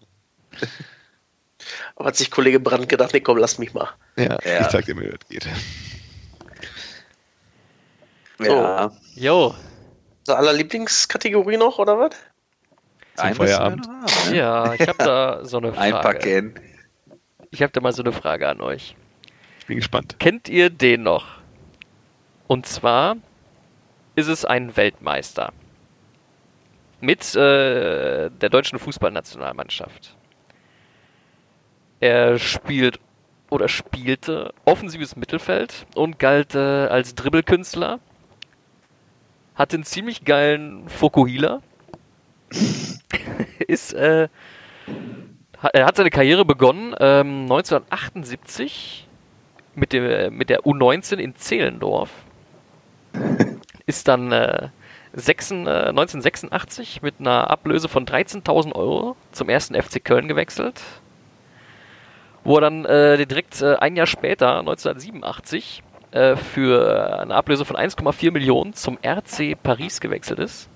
Aber 1.96 2.08
hat 2.08 2.16
sich 2.16 2.30
Kollege 2.30 2.60
Brandt 2.60 2.90
gedacht, 2.90 3.14
nee, 3.14 3.20
komm, 3.20 3.38
lass 3.38 3.56
mich 3.58 3.72
mal. 3.72 3.88
Ja, 4.18 4.38
Ja. 4.44 4.60
ich 4.60 4.66
sag 4.66 4.84
dir, 4.84 4.94
wie 5.00 5.06
das 5.08 5.26
geht. 5.30 5.48
Ja, 8.40 8.90
Jo, 9.14 9.54
So 10.26 10.34
aller 10.34 10.52
Lieblingskategorie 10.52 11.56
noch, 11.56 11.78
oder 11.78 11.98
was? 11.98 12.10
Zum 13.16 13.26
ein 13.26 13.34
Feierabend. 13.34 13.88
ja, 14.32 14.74
ich 14.74 14.82
habe 14.86 14.98
da 14.98 15.44
so 15.44 15.58
eine 15.58 15.72
Frage. 15.74 15.96
Einpacken. 15.96 16.60
Ich 17.50 17.62
habe 17.62 17.72
da 17.72 17.80
mal 17.80 17.92
so 17.92 18.02
eine 18.02 18.12
Frage 18.12 18.48
an 18.48 18.60
euch. 18.60 18.94
Ich 19.58 19.66
bin 19.66 19.76
gespannt. 19.76 20.16
Kennt 20.18 20.48
ihr 20.48 20.70
den 20.70 21.02
noch? 21.02 21.26
Und 22.46 22.66
zwar 22.66 23.16
ist 24.14 24.28
es 24.28 24.44
ein 24.44 24.76
Weltmeister 24.76 25.52
mit 27.00 27.34
äh, 27.34 28.30
der 28.30 28.48
deutschen 28.50 28.78
Fußballnationalmannschaft. 28.78 30.14
Er 32.00 32.38
spielt 32.38 33.00
oder 33.50 33.68
spielte 33.68 34.52
offensives 34.64 35.16
Mittelfeld 35.16 35.86
und 35.94 36.18
galt 36.18 36.54
äh, 36.54 36.58
als 36.58 37.14
Dribbelkünstler. 37.14 37.98
Hatte 39.58 39.76
einen 39.76 39.84
ziemlich 39.84 40.24
geilen 40.24 40.88
Fokuhila. 40.88 41.60
ist 43.66 43.92
äh, 43.92 44.28
er 45.72 45.86
hat 45.86 45.96
seine 45.96 46.10
Karriere 46.10 46.44
begonnen 46.44 46.94
ähm, 47.00 47.42
1978 47.42 49.08
mit, 49.74 49.92
dem, 49.92 50.36
mit 50.36 50.48
der 50.48 50.60
U19 50.60 51.16
in 51.16 51.34
Zehlendorf. 51.34 52.10
Ist 53.86 54.06
dann 54.06 54.30
äh, 54.30 54.68
sechsen- 55.14 55.66
äh, 55.66 55.88
1986 55.88 57.02
mit 57.02 57.16
einer 57.18 57.50
Ablöse 57.50 57.88
von 57.88 58.06
13.000 58.06 58.74
Euro 58.74 59.16
zum 59.32 59.48
ersten 59.48 59.74
FC 59.74 60.04
Köln 60.04 60.28
gewechselt. 60.28 60.80
Wo 62.44 62.56
er 62.58 62.60
dann 62.60 62.84
äh, 62.84 63.26
direkt 63.26 63.60
äh, 63.60 63.74
ein 63.76 63.96
Jahr 63.96 64.06
später, 64.06 64.60
1987, 64.60 65.82
äh, 66.10 66.36
für 66.36 67.20
eine 67.20 67.34
Ablöse 67.34 67.64
von 67.64 67.76
1,4 67.76 68.30
Millionen 68.30 68.74
zum 68.74 68.98
RC 69.04 69.56
Paris 69.62 70.00
gewechselt 70.00 70.38
ist. 70.38 70.68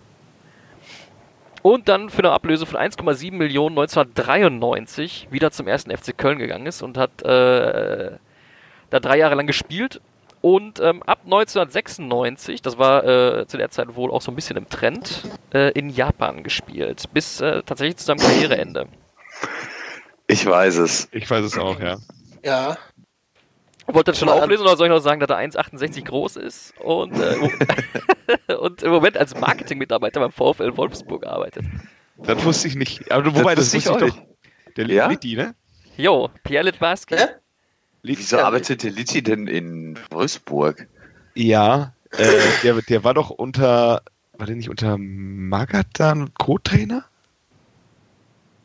Und 1.62 1.88
dann 1.88 2.10
für 2.10 2.18
eine 2.18 2.32
Ablöse 2.32 2.66
von 2.66 2.78
1,7 2.78 3.32
Millionen 3.32 3.78
1993 3.78 5.28
wieder 5.30 5.52
zum 5.52 5.68
ersten 5.68 5.96
FC 5.96 6.16
Köln 6.18 6.38
gegangen 6.38 6.66
ist 6.66 6.82
und 6.82 6.98
hat 6.98 7.22
äh, 7.22 8.10
da 8.90 9.00
drei 9.00 9.16
Jahre 9.16 9.36
lang 9.36 9.46
gespielt. 9.46 10.00
Und 10.40 10.80
ähm, 10.80 11.04
ab 11.04 11.20
1996, 11.24 12.62
das 12.62 12.76
war 12.76 13.04
äh, 13.04 13.46
zu 13.46 13.56
der 13.58 13.70
Zeit 13.70 13.94
wohl 13.94 14.10
auch 14.10 14.20
so 14.20 14.32
ein 14.32 14.34
bisschen 14.34 14.56
im 14.56 14.68
Trend, 14.68 15.22
äh, 15.54 15.70
in 15.70 15.88
Japan 15.88 16.42
gespielt. 16.42 17.04
Bis 17.14 17.40
äh, 17.40 17.62
tatsächlich 17.62 17.96
zu 17.98 18.06
seinem 18.06 18.18
Karriereende. 18.18 18.88
Ich 20.26 20.44
weiß 20.44 20.78
es. 20.78 21.08
Ich 21.12 21.30
weiß 21.30 21.44
es 21.44 21.56
auch, 21.58 21.78
ja. 21.78 21.98
Ja. 22.44 22.76
Wollt 23.86 24.08
ihr 24.08 24.12
das 24.12 24.18
schon 24.18 24.28
auflesen 24.28 24.64
oder 24.64 24.76
soll 24.76 24.86
ich 24.86 24.92
noch 24.92 25.00
sagen, 25.00 25.20
dass 25.20 25.30
er 25.30 25.38
1,68 25.38 26.04
groß 26.04 26.36
ist 26.36 26.74
und, 26.78 27.12
äh, 27.18 28.54
und 28.54 28.82
im 28.82 28.90
Moment 28.90 29.16
als 29.16 29.38
Marketingmitarbeiter 29.38 30.20
beim 30.20 30.32
VfL 30.32 30.76
Wolfsburg 30.76 31.26
arbeitet? 31.26 31.64
Das 32.18 32.44
wusste 32.44 32.68
ich 32.68 32.76
nicht. 32.76 33.10
Aber 33.10 33.34
wobei, 33.34 33.54
das, 33.54 33.74
wusste 33.74 33.78
ich 33.78 33.88
wusste 33.88 34.06
ich 34.06 34.14
doch. 34.14 34.22
Der 34.76 34.86
Ja? 34.86 35.08
Litti, 35.08 35.34
ne? 35.34 35.54
Jo, 35.96 36.30
Pierre 36.44 36.64
Litbarski. 36.64 37.16
Hä? 37.16 37.26
Wieso 38.02 38.38
arbeitet 38.38 38.82
der 38.82 38.90
Litti 38.90 39.22
denn 39.22 39.46
in 39.46 39.98
Wolfsburg? 40.10 40.88
Ja, 41.34 41.94
äh, 42.10 42.40
der, 42.62 42.80
der 42.82 43.04
war 43.04 43.14
doch 43.14 43.30
unter, 43.30 44.02
war 44.38 44.46
der 44.46 44.56
nicht 44.56 44.70
unter 44.70 44.96
Magadan 44.98 46.32
Co-Trainer? 46.34 47.04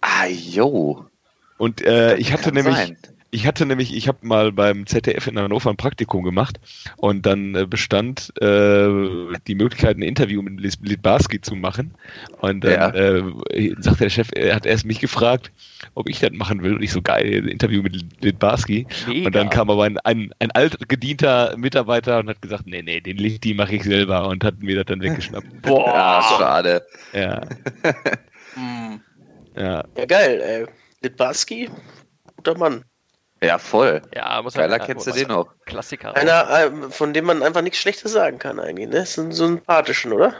Ah, 0.01 0.27
jo. 0.27 1.05
Und 1.57 1.81
äh, 1.81 2.15
ich 2.17 2.33
hatte 2.33 2.51
nämlich, 2.51 2.75
sein. 2.75 2.97
Ich 3.31 3.45
hatte 3.45 3.65
nämlich, 3.65 3.93
ich 3.95 4.07
habe 4.07 4.19
mal 4.21 4.51
beim 4.51 4.85
ZDF 4.87 5.27
in 5.27 5.37
Hannover 5.37 5.69
ein 5.69 5.77
Praktikum 5.77 6.23
gemacht 6.23 6.59
und 6.97 7.25
dann 7.25 7.55
äh, 7.55 7.65
bestand 7.65 8.31
äh, 8.41 8.87
die 9.47 9.55
Möglichkeit, 9.55 9.97
ein 9.97 10.01
Interview 10.01 10.41
mit 10.41 10.59
Litbarski 10.81 11.41
zu 11.41 11.55
machen. 11.55 11.93
Und 12.39 12.63
dann 12.63 12.71
Ja. 12.73 12.89
äh, 12.89 13.75
sagte 13.79 14.03
der 14.03 14.09
Chef, 14.09 14.29
er 14.33 14.55
hat 14.55 14.65
erst 14.65 14.85
mich 14.85 14.99
gefragt, 14.99 15.51
ob 15.93 16.09
ich 16.09 16.19
das 16.19 16.31
machen 16.31 16.63
will. 16.63 16.75
Und 16.75 16.81
ich 16.83 16.91
so, 16.91 17.01
geil, 17.01 17.41
ein 17.43 17.47
Interview 17.49 17.81
mit 17.81 18.21
Litbarski. 18.23 18.87
Mega. 19.07 19.25
Und 19.27 19.35
dann 19.35 19.49
kam 19.49 19.69
aber 19.69 19.83
ein, 19.83 19.97
ein, 19.99 20.31
ein 20.39 20.51
altgedienter 20.51 21.55
Mitarbeiter 21.57 22.19
und 22.19 22.29
hat 22.29 22.41
gesagt, 22.41 22.65
nee, 22.65 22.81
nee, 22.81 23.01
den 23.01 23.17
Licht, 23.17 23.43
die 23.43 23.53
mache 23.53 23.75
ich 23.75 23.83
selber 23.83 24.27
und 24.27 24.43
hat 24.43 24.59
mir 24.59 24.75
das 24.75 24.85
dann 24.85 25.01
weggeschnappt. 25.01 25.47
Boah. 25.63 25.93
Ah, 25.95 26.21
schade. 26.37 26.85
Ja, 27.13 27.41
Hm. 28.53 29.01
ja. 29.55 29.83
Ja, 29.97 30.05
geil, 30.05 30.41
ey. 30.41 30.65
Litbarski, 31.03 31.69
guter 32.37 32.57
Mann. 32.57 32.83
Ja, 33.41 33.57
voll. 33.59 34.01
Ja, 34.15 34.41
muss 34.41 34.55
Geiler 34.55 34.79
ja, 34.79 34.85
kennst 34.85 35.05
du 35.05 35.11
muss 35.11 35.19
den 35.19 35.31
auch. 35.31 35.47
Klassiker. 35.65 36.15
Einer, 36.15 36.49
äh, 36.49 36.71
von 36.89 37.13
dem 37.13 37.25
man 37.25 37.43
einfach 37.43 37.61
nichts 37.61 37.79
Schlechtes 37.79 38.11
sagen 38.11 38.39
kann 38.39 38.59
eigentlich, 38.59 38.89
ne? 38.89 38.97
Ist 38.99 39.17
ein 39.17 39.31
sympathischen, 39.31 40.11
oder? 40.11 40.33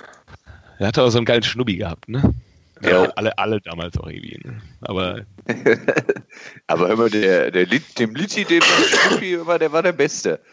Er 0.79 0.87
hatte 0.87 1.03
auch 1.03 1.09
so 1.09 1.17
einen 1.17 1.25
geilen 1.25 1.43
Schnubbi 1.43 1.77
gehabt, 1.77 2.09
ne? 2.09 2.33
Ja. 2.81 3.03
Ja, 3.03 3.11
alle, 3.15 3.37
alle 3.37 3.61
damals 3.61 3.97
auch 3.97 4.07
irgendwie, 4.07 4.39
ne? 4.43 4.61
Aber 4.81 5.21
Aber 6.67 6.95
mal, 6.95 7.09
der, 7.09 7.51
der 7.51 7.65
Lit, 7.65 7.97
dem 7.99 8.15
Litti, 8.15 8.45
dem 8.45 8.61
Schnuppi 8.61 9.45
war, 9.45 9.59
der 9.59 9.71
war 9.71 9.83
der 9.83 9.93
Beste. 9.93 10.39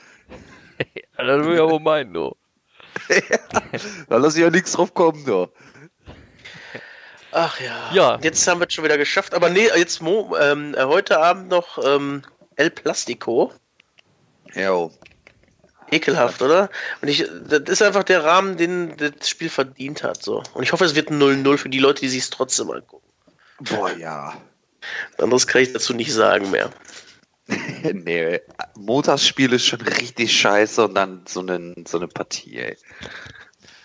Ja, 1.16 1.24
das 1.24 1.47
will 1.47 1.55
ich 1.55 1.61
aber 1.61 1.78
meinen, 1.78 2.12
du. 2.12 2.34
Da 4.09 4.16
lass 4.16 4.34
ich 4.34 4.42
ja 4.42 4.51
nichts 4.51 4.72
drauf 4.72 4.92
kommen, 4.92 5.24
du. 5.24 5.47
Ach 7.30 7.61
ja. 7.61 7.90
Ja. 7.92 8.18
Jetzt 8.22 8.47
haben 8.49 8.61
wir 8.61 8.66
es 8.66 8.74
schon 8.74 8.82
wieder 8.82 8.99
geschafft. 8.99 9.34
Aber 9.34 9.51
nee, 9.51 9.68
jetzt 9.76 10.03
mo, 10.03 10.36
ähm, 10.40 10.74
äh, 10.74 10.82
heute 10.82 11.20
Abend 11.20 11.49
noch 11.49 11.78
ähm, 11.84 12.22
El 12.57 12.71
Plastico. 12.71 13.53
Jo. 14.55 14.93
Ekelhaft, 15.91 16.43
oder? 16.43 16.71
Und 17.03 17.09
ich, 17.09 17.29
das 17.47 17.61
ist 17.69 17.83
einfach 17.83 18.05
der 18.05 18.25
Rahmen, 18.25 18.57
den 18.57 18.97
das 18.97 19.29
Spiel 19.29 19.49
verdient 19.49 20.03
hat. 20.03 20.23
So. 20.23 20.43
Und 20.55 20.63
ich 20.63 20.73
hoffe, 20.73 20.85
es 20.85 20.95
wird 20.95 21.11
ein 21.11 21.21
0-0 21.21 21.59
für 21.59 21.69
die 21.69 21.79
Leute, 21.79 22.01
die 22.01 22.09
sich 22.09 22.23
es 22.23 22.31
trotzdem 22.31 22.71
angucken. 22.71 23.07
Boah, 23.61 23.93
ja. 23.97 24.35
Anderes 25.19 25.47
kann 25.47 25.63
ich 25.63 25.73
dazu 25.73 25.95
nicht 25.95 26.13
sagen 26.13 26.51
mehr. 26.51 26.71
nee, 27.93 28.41
Montagsspiel 28.77 29.53
ist 29.53 29.67
schon 29.67 29.83
richtig 29.83 30.39
scheiße 30.39 30.85
und 30.85 30.95
dann 30.95 31.25
so 31.27 31.41
eine, 31.41 31.75
so 31.87 31.99
eine 31.99 32.09
Partie, 32.09 32.57
ey. 32.57 32.77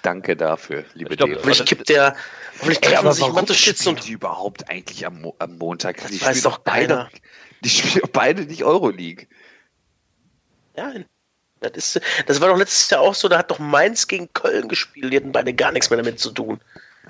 Danke 0.02 0.38
dafür, 0.38 0.86
liebe 0.94 1.12
Ich 1.12 1.18
glaub, 1.18 1.30
Deo. 1.30 1.40
Hoffentlich 1.40 1.66
kippt 1.66 1.90
der. 1.90 2.16
Ey, 2.62 2.76
treffen 2.76 2.98
aber 2.98 3.12
sich 3.12 3.22
warum 3.22 3.36
Mathe 3.36 3.54
spielen 3.54 3.76
Schütz 3.76 3.86
und. 3.86 4.08
die 4.08 4.14
überhaupt 4.14 4.70
eigentlich 4.70 5.06
am, 5.06 5.22
Mo 5.22 5.36
am 5.40 5.58
Montag? 5.58 6.08
Die 6.08 6.22
weiß 6.22 6.44
doch 6.44 6.60
beide, 6.60 6.88
keiner. 6.88 7.10
Die 7.64 7.70
spielen 7.70 8.02
doch 8.02 8.10
beide 8.14 8.44
nicht 8.44 8.64
Euroleague. 8.64 9.28
Ja, 10.76 10.94
das, 11.60 11.96
ist, 11.96 12.02
das 12.26 12.40
war 12.40 12.50
doch 12.50 12.58
letztes 12.58 12.90
Jahr 12.90 13.02
auch 13.02 13.16
so, 13.16 13.28
da 13.28 13.38
hat 13.40 13.52
doch 13.52 13.60
Mainz 13.60 14.08
gegen 14.08 14.32
Köln 14.34 14.68
gespielt, 14.70 15.12
die 15.12 15.18
hatten 15.18 15.32
beide 15.32 15.54
gar 15.54 15.72
nichts 15.72 15.90
mehr 15.90 15.98
damit 15.98 16.20
zu 16.20 16.32
tun. 16.32 16.60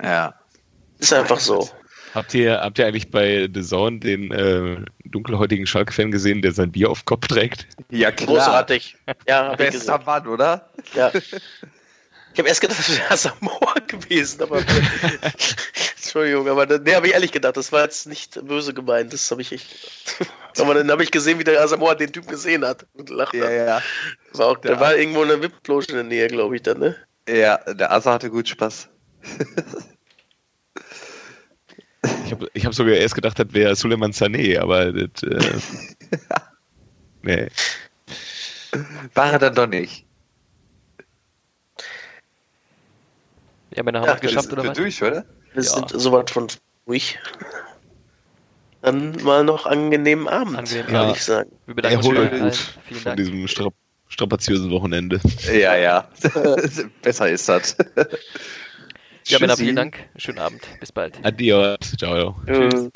Ja. 0.02 0.34
Ist 0.98 1.12
einfach 1.12 1.38
so. 1.38 1.68
habt 2.14 2.34
ihr, 2.34 2.60
habt 2.60 2.78
ihr 2.78 2.86
eigentlich 2.86 3.10
bei 3.10 3.48
The 3.52 3.62
Zone 3.62 4.00
den 4.00 4.32
äh, 4.32 4.84
dunkelhäutigen 5.04 5.66
Schalke-Fan 5.66 6.10
gesehen, 6.10 6.42
der 6.42 6.52
sein 6.52 6.72
Bier 6.72 6.90
auf 6.90 7.04
Kopf 7.04 7.28
trägt? 7.28 7.66
Ja, 7.90 8.10
Großartig. 8.10 8.96
Ja, 9.26 9.54
Bester. 9.54 9.98
Mann, 10.04 10.26
oder? 10.26 10.70
Ja. 10.94 11.12
Ich 12.32 12.38
habe 12.38 12.48
erst 12.48 12.60
gedacht, 12.60 12.78
das 12.78 12.96
wäre 12.96 13.16
Samoa 13.16 13.74
gewesen, 13.86 14.42
aber. 14.42 14.62
Entschuldigung, 15.96 16.48
aber 16.48 16.66
nee, 16.78 16.94
habe 16.94 17.08
ich 17.08 17.12
ehrlich 17.12 17.32
gedacht, 17.32 17.56
das 17.56 17.72
war 17.72 17.82
jetzt 17.82 18.06
nicht 18.06 18.44
böse 18.46 18.72
gemeint. 18.72 19.12
Das 19.12 19.30
habe 19.30 19.42
ich 19.42 19.52
echt. 19.52 19.66
aber 20.58 20.74
dann 20.74 20.90
habe 20.90 21.02
ich 21.02 21.10
gesehen, 21.10 21.38
wie 21.38 21.44
der 21.44 21.60
Asamoah 21.60 21.94
den 21.96 22.12
Typ 22.12 22.26
gesehen 22.28 22.64
hat 22.64 22.86
und 22.94 23.06
gelacht 23.06 23.32
hat. 23.34 23.50
ja. 23.52 23.82
War 24.32 24.46
auch, 24.46 24.58
der 24.58 24.72
Ja. 24.72 24.80
war 24.80 24.96
irgendwo 24.96 25.22
in 25.22 25.28
der 25.28 25.42
in 25.42 25.94
der 25.94 26.04
Nähe, 26.04 26.28
glaube 26.28 26.56
ich, 26.56 26.62
dann, 26.62 26.78
ne? 26.78 26.96
Ja, 27.28 27.58
der 27.58 27.92
Asa 27.92 28.14
hatte 28.14 28.30
gut 28.30 28.48
Spaß. 28.48 28.88
Ich 32.24 32.32
habe 32.32 32.48
ich 32.54 32.64
hab 32.64 32.74
sogar 32.74 32.94
erst 32.94 33.14
gedacht, 33.14 33.38
das 33.38 33.52
wäre 33.52 33.76
Suleiman 33.76 34.12
Sané, 34.12 34.58
aber 34.58 34.92
das, 34.92 35.22
äh, 35.22 35.58
nee. 37.22 37.48
War 39.14 39.32
er 39.32 39.38
dann 39.38 39.54
doch 39.54 39.66
nicht. 39.66 40.06
Ja, 43.74 43.82
Männer 43.82 44.00
haben 44.00 44.08
Ja, 44.08 44.14
es 44.14 44.20
geschafft, 44.20 44.44
sind 44.48 44.52
oder 44.54 44.62
wir 44.64 44.70
was? 44.70 44.76
durch, 44.76 45.02
oder? 45.02 45.24
Wir 45.54 45.62
Ja. 45.62 45.68
sind 45.70 45.90
soweit 45.90 46.30
von 46.30 46.48
ruhig. 46.86 47.18
Dann 48.82 49.22
mal 49.22 49.44
noch 49.44 49.66
angenehmen 49.66 50.26
Abend, 50.26 50.56
Angenehmen 50.56 50.86
würde 50.88 50.98
Abend. 51.00 51.16
ich 51.16 51.24
sagen. 51.24 51.50
Wir 51.66 51.74
bedanken 51.74 51.98
uns 51.98 52.06
gut 52.06 52.16
Vielen 52.16 53.00
von 53.02 53.04
Dank. 53.04 53.16
diesem 53.16 53.48
stra 53.48 53.68
strapaziösen 54.08 54.70
Wochenende. 54.70 55.20
Ja, 55.52 55.76
ja. 55.76 56.08
Besser 57.02 57.30
ist 57.30 57.48
das. 57.48 57.76
Ja, 59.26 59.38
Männer, 59.38 59.56
vielen 59.56 59.76
Dank. 59.76 59.98
Schönen 60.16 60.38
Abend. 60.38 60.62
Bis 60.80 60.90
bald. 60.90 61.20
Adios. 61.22 61.78
Ciao. 61.96 62.34
Äh, 62.46 62.88